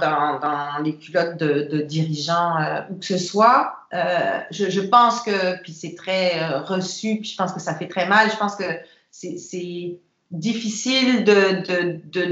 les 0.82 0.96
culottes 0.96 1.36
de, 1.36 1.82
dirigeants 1.82 2.58
euh, 2.58 2.80
ou 2.90 2.98
que 2.98 3.04
ce 3.04 3.18
soit. 3.18 3.76
Euh, 3.92 4.40
je, 4.50 4.80
pense 4.80 5.22
que, 5.22 5.60
puis 5.62 5.72
c'est 5.72 5.94
très 5.94 6.42
euh, 6.42 6.60
reçu, 6.60 7.18
puis 7.20 7.30
je 7.30 7.36
pense 7.36 7.52
que 7.52 7.60
ça 7.60 7.74
fait 7.74 7.86
très 7.88 8.06
mal. 8.06 8.30
Je 8.30 8.36
pense 8.36 8.56
que 8.56 8.64
c'est 9.10 9.98
difficile 10.32 11.24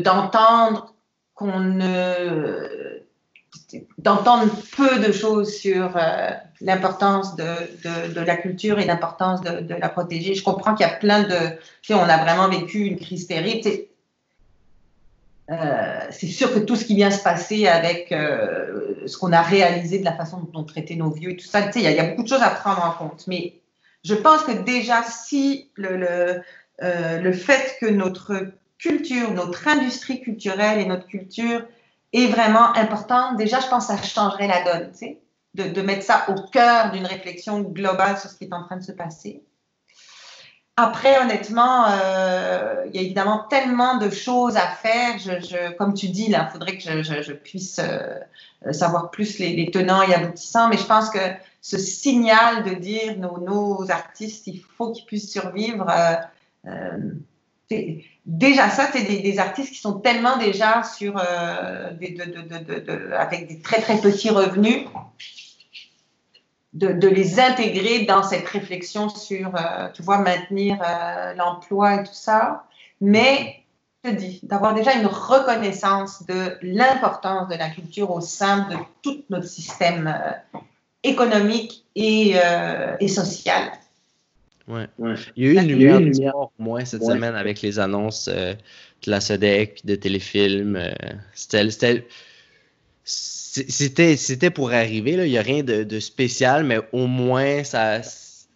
d'entendre 0.02 0.86
de, 0.86 0.92
qu'on 1.34 1.60
ne 1.60 3.02
d'entendre 3.98 4.52
peu 4.76 4.98
de 4.98 5.12
choses 5.12 5.54
sur 5.54 5.96
l'importance 6.60 7.36
de, 7.36 8.12
de, 8.12 8.20
la 8.20 8.36
culture 8.36 8.80
et 8.80 8.84
l'importance 8.84 9.40
de, 9.40 9.74
la 9.74 9.88
protéger. 9.88 10.34
Je 10.34 10.42
comprends 10.42 10.74
qu'il 10.74 10.84
y 10.86 10.90
a 10.90 10.92
plein 10.92 11.22
de... 11.22 11.50
Tu 11.80 11.92
sais, 11.92 11.94
on 11.94 12.02
a 12.02 12.18
vraiment 12.18 12.48
vécu 12.48 12.80
une 12.80 12.98
crise 12.98 13.28
terrible. 13.28 13.68
Euh, 15.52 16.06
c'est 16.10 16.28
sûr 16.28 16.52
que 16.52 16.60
tout 16.60 16.76
ce 16.76 16.84
qui 16.84 16.94
vient 16.94 17.10
se 17.10 17.22
passer 17.22 17.66
avec 17.66 18.10
euh, 18.10 19.06
ce 19.06 19.18
qu'on 19.18 19.32
a 19.32 19.42
réalisé 19.42 19.98
de 19.98 20.04
la 20.04 20.14
façon 20.14 20.38
dont 20.38 20.60
on 20.60 20.64
traitait 20.64 20.94
nos 20.94 21.10
vieux 21.10 21.30
et 21.30 21.36
tout 21.36 21.46
ça, 21.46 21.60
il 21.74 21.82
y, 21.82 21.86
a 21.86 22.04
beaucoup 22.04 22.22
de 22.22 22.28
choses 22.28 22.42
à 22.42 22.50
prendre 22.50 22.82
en 22.84 22.92
compte. 22.92 23.26
Mais 23.26 23.60
je 24.02 24.14
pense 24.14 24.42
que 24.44 24.52
déjà, 24.52 25.02
si 25.02 25.70
euh, 25.78 26.40
le 26.78 27.32
fait 27.32 27.76
que 27.80 27.86
notre 27.86 28.52
culture, 28.78 29.32
notre 29.32 29.68
industrie 29.68 30.22
culturelle 30.22 30.80
et 30.80 30.86
notre 30.86 31.06
culture 31.06 31.62
est 32.14 32.28
vraiment 32.28 32.74
importante, 32.76 33.36
déjà, 33.36 33.60
je 33.60 33.66
pense 33.66 33.88
que 33.88 33.96
ça 33.96 34.02
changerait 34.02 34.48
la 34.48 34.62
donne, 34.64 34.92
de 35.54 35.82
mettre 35.82 36.02
ça 36.02 36.24
au 36.28 36.48
cœur 36.50 36.92
d'une 36.92 37.06
réflexion 37.06 37.60
globale 37.60 38.18
sur 38.18 38.30
ce 38.30 38.36
qui 38.36 38.44
est 38.44 38.54
en 38.54 38.64
train 38.64 38.78
de 38.78 38.82
se 38.82 38.92
passer. 38.92 39.42
Après, 40.76 41.20
honnêtement, 41.20 41.84
euh, 41.90 42.86
il 42.86 42.96
y 42.96 42.98
a 42.98 43.02
évidemment 43.02 43.46
tellement 43.50 43.98
de 43.98 44.08
choses 44.08 44.56
à 44.56 44.68
faire. 44.68 45.16
Comme 45.76 45.92
tu 45.92 46.08
dis, 46.08 46.28
il 46.30 46.48
faudrait 46.50 46.78
que 46.78 47.02
je, 47.02 47.32
puisse 47.32 47.78
euh, 47.78 48.72
savoir 48.72 49.10
plus 49.10 49.38
les, 49.38 49.70
tenants 49.70 50.02
et 50.02 50.14
aboutissants. 50.14 50.68
Mais 50.70 50.78
je 50.78 50.86
pense 50.86 51.10
que 51.10 51.18
ce 51.60 51.76
signal 51.76 52.64
de 52.64 52.74
dire 52.74 53.18
nos, 53.18 53.90
artistes, 53.90 54.46
il 54.46 54.60
faut 54.60 54.92
qu'ils 54.92 55.04
puissent 55.04 55.30
survivre. 55.30 55.86
Euh, 56.66 56.96
déjà 58.24 58.70
ça, 58.70 58.88
c'est 58.92 59.02
des, 59.02 59.20
des, 59.20 59.38
artistes 59.38 59.74
qui 59.74 59.78
sont 59.78 60.00
tellement 60.00 60.38
déjà 60.38 60.84
sur 60.84 61.22
des, 62.00 62.16
avec 63.18 63.46
des 63.46 63.60
très 63.60 63.82
très 63.82 64.00
petits 64.00 64.30
revenus 64.30 64.86
de, 66.72 67.08
les 67.08 67.38
intégrer 67.38 68.04
dans 68.04 68.22
cette 68.22 68.48
réflexion 68.48 69.08
sur, 69.08 69.54
euh, 69.54 69.88
tu 69.92 70.02
vois, 70.02 70.18
maintenir 70.18 70.78
euh, 70.80 71.34
l'emploi 71.34 71.96
et 72.00 72.04
tout 72.04 72.14
ça. 72.14 72.64
Mais, 73.00 73.56
je 74.04 74.10
te 74.10 74.16
dis, 74.16 74.40
d'avoir 74.42 74.74
déjà 74.74 74.94
une 74.94 75.06
reconnaissance 75.06 76.24
de 76.26 76.56
l'importance 76.62 77.48
de 77.48 77.56
la 77.56 77.68
culture 77.68 78.10
au 78.10 78.20
sein 78.20 78.68
de 78.68 78.76
tout 79.02 79.22
notre 79.28 79.46
système 79.46 80.06
euh, 80.06 80.58
économique 81.02 81.84
et, 81.94 82.36
et 83.00 83.08
social. 83.08 83.72
Ouais. 84.68 84.86
Il 85.36 85.44
y 85.44 85.48
a 85.48 85.50
eu 85.50 85.56
une 85.56 85.68
lumière, 85.68 85.98
une 85.98 86.12
lumière 86.12 86.32
pour 86.32 86.52
moi 86.60 86.84
cette 86.84 87.02
semaine 87.02 87.34
avec 87.34 87.60
les 87.60 87.80
annonces 87.80 88.28
de 88.28 88.56
la 89.06 89.20
SODEC, 89.20 89.84
de 89.84 89.96
téléfilms. 89.96 90.80
C'était 91.34 91.58
c'était, 93.52 94.16
c'était 94.16 94.50
pour 94.50 94.72
arriver, 94.72 95.16
là. 95.16 95.26
il 95.26 95.30
n'y 95.30 95.38
a 95.38 95.42
rien 95.42 95.62
de, 95.62 96.00
spécial, 96.00 96.64
mais 96.64 96.78
au 96.92 97.06
moins, 97.06 97.64
ça, 97.64 98.00
je 98.00 98.06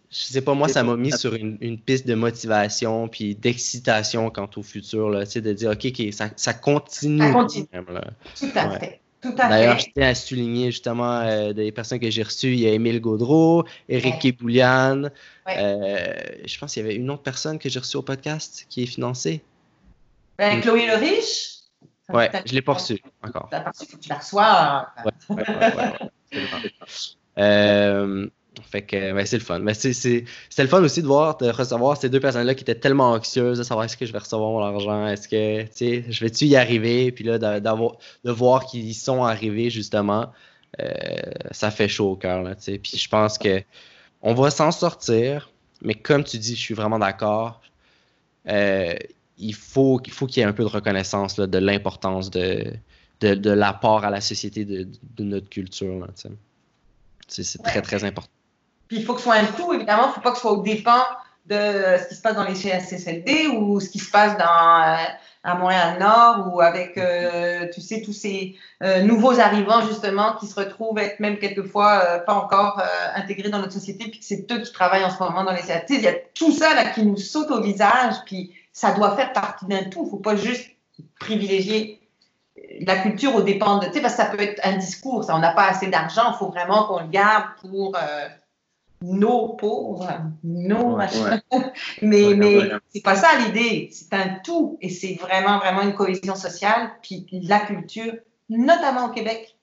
sais 0.09 0.41
pas, 0.41 0.55
moi, 0.55 0.67
ça 0.67 0.83
m'a 0.83 0.95
mis 0.95 1.11
sur 1.11 1.35
une, 1.35 1.77
piste 1.77 2.07
de 2.07 2.15
motivation 2.15 3.07
puis 3.07 3.35
d'excitation 3.35 4.31
quant 4.31 4.49
au 4.55 4.63
futur, 4.63 5.09
là, 5.09 5.25
de 5.25 5.53
dire, 5.53 5.71
OK, 5.71 6.13
ça, 6.13 6.29
ça, 6.35 6.53
continue. 6.53 7.21
Ça 7.21 7.31
continue. 7.31 7.67
Tout 8.35 8.51
à 8.55 8.79
fait. 8.79 9.01
D'ailleurs, 9.35 9.79
je 9.79 9.87
tiens 9.93 10.09
à 10.09 10.15
souligner 10.15 10.71
justement 10.71 11.21
euh, 11.21 11.51
des 11.51 11.71
personnes 11.71 11.99
que 11.99 12.09
j'ai 12.09 12.23
reçues. 12.23 12.53
Il 12.53 12.59
y 12.59 12.67
a 12.67 12.71
Émile 12.71 13.01
Gaudreau, 13.01 13.65
Eric 13.89 14.19
Kéboulian. 14.19 15.09
Euh, 15.49 16.13
je 16.45 16.57
pense 16.59 16.73
qu'il 16.73 16.83
y 16.83 16.85
avait 16.85 16.95
une 16.95 17.09
autre 17.09 17.23
personne 17.23 17.59
que 17.59 17.67
j'ai 17.67 17.79
reçue 17.79 17.97
au 17.97 18.03
podcast 18.03 18.65
qui 18.69 18.83
est 18.83 18.87
financée. 18.87 19.41
Ben, 20.37 20.61
Chloé 20.61 20.85
Le 20.85 20.95
Riche. 20.95 21.56
Ouais, 22.09 22.31
je 22.45 22.53
l'ai 22.53 22.61
pas 22.61 22.73
reçu 22.73 23.01
encore. 23.21 23.49
Tu 24.01 24.09
la 24.09 24.15
reçois. 24.17 24.87
Euh, 27.39 28.27
fait 28.63 28.81
que 28.81 29.13
ben, 29.13 29.23
c'est 29.25 29.37
le 29.37 29.43
fun. 29.43 29.59
Mais 29.59 29.75
c'est 29.75 30.23
le 30.57 30.67
fun 30.67 30.81
aussi 30.81 31.01
de 31.01 31.07
voir, 31.07 31.37
de 31.37 31.49
recevoir 31.49 31.97
ces 31.97 32.09
deux 32.09 32.19
personnes-là 32.19 32.55
qui 32.55 32.63
étaient 32.63 32.79
tellement 32.79 33.11
anxieuses 33.11 33.59
de 33.59 33.63
savoir 33.63 33.85
est-ce 33.85 33.95
que 33.95 34.07
je 34.07 34.11
vais 34.11 34.17
recevoir 34.17 34.49
mon 34.49 34.63
argent, 34.63 35.05
est-ce 35.07 35.27
que, 35.27 35.61
tu 35.63 35.69
sais, 35.73 36.05
je 36.09 36.23
vais-tu 36.23 36.45
y 36.45 36.55
arriver, 36.55 37.11
puis 37.11 37.23
là, 37.23 37.37
de 37.37 38.31
voir 38.31 38.65
qu'ils 38.65 38.95
sont 38.95 39.23
arrivés, 39.23 39.69
justement, 39.69 40.31
euh, 40.79 40.93
ça 41.51 41.71
fait 41.71 41.87
chaud 41.87 42.11
au 42.11 42.15
cœur, 42.15 42.41
là, 42.41 42.55
tu 42.55 42.63
sais. 42.63 42.77
Puis 42.79 42.97
je 42.97 43.07
pense 43.07 43.37
que 43.37 43.61
on 44.21 44.33
va 44.33 44.49
s'en 44.49 44.71
sortir, 44.71 45.51
mais 45.81 45.93
comme 45.93 46.23
tu 46.23 46.37
dis, 46.37 46.55
je 46.55 46.59
suis 46.59 46.73
vraiment 46.73 46.99
d'accord. 46.99 47.61
Euh, 48.47 48.95
il 49.37 49.53
faut, 49.53 50.01
il 50.05 50.11
faut 50.11 50.25
qu'il 50.25 50.41
y 50.41 50.45
ait 50.45 50.49
un 50.49 50.53
peu 50.53 50.63
de 50.63 50.69
reconnaissance 50.69 51.35
de 51.35 51.57
l'importance 51.57 52.29
de, 52.31 52.73
de, 53.21 53.49
l'apport 53.51 54.03
à 54.03 54.09
la 54.09 54.21
société 54.21 54.65
de, 54.65 54.87
notre 55.19 55.49
culture. 55.49 56.07
C'est 57.27 57.61
très, 57.63 57.81
très 57.81 58.03
important. 58.03 58.31
Puis 58.87 58.97
il 58.97 59.05
faut 59.05 59.13
que 59.13 59.19
ce 59.19 59.25
soit 59.25 59.35
un 59.35 59.45
tout, 59.45 59.73
évidemment. 59.73 60.05
Il 60.05 60.09
ne 60.09 60.13
faut 60.13 60.21
pas 60.21 60.31
que 60.31 60.37
ce 60.37 60.41
soit 60.41 60.53
au 60.53 60.61
dépens 60.61 61.03
de 61.45 61.55
ce 61.55 62.07
qui 62.09 62.15
se 62.15 62.21
passe 62.21 62.35
dans 62.35 62.43
les 62.43 62.55
CSSLD 62.55 63.47
ou 63.47 63.79
ce 63.79 63.89
qui 63.89 63.99
se 63.99 64.11
passe 64.11 64.37
dans, 64.37 64.43
euh, 64.43 65.03
à 65.43 65.55
Montréal-Nord 65.55 66.53
ou 66.53 66.61
avec, 66.61 66.97
euh, 66.97 67.67
tu 67.73 67.79
sais, 67.79 68.01
tous 68.01 68.13
ces 68.13 68.55
euh, 68.83 69.01
nouveaux 69.01 69.39
arrivants, 69.39 69.81
justement, 69.87 70.35
qui 70.35 70.47
se 70.47 70.55
retrouvent 70.55 70.97
être 70.99 71.19
même 71.19 71.37
quelquefois 71.37 72.19
pas 72.25 72.33
encore 72.33 72.81
intégrés 73.15 73.49
dans 73.49 73.59
notre 73.59 73.73
société, 73.73 74.09
puis 74.09 74.19
que 74.19 74.25
c'est 74.25 74.51
eux 74.51 74.61
qui 74.61 74.71
travaillent 74.73 75.05
en 75.05 75.09
ce 75.09 75.19
moment 75.19 75.43
dans 75.43 75.53
les 75.53 75.61
CSSLD. 75.61 75.95
Il 75.95 76.01
y 76.01 76.07
a 76.07 76.15
tout 76.33 76.51
ça 76.51 76.73
là, 76.73 76.89
qui 76.89 77.03
nous 77.03 77.17
saute 77.17 77.51
au 77.51 77.61
visage, 77.61 78.15
puis 78.25 78.53
ça 78.77 78.91
doit 78.91 79.15
faire 79.15 79.33
partie 79.33 79.65
d'un 79.65 79.85
tout. 79.85 80.01
Il 80.01 80.05
ne 80.05 80.09
faut 80.11 80.17
pas 80.17 80.35
juste 80.35 80.69
privilégier 81.19 81.99
la 82.81 82.97
culture 82.97 83.33
au 83.33 83.41
dépend 83.41 83.79
de. 83.79 83.87
Tu 83.87 83.93
sais, 83.93 84.01
parce 84.01 84.15
que 84.15 84.21
ça 84.21 84.29
peut 84.29 84.39
être 84.39 84.61
un 84.63 84.77
discours. 84.77 85.23
Ça, 85.23 85.35
on 85.35 85.39
n'a 85.39 85.51
pas 85.51 85.67
assez 85.69 85.87
d'argent, 85.87 86.31
il 86.31 86.37
faut 86.37 86.49
vraiment 86.49 86.85
qu'on 86.85 86.99
le 86.99 87.07
garde 87.07 87.45
pour 87.59 87.95
euh, 87.95 88.27
nos 89.01 89.55
pauvres, 89.55 90.07
nos 90.43 90.95
machins. 90.95 91.41
mais 92.03 92.35
mais 92.35 92.69
c'est 92.93 93.01
pas 93.01 93.15
ça 93.15 93.29
l'idée. 93.39 93.89
C'est 93.91 94.13
un 94.13 94.35
tout. 94.43 94.77
Et 94.79 94.89
c'est 94.89 95.15
vraiment, 95.15 95.57
vraiment 95.57 95.81
une 95.81 95.95
cohésion 95.95 96.35
sociale. 96.35 96.91
Puis 97.01 97.25
la 97.31 97.61
culture, 97.61 98.13
notamment 98.47 99.07
au 99.07 99.09
Québec, 99.09 99.57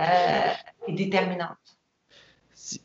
euh, 0.00 0.52
est 0.88 0.92
déterminante. 0.94 1.58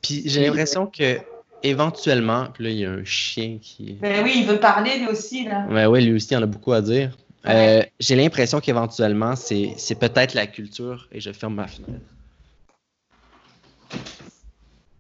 Puis 0.01 0.24
j'ai 0.26 0.45
l'impression 0.45 0.86
que 0.86 1.22
éventuellement, 1.64 2.47
puis 2.53 2.64
là, 2.64 2.70
il 2.70 2.78
y 2.78 2.86
a 2.86 2.91
un 2.91 3.03
chien 3.03 3.57
qui. 3.62 3.93
Ben 4.01 4.24
oui, 4.24 4.34
il 4.38 4.45
veut 4.45 4.59
parler 4.59 4.97
lui 4.99 5.07
aussi, 5.07 5.45
là. 5.45 5.66
Ben 5.70 5.88
oui, 5.88 6.03
lui 6.03 6.14
aussi, 6.14 6.30
il 6.32 6.38
en 6.38 6.43
a 6.43 6.47
beaucoup 6.47 6.74
à 6.74 6.82
dire. 6.82 7.18
Euh, 7.47 7.82
j'ai 7.99 8.16
l'impression 8.16 8.59
qu'éventuellement, 8.59 9.36
c'est, 9.36 9.76
peut-être 9.99 10.34
la 10.34 10.47
culture, 10.47 11.07
et 11.12 11.20
je 11.20 11.32
ferme 11.32 11.55
ma 11.55 11.68
fenêtre. 11.68 12.05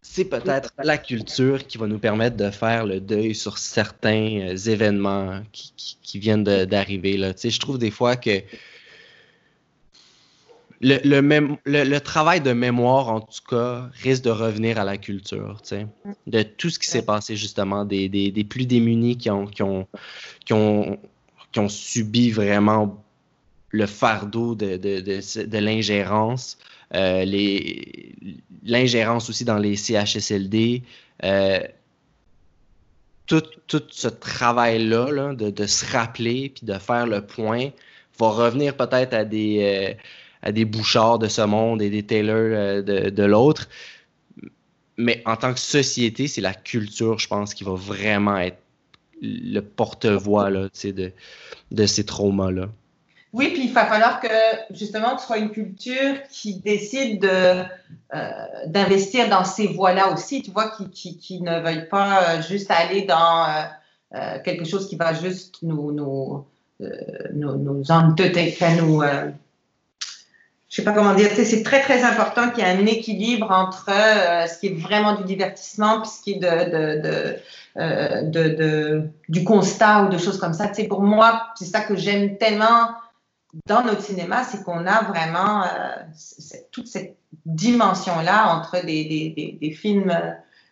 C'est 0.01 0.25
peut-être 0.25 0.73
la 0.83 0.97
culture 0.97 1.65
qui 1.65 1.77
va 1.77 1.87
nous 1.87 1.99
permettre 1.99 2.35
de 2.35 2.49
faire 2.49 2.85
le 2.85 2.99
deuil 2.99 3.33
sur 3.33 3.57
certains 3.57 4.41
euh, 4.41 4.55
événements 4.57 5.41
qui, 5.53 5.97
qui, 6.01 6.19
viennent 6.19 6.43
d'arriver. 6.43 7.15
Tu 7.15 7.33
sais, 7.37 7.49
je 7.49 7.59
trouve 7.59 7.77
des 7.77 7.91
fois 7.91 8.17
que 8.17 8.41
le, 10.81 11.83
le, 11.83 11.99
travail 11.99 12.41
de 12.41 12.53
mémoire, 12.53 13.09
en 13.09 13.21
tout 13.21 13.43
cas, 13.47 13.89
risque 14.01 14.23
de 14.23 14.31
revenir 14.31 14.79
à 14.79 14.83
la 14.83 14.97
culture, 14.97 15.59
sais, 15.63 15.87
de 16.27 16.41
tout 16.41 16.69
ce 16.69 16.79
qui 16.79 16.87
s'est 16.87 17.05
passé, 17.05 17.35
justement, 17.35 17.85
des, 17.85 18.09
des, 18.09 18.43
plus 18.43 18.65
démunis 18.65 19.17
qui 19.17 19.29
ont, 19.29 19.45
qui, 19.45 19.61
ont, 19.61 19.87
qui, 20.45 20.53
ont, 20.53 20.99
qui 21.51 21.59
ont 21.59 21.69
subi 21.69 22.31
vraiment 22.31 23.03
le 23.69 23.85
fardeau 23.85 24.55
de, 24.55 24.77
de, 24.77 24.99
de, 24.99 25.57
l'ingérence, 25.57 26.57
euh, 26.95 27.25
l'ingérence 28.63 29.29
aussi 29.29 29.45
dans 29.45 29.57
les 29.57 29.75
CHSLD. 29.75 30.83
Euh, 31.23 31.59
tout, 33.27 33.43
tout, 33.67 33.83
ce 33.89 34.07
travail-là, 34.07 35.35
de, 35.35 35.51
de, 35.51 35.65
se 35.67 35.85
rappeler 35.91 36.49
puis 36.49 36.65
de 36.65 36.73
faire 36.73 37.05
le 37.05 37.25
point, 37.25 37.69
va 38.19 38.29
revenir 38.29 38.75
peut-être 38.75 39.13
à 39.13 39.23
des, 39.23 39.59
euh, 39.61 39.93
à 40.41 40.51
des 40.51 40.65
bouchards 40.65 41.19
de 41.19 41.27
ce 41.27 41.41
monde 41.41 41.81
et 41.81 41.89
des 41.89 42.03
tailors 42.03 42.83
de, 42.83 43.09
de 43.09 43.23
l'autre. 43.23 43.69
Mais 44.97 45.21
en 45.25 45.35
tant 45.35 45.53
que 45.53 45.59
société, 45.59 46.27
c'est 46.27 46.41
la 46.41 46.53
culture, 46.53 47.17
je 47.19 47.27
pense, 47.27 47.53
qui 47.53 47.63
va 47.63 47.73
vraiment 47.73 48.37
être 48.37 48.57
le 49.21 49.59
porte-voix 49.59 50.51
de, 50.51 51.11
de 51.71 51.85
ces 51.85 52.05
traumas-là. 52.05 52.69
Oui, 53.33 53.51
puis 53.53 53.65
il 53.65 53.73
va 53.73 53.85
falloir 53.85 54.19
que 54.19 54.27
justement 54.71 55.17
ce 55.17 55.25
soit 55.27 55.37
une 55.37 55.51
culture 55.51 56.21
qui 56.29 56.55
décide 56.55 57.21
de, 57.21 57.63
euh, 58.13 58.31
d'investir 58.65 59.29
dans 59.29 59.45
ces 59.45 59.67
voies-là 59.67 60.11
aussi, 60.11 60.41
tu 60.41 60.51
vois, 60.51 60.69
qui, 60.71 60.89
qui, 60.89 61.17
qui, 61.17 61.41
ne 61.41 61.61
veuille 61.61 61.87
pas 61.87 62.23
euh, 62.23 62.41
juste 62.41 62.69
aller 62.69 63.03
dans 63.03 63.45
euh, 63.45 63.63
euh, 64.15 64.39
quelque 64.43 64.65
chose 64.65 64.89
qui 64.89 64.97
va 64.97 65.13
juste 65.13 65.59
nous, 65.61 65.93
nous, 65.93 66.45
euh, 66.81 66.89
nous, 67.33 67.55
nous, 67.55 67.83
je 70.71 70.77
sais 70.77 70.83
pas 70.83 70.93
comment 70.93 71.13
dire, 71.13 71.29
c'est 71.35 71.63
très 71.63 71.81
très 71.81 72.03
important 72.03 72.49
qu'il 72.49 72.63
y 72.63 72.67
ait 72.67 72.71
un 72.71 72.85
équilibre 72.87 73.51
entre 73.51 73.87
ce 73.87 74.57
qui 74.57 74.67
est 74.67 74.81
vraiment 74.81 75.15
du 75.15 75.25
divertissement 75.25 75.99
puis 75.99 76.09
ce 76.09 76.23
qui 76.23 76.31
est 76.31 76.39
de, 76.39 77.39
de, 78.29 79.09
du 79.27 79.43
constat 79.43 80.05
ou 80.05 80.09
de 80.09 80.17
choses 80.17 80.39
comme 80.39 80.53
ça. 80.53 80.71
Pour 80.87 81.01
moi, 81.01 81.47
c'est 81.55 81.65
ça 81.65 81.81
que 81.81 81.97
j'aime 81.97 82.37
tellement 82.37 82.87
dans 83.65 83.83
notre 83.83 84.01
cinéma, 84.01 84.43
c'est 84.43 84.63
qu'on 84.63 84.85
a 84.87 85.03
vraiment 85.03 85.63
euh, 85.63 85.67
toute 86.71 86.87
cette 86.87 87.17
dimension-là 87.45 88.55
entre 88.55 88.85
des, 88.85 89.57
des, 89.59 89.71
films 89.71 90.13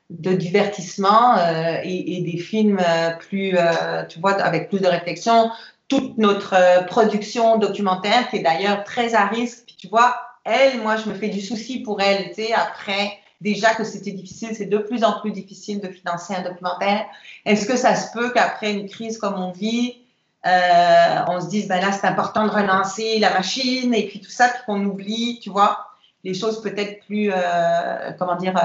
de 0.10 0.34
divertissement 0.34 1.38
euh, 1.38 1.78
et, 1.84 2.18
et, 2.18 2.22
des 2.22 2.38
films 2.38 2.80
euh, 2.80 3.12
plus, 3.12 3.56
euh, 3.56 4.06
tu 4.08 4.20
vois, 4.20 4.42
avec 4.42 4.70
plus 4.70 4.80
de 4.80 4.88
réflexion. 4.88 5.52
Toute 5.90 6.18
notre 6.18 6.54
euh, 6.56 6.84
production 6.84 7.58
documentaire, 7.58 8.30
qui 8.30 8.38
est 8.38 8.44
d'ailleurs 8.44 8.84
très 8.86 9.16
à 9.16 9.26
risque. 9.26 9.64
Puis 9.66 9.76
tu 9.78 9.88
vois, 9.90 10.16
elle, 10.46 10.82
moi, 10.82 10.96
je 10.96 11.10
me 11.10 11.14
fais 11.14 11.30
du 11.30 11.42
souci 11.42 11.80
pour 11.80 12.00
elle, 12.02 12.30
tu 12.30 12.36
sais, 12.36 12.54
après 12.54 13.20
déjà 13.42 13.74
que 13.74 13.84
c'était 13.84 14.12
difficile, 14.12 14.50
c'est 14.54 14.66
de 14.66 14.78
plus 14.78 15.04
en 15.04 15.20
plus 15.20 15.32
difficile 15.32 15.80
de 15.80 15.88
financer 15.90 16.36
un 16.36 16.44
documentaire. 16.44 17.06
Est-ce 17.46 17.66
que 17.66 17.78
ça 17.78 17.96
se 17.96 18.12
peut 18.12 18.32
qu'après 18.32 18.74
une 18.74 18.90
crise 18.90 19.18
comme 19.18 19.36
on 19.36 19.52
vit, 19.52 19.98
euh, 20.46 21.16
on 21.28 21.42
se 21.42 21.48
dit, 21.48 21.66
ben 21.68 21.82
là, 21.82 21.92
c'est 21.92 22.08
important 22.08 22.46
de 22.46 22.52
relancer 22.52 23.20
la 23.20 23.32
machine 23.32 23.94
et 23.94 24.08
puis 24.08 24.20
tout 24.20 24.32
ça, 24.32 24.50
puis 24.50 24.62
qu'on 24.66 24.84
oublie, 24.86 25.40
tu 25.42 25.50
vois, 25.50 25.88
les 26.24 26.34
choses 26.34 26.62
peut-être 26.62 27.06
plus, 27.06 27.32
euh, 27.34 28.12
comment 28.18 28.36
dire, 28.36 28.56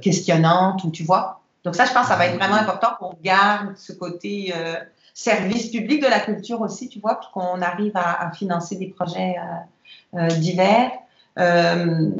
questionnantes, 0.00 0.84
ou 0.84 0.90
tu 0.90 1.02
vois? 1.02 1.40
Donc 1.66 1.74
ça, 1.74 1.84
je 1.84 1.92
pense 1.92 2.02
que 2.02 2.08
ça 2.08 2.16
va 2.16 2.26
être 2.26 2.36
vraiment 2.36 2.54
important 2.54 2.94
qu'on 2.96 3.18
garde 3.24 3.76
ce 3.76 3.92
côté 3.92 4.52
euh, 4.54 4.76
service 5.12 5.72
public 5.72 6.00
de 6.00 6.06
la 6.06 6.20
culture 6.20 6.60
aussi, 6.60 6.88
tu 6.88 7.00
vois, 7.00 7.18
puis 7.18 7.28
qu'on 7.34 7.60
arrive 7.60 7.96
à, 7.96 8.28
à, 8.28 8.30
financer 8.30 8.76
des 8.76 8.86
projets 8.86 9.34
euh, 10.14 10.28
divers. 10.28 10.92
je 11.36 12.12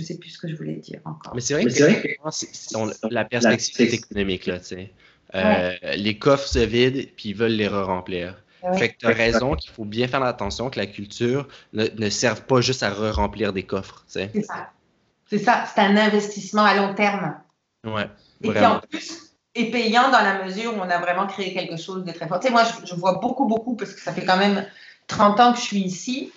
ne 0.00 0.04
sais 0.04 0.18
plus 0.18 0.30
ce 0.30 0.38
que 0.38 0.48
je 0.48 0.56
voulais 0.56 0.74
dire 0.74 0.98
encore. 1.04 1.32
Mais 1.32 1.40
c'est 1.40 1.54
vrai, 1.54 1.62
vrai 1.62 2.02
que, 2.02 2.30
c'est, 2.32 2.48
la 3.08 3.24
perspective 3.24 3.94
économique, 3.94 4.46
là, 4.46 4.58
tu 4.58 4.64
sais. 4.64 4.92
Euh, 5.36 5.72
les 5.94 6.18
coffres 6.18 6.48
se 6.48 6.58
vident, 6.58 7.08
puis 7.16 7.28
ils 7.28 7.36
veulent 7.36 7.52
les 7.52 7.68
re-remplir. 7.68 8.42
Fait 8.74 8.88
que 8.88 8.98
tu 8.98 9.06
as 9.06 9.10
raison 9.10 9.54
qu'il 9.54 9.70
faut 9.70 9.84
bien 9.84 10.08
faire 10.08 10.24
attention 10.24 10.70
que 10.70 10.78
la 10.80 10.86
culture 10.86 11.46
ne, 11.72 11.86
ne 11.86 12.10
serve 12.10 12.42
pas 12.42 12.60
juste 12.60 12.82
à 12.82 12.90
re-remplir 12.90 13.52
des 13.52 13.62
coffres. 13.62 14.02
C'est 14.08 14.42
ça. 14.42 14.70
C'est 15.30 15.38
ça. 15.38 15.64
C'est 15.72 15.80
un 15.80 15.96
investissement 15.96 16.64
à 16.64 16.74
long 16.74 16.94
terme. 16.94 17.36
Ouais. 17.84 18.06
Et 18.42 18.52
qui 18.52 18.66
en 18.66 18.80
plus 18.80 19.32
est 19.54 19.70
payant 19.70 20.10
dans 20.10 20.22
la 20.22 20.44
mesure 20.44 20.74
où 20.76 20.80
on 20.80 20.88
a 20.88 20.98
vraiment 20.98 21.26
créé 21.26 21.52
quelque 21.52 21.76
chose 21.76 22.04
de 22.04 22.12
très 22.12 22.28
fort. 22.28 22.40
Tu 22.40 22.46
sais, 22.46 22.52
moi, 22.52 22.62
je, 22.64 22.86
je, 22.86 22.94
vois 22.94 23.14
beaucoup, 23.14 23.46
beaucoup, 23.46 23.74
parce 23.74 23.92
que 23.92 24.00
ça 24.00 24.12
fait 24.12 24.24
quand 24.24 24.36
même 24.36 24.66
30 25.06 25.40
ans 25.40 25.52
que 25.52 25.58
je 25.58 25.64
suis 25.64 25.80
ici. 25.80 26.32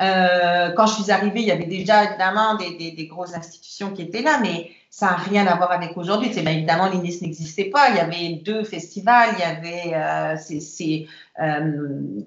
Euh, 0.00 0.72
quand 0.72 0.86
je 0.86 1.02
suis 1.02 1.10
arrivée, 1.10 1.40
il 1.40 1.46
y 1.46 1.50
avait 1.50 1.66
déjà 1.66 2.04
évidemment 2.04 2.56
des, 2.56 2.76
des, 2.76 2.90
des 2.92 3.06
grosses 3.06 3.34
institutions 3.34 3.92
qui 3.92 4.02
étaient 4.02 4.20
là, 4.20 4.38
mais 4.42 4.70
ça 4.90 5.06
n'a 5.06 5.16
rien 5.16 5.46
à 5.46 5.56
voir 5.56 5.72
avec 5.72 5.96
aujourd'hui. 5.96 6.30
C'est 6.32 6.42
bien 6.42 6.52
évidemment 6.52 6.88
l'INIS 6.88 7.20
n'existait 7.22 7.70
pas. 7.70 7.90
Il 7.90 7.96
y 7.96 8.00
avait 8.00 8.40
deux 8.42 8.64
festivals. 8.64 9.30
Il 9.34 9.40
y 9.40 9.42
avait 9.42 9.94
euh, 9.94 10.36
c'est 10.38 11.06
euh, 11.40 12.20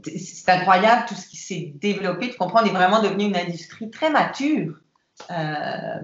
incroyable 0.47 1.05
tout 1.07 1.15
ce 1.15 1.27
qui 1.27 1.37
s'est 1.37 1.73
développé. 1.75 2.29
Tu 2.29 2.37
comprends, 2.37 2.63
on 2.63 2.65
est 2.65 2.71
vraiment 2.73 3.01
devenu 3.01 3.25
une 3.25 3.37
industrie 3.37 3.89
très 3.89 4.09
mature 4.09 4.79
euh, 5.31 5.99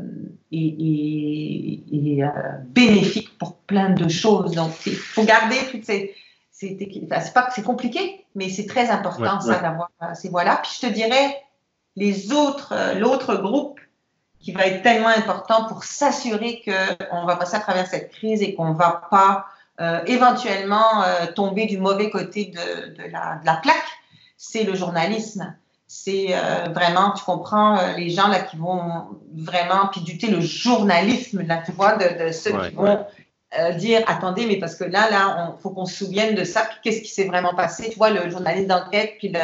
et, 0.51 0.66
et, 0.68 2.16
et 2.18 2.24
euh, 2.24 2.30
bénéfique 2.66 3.38
pour 3.38 3.55
plein 3.57 3.91
de 3.91 4.07
choses. 4.07 4.51
Donc 4.51 4.74
il 4.86 4.95
faut 4.95 5.24
garder 5.24 5.57
toutes 5.72 5.86
ces 5.86 6.16
c'est 6.51 7.34
pas 7.34 7.43
que 7.43 7.53
c'est 7.53 7.63
compliqué, 7.63 8.26
mais 8.34 8.47
c'est 8.47 8.66
très 8.66 8.89
important 8.89 9.39
ouais, 9.39 9.41
ça 9.41 9.57
ouais. 9.57 9.61
d'avoir 9.61 9.89
ces 10.13 10.30
voies-là. 10.30 10.61
Puis 10.63 10.72
je 10.80 10.88
te 10.88 10.93
dirais 10.93 11.43
les 11.97 12.32
autres, 12.32 12.74
l'autre 12.97 13.36
groupe 13.36 13.80
qui 14.39 14.51
va 14.51 14.68
être 14.68 14.84
tellement 14.84 15.09
important 15.09 15.66
pour 15.66 15.84
s'assurer 15.84 16.61
qu'on 16.63 17.26
va 17.26 17.36
passer 17.36 17.55
à 17.55 17.59
travers 17.59 17.88
cette 17.88 18.11
crise 18.11 18.41
et 18.41 18.53
qu'on 18.53 18.70
ne 18.70 18.78
va 18.78 19.01
pas 19.09 19.47
euh, 19.82 20.01
éventuellement 20.05 21.03
euh, 21.03 21.26
tomber 21.34 21.66
du 21.66 21.78
mauvais 21.78 22.09
côté 22.09 22.45
de, 22.45 22.93
de, 22.93 23.11
la, 23.11 23.39
de 23.41 23.45
la, 23.45 23.55
plaque, 23.55 23.76
c'est 24.38 24.63
le 24.63 24.74
journalisme. 24.74 25.53
C'est 25.88 26.27
euh, 26.29 26.69
vraiment, 26.73 27.11
tu 27.11 27.23
comprends, 27.23 27.77
euh, 27.77 27.93
les 27.93 28.09
gens 28.09 28.27
là 28.27 28.39
qui 28.39 28.57
vont 28.57 29.07
vraiment 29.36 29.88
piduter 29.88 30.27
le 30.27 30.41
journalisme, 30.41 31.43
là, 31.43 31.61
tu 31.63 31.71
vois, 31.73 31.95
de, 31.95 32.25
de 32.25 32.31
ceux 32.31 32.53
ouais, 32.53 32.69
qui 32.69 32.75
vont 32.75 33.05
euh, 33.59 33.71
dire 33.73 34.03
attendez, 34.07 34.47
mais 34.47 34.57
parce 34.57 34.75
que 34.75 34.83
là, 34.83 35.09
là, 35.11 35.53
il 35.55 35.61
faut 35.61 35.69
qu'on 35.69 35.86
se 35.86 36.03
souvienne 36.03 36.33
de 36.33 36.43
ça, 36.43 36.61
puis 36.61 36.77
qu'est-ce 36.83 37.01
qui 37.01 37.09
s'est 37.09 37.25
vraiment 37.25 37.53
passé, 37.53 37.89
tu 37.91 37.97
vois, 37.97 38.09
le 38.09 38.29
journaliste 38.29 38.67
d'enquête, 38.67 39.13
puis 39.19 39.29
le, 39.29 39.39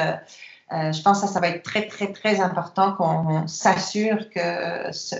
je 0.92 1.02
pense 1.04 1.22
que 1.22 1.28
ça, 1.28 1.34
ça 1.34 1.40
va 1.40 1.50
être 1.50 1.64
très, 1.64 1.88
très, 1.88 2.12
très 2.12 2.40
important 2.40 2.94
qu'on 2.94 3.48
s'assure 3.48 4.30
que 4.30 4.92
ce, 4.92 5.16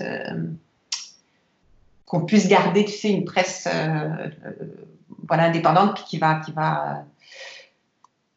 qu'on 2.04 2.22
puisse 2.22 2.48
garder, 2.48 2.84
tu 2.84 2.92
sais, 2.92 3.10
une 3.10 3.24
presse 3.24 3.68
voilà, 5.28 5.44
indépendante 5.44 5.94
puis 5.94 6.04
qui 6.04 6.18
va, 6.18 6.40
qui 6.44 6.50
va 6.52 7.04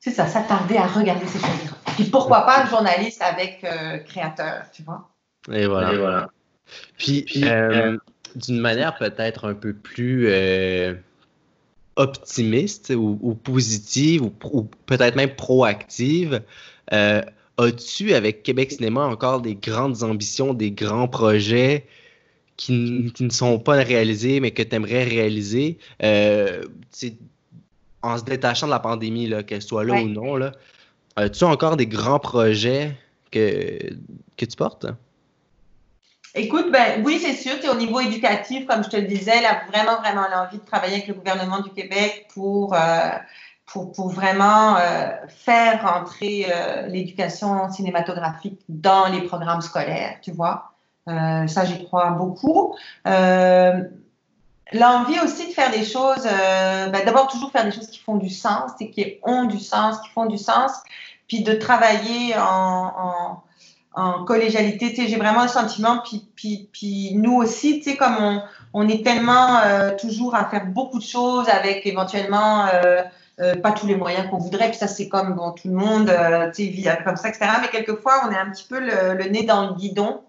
c'est 0.05 0.11
ça, 0.11 0.27
s'attarder 0.27 0.77
à 0.77 0.85
regarder 0.85 1.25
ces 1.25 1.39
choses. 1.39 1.84
Puis 1.95 2.05
pourquoi 2.05 2.45
pas 2.45 2.63
un 2.63 2.69
journaliste 2.69 3.21
avec 3.21 3.63
euh, 3.63 3.97
créateur, 3.99 4.65
tu 4.71 4.83
vois? 4.83 5.09
Et 5.51 5.65
voilà. 5.65 5.93
Et 5.93 5.97
voilà. 5.97 6.29
Puis, 6.97 7.23
puis 7.23 7.43
euh, 7.45 7.97
d'une 8.35 8.59
manière 8.59 8.97
peut-être 8.97 9.47
un 9.47 9.53
peu 9.53 9.73
plus 9.73 10.29
optimiste 11.95 12.93
ou, 12.95 13.17
ou, 13.21 13.35
positive 13.35 14.23
ou, 14.23 14.33
ou 14.51 14.63
peut-être 14.85 15.15
même 15.15 15.35
proactive, 15.35 16.41
euh, 16.93 17.21
As-tu, 17.57 18.13
avec 18.13 18.43
Québec 18.43 18.73
Cinéma, 18.73 19.05
encore 19.05 19.41
des 19.41 19.55
grandes 19.55 20.03
ambitions, 20.03 20.53
des 20.53 20.71
grands 20.71 21.07
projets 21.07 21.85
qui, 22.57 23.13
qui 23.15 23.23
ne 23.23 23.29
sont 23.29 23.59
pas 23.59 23.75
réalisés, 23.75 24.41
mais 24.41 24.51
que 24.51 24.61
tu 24.61 24.75
aimerais 24.75 25.05
réaliser? 25.05 25.77
Euh, 26.03 26.63
en 28.01 28.17
se 28.17 28.25
détachant 28.25 28.65
de 28.65 28.71
la 28.71 28.79
pandémie, 28.79 29.31
qu'elle 29.47 29.61
soit 29.61 29.85
là 29.85 29.93
ouais. 29.93 30.03
ou 30.03 30.09
non, 30.09 30.35
là, 30.35 30.51
as-tu 31.15 31.43
encore 31.43 31.77
des 31.77 31.87
grands 31.87 32.19
projets 32.19 32.95
que, 33.31 33.79
que 34.37 34.45
tu 34.45 34.55
portes? 34.55 34.87
Écoute, 36.33 36.69
ben, 36.71 37.01
oui, 37.05 37.19
c'est 37.19 37.33
sûr. 37.33 37.53
Au 37.71 37.75
niveau 37.75 38.01
éducatif, 38.01 38.65
comme 38.67 38.83
je 38.83 38.89
te 38.89 38.97
le 38.97 39.07
disais, 39.07 39.37
elle 39.37 39.45
a 39.45 39.63
vraiment, 39.71 40.01
vraiment 40.01 40.27
l'envie 40.29 40.57
de 40.57 40.65
travailler 40.65 40.95
avec 40.95 41.07
le 41.07 41.13
gouvernement 41.13 41.61
du 41.61 41.69
Québec 41.69 42.27
pour 42.33 42.73
euh, 42.73 43.09
pour, 43.65 43.91
pour 43.91 44.09
vraiment 44.09 44.77
euh, 44.77 45.09
faire 45.27 45.81
rentrer 45.81 46.45
euh, 46.49 46.87
l'éducation 46.87 47.69
cinématographique 47.71 48.61
dans 48.69 49.07
les 49.07 49.21
programmes 49.21 49.61
scolaires, 49.61 50.17
tu 50.21 50.31
vois? 50.31 50.71
Euh, 51.07 51.47
ça, 51.47 51.65
j'y 51.65 51.83
crois 51.85 52.11
beaucoup. 52.11 52.75
L'envie 54.73 55.19
aussi 55.19 55.47
de 55.47 55.53
faire 55.53 55.71
des 55.71 55.83
choses, 55.83 56.25
euh, 56.25 56.87
ben, 56.87 57.05
d'abord 57.05 57.27
toujours 57.27 57.51
faire 57.51 57.65
des 57.65 57.71
choses 57.71 57.87
qui 57.87 57.99
font 57.99 58.15
du 58.15 58.29
sens, 58.29 58.71
et 58.79 58.89
qui 58.89 59.19
ont 59.23 59.45
du 59.45 59.59
sens, 59.59 59.99
qui 60.01 60.09
font 60.09 60.25
du 60.25 60.37
sens, 60.37 60.71
puis 61.27 61.43
de 61.43 61.53
travailler 61.53 62.35
en, 62.37 62.93
en 62.97 63.43
en 63.95 64.25
collégialité. 64.25 64.89
Tu 64.89 64.95
sais, 64.97 65.07
j'ai 65.07 65.15
vraiment 65.15 65.41
un 65.41 65.47
sentiment, 65.47 65.99
puis, 65.99 66.27
puis, 66.35 66.69
puis 66.71 67.11
nous 67.15 67.35
aussi, 67.35 67.79
tu 67.79 67.91
sais, 67.91 67.97
comme 67.97 68.17
on, 68.19 68.41
on 68.73 68.87
est 68.87 69.03
tellement 69.03 69.59
euh, 69.59 69.95
toujours 69.95 70.35
à 70.35 70.45
faire 70.45 70.65
beaucoup 70.67 70.99
de 70.99 71.03
choses 71.03 71.47
avec 71.49 71.85
éventuellement 71.85 72.65
euh, 72.73 73.01
euh, 73.39 73.55
pas 73.55 73.71
tous 73.71 73.87
les 73.87 73.95
moyens 73.95 74.29
qu'on 74.29 74.37
voudrait. 74.37 74.69
Puis 74.69 74.77
ça, 74.77 74.87
c'est 74.87 75.07
comme 75.07 75.35
bon, 75.35 75.51
tout 75.51 75.69
le 75.69 75.75
monde, 75.75 76.09
euh, 76.09 76.51
tu 76.51 76.65
sais, 76.65 76.69
vit 76.69 76.87
comme 77.05 77.15
ça, 77.15 77.29
etc. 77.29 77.45
Mais 77.61 77.69
quelquefois, 77.69 78.23
on 78.27 78.31
est 78.31 78.37
un 78.37 78.51
petit 78.51 78.65
peu 78.67 78.79
le, 78.79 79.13
le, 79.15 79.29
nez 79.29 79.43
dans 79.43 79.67
le 79.67 79.73
guidon. 79.75 80.21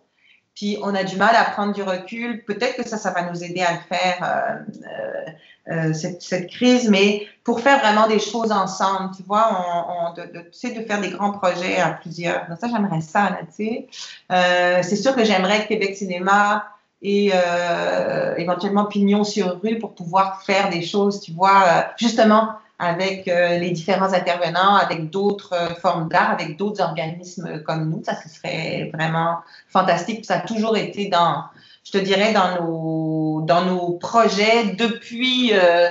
Puis 0.57 0.79
on 0.83 0.95
a 0.95 1.05
du 1.05 1.17
mal 1.17 1.37
à 1.37 1.45
prendre 1.45 1.75
du 1.75 1.83
recul. 1.83 2.43
Peut-être 2.45 2.77
que 2.77 2.89
ça, 2.89 2.97
ça 2.97 3.11
va 3.11 3.31
nous 3.31 3.45
aider 3.45 3.61
à 3.61 3.73
le 3.73 3.97
faire, 3.97 4.19
euh, 4.23 4.81
euh, 4.89 5.89
euh 5.89 5.93
cette, 5.93 6.23
cette, 6.23 6.49
crise, 6.49 6.89
mais 6.89 7.27
pour 7.45 7.61
faire 7.61 7.79
vraiment 7.79 8.09
des 8.09 8.19
choses 8.19 8.51
ensemble, 8.51 9.15
tu 9.15 9.23
vois, 9.23 9.49
on, 9.51 10.11
on 10.11 10.15
de, 10.15 10.41
tu 10.41 10.49
sais, 10.53 10.71
de 10.71 10.83
faire 10.85 11.01
des 11.01 11.11
grands 11.11 11.33
projets 11.33 11.77
à 11.77 11.91
plusieurs. 11.91 12.49
Donc 12.49 12.59
ça, 12.59 12.69
j'aimerais 12.69 13.03
ça, 13.03 13.25
là, 13.25 13.41
tu 13.55 13.67
sais. 13.67 13.87
Euh, 14.33 14.81
c'est 14.83 14.97
sûr 14.97 15.15
que 15.15 15.25
j'aimerais 15.25 15.65
que 15.65 15.69
Québec 15.69 15.95
Cinéma 15.95 16.65
et 17.03 17.33
euh, 17.35 18.35
éventuellement 18.37 18.87
pignon 18.87 19.25
sur 19.25 19.61
rue 19.61 19.79
pour 19.79 19.95
pouvoir 19.95 20.43
faire 20.43 20.71
des 20.71 20.81
choses, 20.81 21.21
tu 21.21 21.33
vois, 21.33 21.93
justement 21.99 22.53
avec 22.79 23.27
euh, 23.27 23.59
les 23.59 23.71
différents 23.71 24.13
intervenants, 24.13 24.75
avec 24.75 25.11
d'autres 25.11 25.55
euh, 25.55 25.75
formes 25.77 26.09
d'art, 26.09 26.31
avec 26.31 26.57
d'autres 26.57 26.83
organismes 26.83 27.63
comme 27.63 27.89
nous. 27.89 28.03
Ça, 28.05 28.15
ce 28.15 28.29
serait 28.29 28.91
vraiment 28.93 29.39
fantastique. 29.69 30.25
Ça 30.27 30.37
a 30.37 30.41
toujours 30.41 30.77
été 30.77 31.09
dans, 31.09 31.45
je 31.85 31.93
te 31.93 31.99
dirais, 31.99 32.33
dans 32.33 32.61
nos, 32.61 33.41
dans 33.43 33.65
nos 33.65 33.93
projets 33.93 34.75
depuis, 34.75 35.53
euh, 35.55 35.89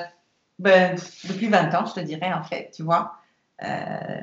ben, 0.59 0.95
depuis 1.27 1.47
20 1.47 1.73
ans, 1.73 1.85
je 1.87 1.93
te 1.93 1.99
dirais, 2.01 2.31
en 2.31 2.43
fait, 2.43 2.71
tu 2.75 2.83
vois, 2.83 3.13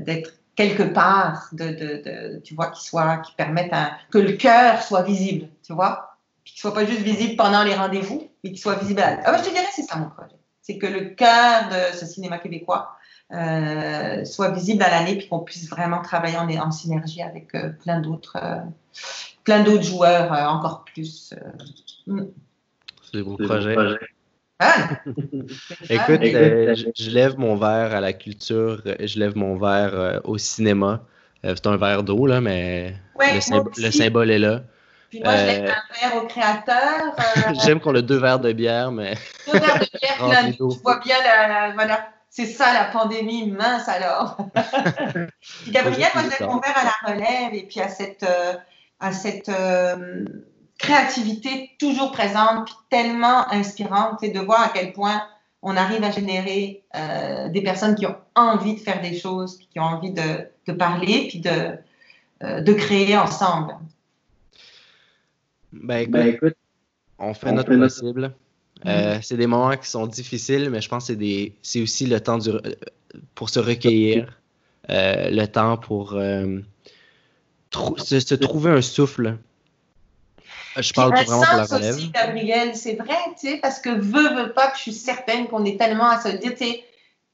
d'être 0.00 0.34
quelque 0.54 0.82
part, 0.82 1.48
de, 1.52 1.68
de, 1.68 2.02
de, 2.04 2.40
tu 2.44 2.54
vois, 2.54 2.70
qui 2.70 2.84
soit, 2.84 3.18
qui 3.18 3.34
permette 3.34 3.72
que 4.10 4.18
le 4.18 4.32
cœur 4.32 4.82
soit 4.82 5.02
visible, 5.02 5.48
tu 5.64 5.72
vois, 5.72 6.16
qu'il 6.44 6.60
soit 6.60 6.74
pas 6.74 6.84
juste 6.84 7.00
visible 7.00 7.36
pendant 7.36 7.64
les 7.64 7.74
rendez-vous, 7.74 8.30
mais 8.44 8.50
qu'il 8.50 8.58
soit 8.58 8.76
visible. 8.76 9.00
À... 9.00 9.18
Ah, 9.24 9.32
ben, 9.32 9.38
je 9.38 9.44
te 9.44 9.50
dirais, 9.50 9.66
c'est 9.74 9.82
ça 9.82 9.96
mon 9.96 10.10
projet 10.10 10.41
c'est 10.62 10.78
que 10.78 10.86
le 10.86 11.10
cœur 11.10 11.68
de 11.68 11.96
ce 11.96 12.06
cinéma 12.06 12.38
québécois 12.38 12.96
euh, 13.32 14.24
soit 14.24 14.50
visible 14.50 14.82
à 14.82 14.90
l'année, 14.90 15.16
puis 15.16 15.28
qu'on 15.28 15.40
puisse 15.40 15.68
vraiment 15.68 16.02
travailler 16.02 16.36
en, 16.36 16.48
en 16.48 16.70
synergie 16.70 17.22
avec 17.22 17.54
euh, 17.54 17.70
plein 17.70 18.00
d'autres, 18.00 18.36
euh, 18.42 18.60
plein 19.44 19.62
d'autres 19.62 19.82
joueurs 19.82 20.32
euh, 20.32 20.44
encore 20.46 20.84
plus. 20.84 21.34
Euh, 21.34 22.12
mm. 22.12 22.26
C'est 23.02 23.18
des 23.18 23.22
beaux 23.22 23.36
projets. 23.36 23.76
Ah! 24.58 24.90
Écoute, 25.88 26.20
je, 26.22 26.90
je, 26.94 27.10
lève 27.10 27.36
mon 27.38 27.56
verre 27.56 27.94
à 27.94 28.00
la 28.00 28.12
culture, 28.12 28.82
je 28.84 29.18
lève 29.18 29.36
mon 29.36 29.56
verre 29.56 30.20
au 30.24 30.38
cinéma. 30.38 31.02
c'est 31.42 31.66
un 31.66 31.76
verre 31.76 32.04
d'eau, 32.04 32.26
là, 32.26 32.40
mais 32.40 32.94
ouais, 33.18 33.34
le, 33.34 33.40
symb 33.40 33.68
le, 33.76 33.90
symbole 33.90 34.30
est 34.30 34.38
là. 34.38 34.62
Puis 35.12 35.20
moi, 35.22 35.36
je 35.36 35.44
lève 35.44 35.64
un 35.70 36.08
verre 36.08 36.22
au 36.22 36.26
créateur. 36.26 37.14
J'aime 37.66 37.80
qu'on 37.80 37.94
a 37.94 38.00
deux 38.00 38.16
verres 38.16 38.40
de 38.40 38.50
bière, 38.54 38.90
mais. 38.90 39.14
Deux 39.52 39.58
verres 39.58 39.78
de 39.78 39.98
bière, 39.98 40.26
là, 40.26 40.50
tu 40.50 40.80
vois 40.82 41.00
bien 41.00 41.16
la, 41.22 41.48
la 41.48 41.74
voilà. 41.74 42.08
C'est 42.30 42.46
ça 42.46 42.72
la 42.72 42.86
pandémie, 42.86 43.50
mince 43.50 43.86
alors. 43.90 44.38
Gabriel, 45.68 46.08
moi, 46.14 46.22
je 46.24 46.30
lève 46.30 46.48
mon 46.48 46.60
verre 46.60 46.78
à 46.78 46.84
la 46.84 47.12
relève 47.12 47.52
et 47.52 47.64
puis 47.64 47.78
à 47.82 47.88
cette, 47.88 48.22
euh, 48.22 48.54
à 49.00 49.12
cette 49.12 49.50
euh, 49.50 50.24
créativité 50.78 51.72
toujours 51.78 52.10
présente, 52.10 52.64
puis 52.64 52.74
tellement 52.88 53.46
inspirante, 53.52 54.22
et 54.22 54.30
de 54.30 54.40
voir 54.40 54.62
à 54.62 54.70
quel 54.72 54.94
point 54.94 55.22
on 55.60 55.76
arrive 55.76 56.02
à 56.04 56.10
générer 56.10 56.84
euh, 56.96 57.50
des 57.50 57.60
personnes 57.60 57.96
qui 57.96 58.06
ont 58.06 58.16
envie 58.34 58.76
de 58.76 58.80
faire 58.80 59.02
des 59.02 59.18
choses, 59.18 59.58
qui 59.70 59.78
ont 59.78 59.84
envie 59.84 60.12
de, 60.12 60.48
de 60.68 60.72
parler, 60.72 61.26
puis 61.28 61.40
de, 61.40 61.76
euh, 62.44 62.62
de 62.62 62.72
créer 62.72 63.14
ensemble. 63.18 63.74
Ben 65.73 65.99
écoute, 65.99 66.12
ben, 66.12 66.27
écoute 66.27 66.57
on 67.18 67.35
fait 67.35 67.51
on 67.51 67.55
notre 67.55 67.73
fait 67.73 67.79
possible. 67.79 68.20
Notre... 68.23 68.37
Euh, 68.85 69.18
c'est 69.23 69.37
des 69.37 69.47
moments 69.47 69.77
qui 69.77 69.89
sont 69.89 70.07
difficiles, 70.07 70.68
mais 70.70 70.81
je 70.81 70.89
pense 70.89 71.09
que 71.09 71.14
c'est 71.62 71.83
aussi 71.83 72.07
le 72.07 72.20
temps 72.20 72.39
du, 72.39 72.51
pour 73.35 73.49
se 73.49 73.61
recueillir, 73.61 74.41
euh, 74.91 75.31
le 75.31 75.47
temps 75.47 75.77
pour 75.77 76.14
euh, 76.14 76.59
se, 77.99 78.18
se, 78.20 78.35
trouver 78.35 78.73
un 78.73 78.83
souffle. 78.83 79.39
Je 80.77 80.93
parle 80.93 81.12
vraiment 81.12 81.43
pour 81.43 81.57
la 81.57 81.64
relève. 81.64 81.95
Aussi, 81.95 82.11
Gabriel, 82.11 82.75
c'est 82.75 82.97
vrai, 82.97 83.18
tu 83.39 83.49
sais, 83.49 83.59
parce 83.59 83.79
que 83.79 83.91
veut, 83.91 84.35
veut 84.35 84.53
pas, 84.53 84.73
je 84.75 84.81
suis 84.81 84.93
certaine 84.93 85.47
qu'on 85.47 85.64
est 85.64 85.79
tellement 85.79 86.09
à 86.09 86.20
se 86.20 86.29
dire, 86.29 86.53
tu 86.53 86.64
sais, 86.64 86.85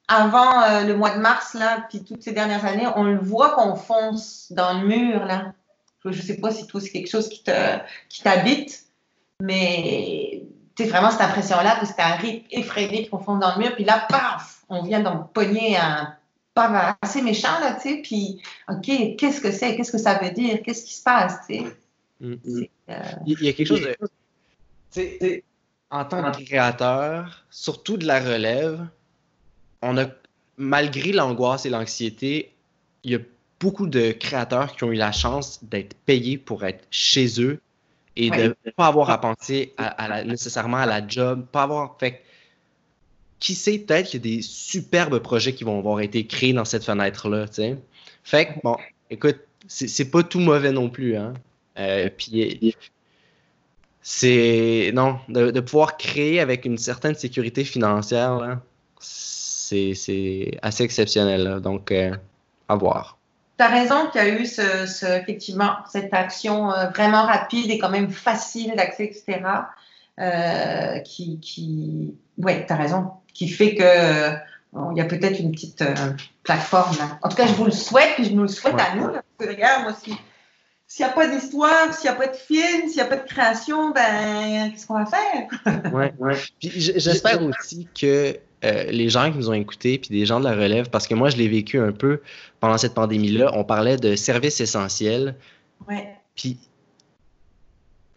avant 0.09 0.63
euh, 0.63 0.85
le 0.85 0.97
mois 0.97 1.15
de 1.15 1.21
mars, 1.21 1.55
là, 1.55 1.87
puis 1.89 2.03
toutes 2.03 2.23
ces 2.23 2.33
dernières 2.33 2.65
années, 2.65 2.89
on 2.97 3.05
le 3.05 3.19
voit 3.19 3.55
qu'on 3.55 3.77
fonce 3.77 4.51
dans 4.51 4.81
le 4.81 4.87
mur, 4.87 5.25
là. 5.25 5.53
Je 6.05 6.09
ne 6.11 6.15
sais 6.15 6.37
pas 6.37 6.51
si 6.51 6.67
toi, 6.67 6.81
c'est 6.81 6.91
quelque 6.91 7.11
chose 7.11 7.29
qui 7.29 7.43
t'habite, 7.43 8.69
qui 8.69 8.83
mais 9.41 10.43
c'est 10.77 10.87
vraiment 10.87 11.11
cette 11.11 11.21
impression-là 11.21 11.77
que 11.81 11.87
c'était 11.87 12.03
un 12.03 12.17
rythme 12.17 12.47
effréné 12.51 13.09
qu'on 13.09 13.19
fonce 13.19 13.41
dans 13.41 13.55
le 13.57 13.63
mur, 13.63 13.75
puis 13.75 13.85
là, 13.85 14.07
paf, 14.09 14.63
on 14.69 14.83
vient 14.83 15.01
d'en 15.01 15.19
pogner 15.25 15.77
un 15.77 16.15
pas 16.55 16.97
assez 17.03 17.23
méchant, 17.23 17.61
là, 17.61 17.75
tu 17.75 17.89
sais, 17.89 18.03
puis, 18.03 18.41
OK, 18.69 19.17
qu'est-ce 19.17 19.41
que 19.41 19.53
c'est? 19.53 19.77
Qu'est-ce 19.77 19.93
que 19.93 19.99
ça 19.99 20.19
veut 20.19 20.31
dire? 20.31 20.61
Qu'est-ce 20.63 20.85
qui 20.85 20.95
se 20.95 21.03
passe, 21.03 21.47
tu 21.47 21.55
sais? 21.55 21.77
Mm 22.21 22.35
-hmm. 22.35 22.69
euh... 22.89 23.03
Il 23.27 23.43
y 23.43 23.49
a 23.49 23.53
quelque 23.53 23.69
chose 23.69 23.83
de... 23.83 23.97
Tu 24.93 25.01
sais, 25.21 25.45
en 25.91 26.05
tant 26.05 26.33
que 26.33 26.43
créateur, 26.45 27.45
surtout 27.51 27.97
de 27.97 28.07
la 28.07 28.21
relève, 28.21 28.87
on 29.83 29.97
a, 29.99 30.07
malgré 30.57 31.13
l'angoisse 31.13 31.65
et 31.67 31.71
l'anxiété, 31.71 32.53
il 33.05 33.13
y 33.13 33.15
a 33.15 33.21
beaucoup 33.61 33.87
de 33.87 34.13
créateurs 34.13 34.77
qui 34.77 34.85
ont 34.85 34.93
eu 34.93 34.97
la 34.97 35.13
chance 35.13 35.63
d'être 35.65 35.95
payés 36.07 36.39
pour 36.39 36.65
être 36.65 36.87
chez 36.91 37.41
eux 37.41 37.61
et 38.17 38.31
de 38.31 38.57
ne 38.65 38.71
pas 38.73 38.87
avoir 38.87 39.11
à 39.11 39.21
penser 39.21 39.73
à, 39.77 39.87
à 39.87 40.09
la, 40.09 40.25
nécessairement 40.25 40.79
à 40.79 40.87
la 40.87 41.07
job, 41.07 41.47
pas 41.53 41.63
avoir 41.63 41.97
fait. 41.99 42.23
Qui 43.39 43.55
sait, 43.55 43.79
peut-être 43.79 44.09
qu'il 44.09 44.27
y 44.27 44.35
a 44.35 44.37
des 44.37 44.43
superbes 44.43 45.21
projets 45.21 45.55
qui 45.55 45.63
vont 45.63 45.79
avoir 45.79 46.01
été 46.01 46.27
créés 46.27 46.53
dans 46.53 46.65
cette 46.65 46.85
fenêtre-là, 46.85 47.47
tu 47.47 47.55
sais. 47.55 47.79
Fait 48.25 48.47
que, 48.47 48.61
bon, 48.65 48.77
écoute, 49.11 49.39
c'est 49.69 50.11
pas 50.11 50.25
tout 50.25 50.41
mauvais 50.41 50.73
non 50.73 50.91
plus, 50.91 51.17
hein. 51.17 51.35
Euh, 51.79 52.11
puis, 52.17 52.75
c'est. 54.03 54.91
Non, 54.93 55.21
de, 55.29 55.53
de, 55.53 55.61
pouvoir 55.61 55.97
créer 55.97 56.41
avec 56.41 56.65
une 56.65 56.79
certaine 56.79 57.15
sécurité 57.15 57.63
financière, 57.65 58.61
c'est 58.99 60.59
assez 60.63 60.83
exceptionnel, 60.83 61.45
là. 61.45 61.61
Donc, 61.61 61.93
euh, 61.93 62.17
à 62.69 62.75
voir 62.75 63.18
tu 63.59 63.65
as 63.65 63.69
raison 63.69 64.07
qu'il 64.11 64.23
y 64.23 64.25
a 64.25 64.29
eu 64.29 64.47
ce, 64.47 64.87
ce, 64.87 65.07
effectivement 65.07 65.77
cette 65.91 66.15
action 66.15 66.73
euh, 66.73 66.89
vraiment 66.91 67.25
rapide 67.25 67.71
et 67.71 67.79
quand 67.79 67.91
même 67.91 68.11
facile 68.11 68.75
d'accès, 68.77 69.05
etc. 69.05 69.41
Euh, 70.21 70.99
qui, 71.01 71.39
qui, 71.41 72.15
ouais, 72.39 72.65
tu 72.67 72.73
as 72.73 72.77
raison, 72.77 73.13
qui 73.35 73.49
fait 73.49 73.75
que 73.75 73.83
euh, 73.83 74.37
il 74.93 74.99
y 74.99 75.01
a 75.01 75.05
peut-être 75.05 75.39
une 75.39 75.53
petite 75.53 75.83
euh, 75.83 75.95
plateforme. 76.43 76.97
Là. 76.99 77.19
En 77.23 77.29
tout 77.29 77.37
cas, 77.37 77.47
je 77.47 77.55
vous 77.55 77.65
le 77.65 77.71
souhaite, 77.71 78.15
puis 78.15 78.25
je 78.25 78.33
nous 78.33 78.43
le 78.43 78.49
souhaite 78.49 78.75
ouais. 78.75 78.83
à 78.83 78.95
nous. 78.95 79.07
Là, 79.07 79.23
parce 79.37 79.51
que 79.51 79.55
regarde, 79.55 79.83
moi, 79.83 79.95
si, 79.95 80.17
s'il 80.87 81.07
n'y 81.07 81.11
a 81.11 81.15
pas 81.15 81.29
d'histoire, 81.29 81.95
s'il 81.95 82.11
n'y 82.11 82.17
a 82.17 82.19
pas 82.19 82.27
de 82.27 82.37
film, 82.37 82.89
s'il 82.89 82.97
n'y 82.97 83.01
a 83.01 83.05
pas 83.05 83.17
de 83.17 83.29
création, 83.29 83.91
ben, 83.91 84.71
qu'est-ce 84.71 84.87
qu'on 84.87 85.03
va 85.03 85.07
faire? 85.07 85.93
ouais, 85.93 86.13
ouais. 86.19 86.37
Puis 86.61 86.71
j'espère 86.81 87.43
aussi 87.43 87.89
que 87.99 88.39
euh, 88.65 88.85
les 88.85 89.09
gens 89.09 89.31
qui 89.31 89.39
nous 89.39 89.51
ont 89.51 89.55
écoutés, 89.55 89.99
puis 89.99 90.11
des 90.11 90.27
gens 90.27 90.41
de 90.41 90.45
la 90.45 90.55
relève, 90.55 90.91
parce 90.91 91.07
que 91.07 91.15
moi, 91.15 91.31
je 91.31 91.37
l'ai 91.37 91.49
vécu 91.49 91.79
un 91.79 91.93
peu 91.93 92.21
pendant 92.61 92.79
cette 92.79 92.95
pandémie-là. 92.95 93.53
On 93.55 93.65
parlait 93.65 93.97
de 93.97 94.17
services 94.17 94.61
essentiels. 94.61 95.37
Ouais. 95.89 96.09
Puis 96.35 96.59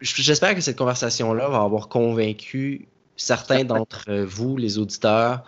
j'espère 0.00 0.54
que 0.54 0.60
cette 0.60 0.76
conversation-là 0.76 1.48
va 1.48 1.62
avoir 1.62 1.88
convaincu 1.88 2.88
certains 3.16 3.64
d'entre 3.64 4.12
vous, 4.22 4.56
les 4.56 4.78
auditeurs, 4.78 5.44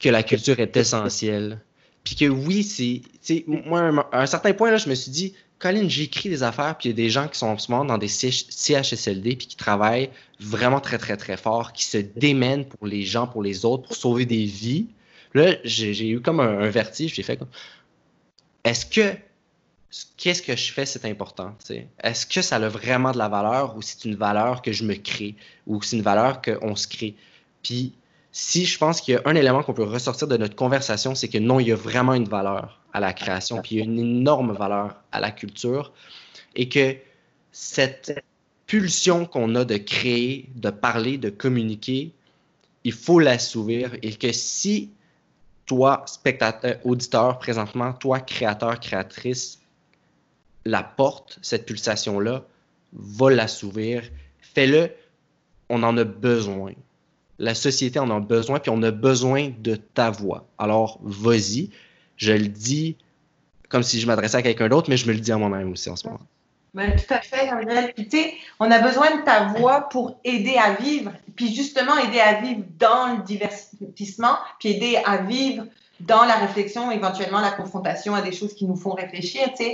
que 0.00 0.08
la 0.08 0.22
culture 0.22 0.58
est 0.58 0.76
essentielle. 0.76 1.60
Puis 2.02 2.16
que 2.16 2.26
oui, 2.26 2.62
c'est. 2.62 3.44
Moi, 3.46 4.06
à 4.12 4.22
un 4.22 4.26
certain 4.26 4.52
point, 4.52 4.70
là, 4.70 4.76
je 4.76 4.88
me 4.88 4.94
suis 4.94 5.10
dit, 5.10 5.34
Colin, 5.58 5.88
j'écris 5.88 6.28
des 6.28 6.42
affaires, 6.42 6.76
puis 6.76 6.88
il 6.88 6.92
y 6.92 6.94
a 6.94 6.96
des 6.96 7.08
gens 7.08 7.28
qui 7.28 7.38
sont 7.38 7.46
en 7.46 7.58
ce 7.58 7.70
moment 7.70 7.84
dans 7.84 7.98
des 7.98 8.08
CHSLD, 8.08 9.36
puis 9.36 9.46
qui 9.46 9.56
travaillent 9.56 10.10
vraiment 10.40 10.80
très, 10.80 10.98
très, 10.98 11.16
très 11.16 11.36
fort, 11.36 11.72
qui 11.72 11.84
se 11.84 11.98
démènent 11.98 12.66
pour 12.66 12.86
les 12.86 13.02
gens, 13.02 13.26
pour 13.26 13.42
les 13.42 13.64
autres, 13.64 13.84
pour 13.84 13.96
sauver 13.96 14.26
des 14.26 14.44
vies. 14.44 14.88
Là, 15.34 15.56
j'ai 15.64 16.08
eu 16.08 16.20
comme 16.20 16.40
un, 16.40 16.60
un 16.60 16.70
vertige, 16.70 17.14
j'ai 17.14 17.22
fait 17.22 17.36
comme. 17.36 17.48
Est-ce 18.64 18.86
que. 18.86 19.16
Qu'est-ce 20.16 20.42
que 20.42 20.56
je 20.56 20.72
fais, 20.72 20.86
c'est 20.86 21.04
important? 21.04 21.56
Est-ce 22.02 22.26
que 22.26 22.42
ça 22.42 22.56
a 22.56 22.68
vraiment 22.68 23.12
de 23.12 23.18
la 23.18 23.28
valeur 23.28 23.76
ou 23.76 23.82
c'est 23.82 24.04
une 24.04 24.16
valeur 24.16 24.60
que 24.60 24.72
je 24.72 24.82
me 24.82 24.94
crée 24.94 25.36
ou 25.68 25.80
c'est 25.82 25.96
une 25.96 26.02
valeur 26.02 26.42
qu'on 26.42 26.74
se 26.74 26.88
crée? 26.88 27.14
Puis, 27.62 27.92
si 28.32 28.66
je 28.66 28.76
pense 28.76 29.00
qu'il 29.00 29.14
y 29.14 29.16
a 29.16 29.22
un 29.24 29.36
élément 29.36 29.62
qu'on 29.62 29.72
peut 29.72 29.84
ressortir 29.84 30.26
de 30.26 30.36
notre 30.36 30.56
conversation, 30.56 31.14
c'est 31.14 31.28
que 31.28 31.38
non, 31.38 31.60
il 31.60 31.68
y 31.68 31.72
a 31.72 31.76
vraiment 31.76 32.14
une 32.14 32.28
valeur 32.28 32.80
à 32.92 32.98
la 32.98 33.12
création, 33.12 33.62
puis 33.62 33.76
il 33.76 33.78
y 33.78 33.80
a 33.82 33.84
une 33.84 34.00
énorme 34.00 34.52
valeur 34.52 34.96
à 35.12 35.20
la 35.20 35.30
culture, 35.30 35.92
et 36.56 36.68
que 36.68 36.96
cette 37.52 38.24
pulsion 38.66 39.26
qu'on 39.26 39.54
a 39.54 39.64
de 39.64 39.76
créer, 39.76 40.48
de 40.54 40.70
parler, 40.70 41.18
de 41.18 41.30
communiquer, 41.30 42.12
il 42.84 42.92
faut 42.92 43.18
l'assouvir, 43.18 43.96
et 44.02 44.14
que 44.14 44.32
si 44.32 44.90
toi, 45.66 46.02
spectateur, 46.06 46.76
auditeur, 46.84 47.38
présentement, 47.38 47.92
toi, 47.92 48.20
créateur, 48.20 48.78
créatrice, 48.80 49.60
la 50.64 50.82
porte, 50.82 51.38
cette 51.42 51.66
pulsation-là, 51.66 52.44
va 52.92 53.30
l'assouvir, 53.30 54.02
fais-le, 54.40 54.90
on 55.68 55.82
en 55.82 55.96
a 55.96 56.04
besoin. 56.04 56.72
La 57.38 57.54
société 57.54 57.98
en 57.98 58.10
a 58.10 58.20
besoin, 58.20 58.60
puis 58.60 58.70
on 58.70 58.82
a 58.82 58.90
besoin 58.90 59.52
de 59.58 59.74
ta 59.76 60.10
voix. 60.10 60.46
Alors, 60.58 61.00
vas-y 61.02 61.70
je 62.16 62.32
le 62.32 62.48
dis 62.48 62.96
comme 63.68 63.82
si 63.82 64.00
je 64.00 64.06
m'adressais 64.06 64.36
à 64.36 64.42
quelqu'un 64.42 64.68
d'autre, 64.68 64.88
mais 64.88 64.96
je 64.96 65.06
me 65.08 65.12
le 65.12 65.20
dis 65.20 65.32
à 65.32 65.36
moi-même 65.36 65.72
aussi 65.72 65.90
en 65.90 65.96
ce 65.96 66.06
moment. 66.06 66.20
Ben, 66.74 66.96
tout 66.96 67.14
à 67.14 67.20
fait, 67.20 67.46
Gabriel. 67.46 67.94
On 68.58 68.70
a 68.70 68.80
besoin 68.80 69.16
de 69.16 69.22
ta 69.22 69.44
voix 69.44 69.88
pour 69.88 70.18
aider 70.24 70.56
à 70.56 70.72
vivre, 70.74 71.12
puis 71.36 71.54
justement 71.54 71.96
aider 71.98 72.20
à 72.20 72.40
vivre 72.40 72.62
dans 72.78 73.16
le 73.16 73.22
divertissement, 73.22 74.36
puis 74.58 74.70
aider 74.70 75.00
à 75.06 75.18
vivre 75.18 75.66
dans 76.00 76.24
la 76.24 76.34
réflexion, 76.34 76.90
éventuellement 76.90 77.40
la 77.40 77.52
confrontation 77.52 78.14
à 78.14 78.22
des 78.22 78.32
choses 78.32 78.54
qui 78.54 78.66
nous 78.66 78.74
font 78.76 78.90
réfléchir. 78.90 79.52
Tu 79.56 79.64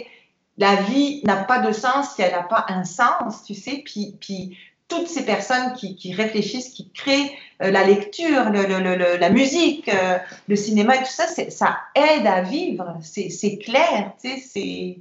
la 0.58 0.74
vie 0.82 1.22
n'a 1.24 1.36
pas 1.36 1.60
de 1.60 1.72
sens 1.72 2.14
si 2.14 2.22
elle 2.22 2.32
n'a 2.32 2.42
pas 2.42 2.66
un 2.68 2.84
sens, 2.84 3.44
tu 3.44 3.54
sais. 3.54 3.82
Puis, 3.82 4.16
puis 4.20 4.58
toutes 4.88 5.08
ces 5.08 5.24
personnes 5.24 5.72
qui, 5.72 6.12
réfléchissent, 6.12 6.68
qui 6.68 6.90
créent 6.90 7.32
euh, 7.62 7.70
la 7.70 7.84
lecture, 7.84 8.50
le, 8.50 8.66
le, 8.66 8.96
le, 8.96 9.16
la 9.16 9.30
musique, 9.30 9.88
euh, 9.88 10.18
le 10.48 10.56
cinéma 10.56 10.96
et 10.96 10.98
tout 10.98 11.04
ça, 11.06 11.28
ça 11.28 11.78
aide 11.94 12.26
à 12.26 12.42
vivre. 12.42 12.98
C'est 13.00 13.56
clair, 13.58 14.12
tu 14.22 14.28
sais. 14.28 14.42
C'est 14.46 14.98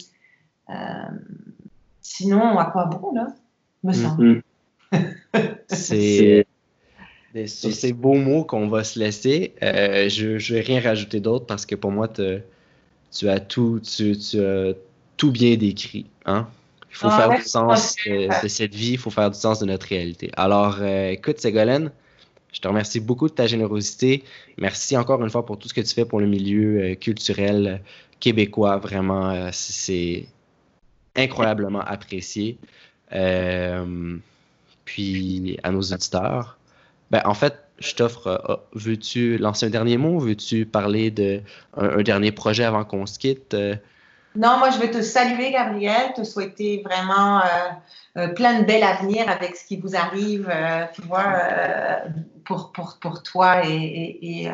euh, 0.70 0.74
sinon 2.10 2.58
à 2.58 2.66
quoi 2.66 2.86
bon 2.86 3.14
là, 3.14 3.28
me 3.84 3.94
semble. 3.94 4.42
Mm-hmm. 4.92 5.56
c'est 5.68 6.46
sur 7.46 7.72
ces 7.72 7.94
beaux 7.94 8.16
mots 8.16 8.44
qu'on 8.44 8.68
va 8.68 8.84
se 8.84 8.98
laisser. 8.98 9.54
je 9.62 10.34
ne 10.34 10.54
vais 10.54 10.62
rien 10.62 10.82
rajouter 10.82 11.20
d'autre 11.20 11.46
parce 11.46 11.66
que 11.66 11.76
pour 11.76 11.92
moi, 11.92 12.08
tu 12.08 13.30
as 13.30 13.40
tout, 13.40 13.80
tu, 13.80 14.18
tu 14.18 14.44
as 14.44 14.74
tout 15.18 15.32
bien 15.32 15.56
décrit. 15.56 16.08
Hein? 16.26 16.48
Il 16.90 16.96
faut 16.96 17.10
faire 17.12 17.30
du 17.30 17.44
sens 17.44 17.96
de, 18.06 18.48
cette 18.48 18.74
vie, 18.74 18.94
il 18.94 18.98
faut 18.98 19.12
faire 19.12 19.30
du 19.30 19.38
sens 19.38 19.60
de 19.60 19.66
notre 19.66 19.88
réalité. 19.88 20.32
Alors, 20.36 20.78
euh, 20.82 21.10
écoute, 21.12 21.40
Ségolène, 21.40 21.92
je 22.52 22.60
te 22.60 22.68
remercie 22.68 23.00
beaucoup 23.00 23.28
de 23.30 23.34
ta 23.34 23.46
générosité. 23.46 24.24
Merci 24.58 24.98
encore 24.98 25.22
une 25.24 25.30
fois 25.30 25.46
pour 25.46 25.60
tout 25.60 25.70
ce 25.70 25.74
que 25.74 25.82
tu 25.82 25.94
fais 25.94 26.06
pour 26.06 26.20
le 26.20 26.26
milieu 26.26 26.82
euh, 26.82 26.96
culturel 26.96 27.82
québécois. 28.20 28.78
Vraiment, 28.78 29.30
euh, 29.30 29.50
c'est 29.52 30.26
incroyablement 31.16 31.82
apprécié. 31.82 32.58
puis, 34.86 35.58
à 35.64 35.72
nos 35.72 35.82
auditeurs, 35.82 36.58
ben, 37.12 37.22
en 37.26 37.34
fait, 37.34 37.56
je 37.80 37.96
t'offre, 37.96 38.62
veux-tu 38.74 39.38
lancer 39.38 39.66
un 39.68 39.70
dernier 39.70 39.98
mot? 39.98 40.20
Veux-tu 40.20 40.66
parler 40.66 41.12
d'un 41.12 41.40
un 41.78 42.02
dernier 42.04 42.32
projet 42.32 42.64
avant 42.64 42.84
qu'on 42.84 43.06
se 43.06 43.18
quitte? 43.18 43.56
Non, 44.36 44.60
moi, 44.60 44.70
je 44.70 44.78
veux 44.78 44.92
te 44.92 45.02
saluer, 45.02 45.52
Gabriel, 45.52 46.14
te 46.16 46.24
souhaiter 46.24 46.84
vraiment 46.86 47.40
euh, 47.40 47.46
euh, 48.18 48.28
plein 48.30 48.60
de 48.60 48.66
belles 48.66 48.84
avenirs 48.84 49.28
avec 49.28 49.56
ce 49.56 49.66
qui 49.66 49.78
vous 49.78 49.96
arrive, 49.96 50.50
euh, 50.54 50.86
tu 50.94 51.02
vois, 51.02 51.34
pour, 52.46 52.72
pour, 52.72 53.00
pour, 53.02 53.24
toi 53.24 53.66
et 53.66 54.48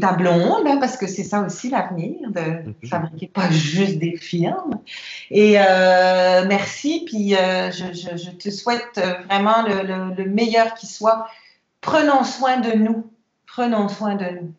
ta 0.00 0.12
blonde, 0.12 0.78
parce 0.80 0.96
que 0.96 1.06
c'est 1.06 1.24
ça 1.24 1.40
aussi 1.40 1.70
l'avenir, 1.70 2.30
de 2.30 2.40
mhm. 2.40 2.74
fabriquer 2.88 3.28
pas 3.28 3.50
juste 3.50 3.98
des 3.98 4.16
films. 4.16 4.78
Et 5.30 5.54
merci, 5.54 7.04
puis 7.06 7.30
je, 7.30 7.92
je, 7.92 8.16
je, 8.16 8.30
te 8.30 8.50
souhaite 8.50 9.00
vraiment 9.26 9.62
le, 9.62 9.82
le, 9.82 10.14
le 10.14 10.30
meilleur 10.30 10.74
qui 10.74 10.86
soit. 10.86 11.26
Prenons 11.80 12.24
soin 12.24 12.58
de 12.58 12.76
nous. 12.76 13.10
Prenons 13.46 13.88
soin 13.88 14.14
de 14.14 14.26
nous. 14.26 14.52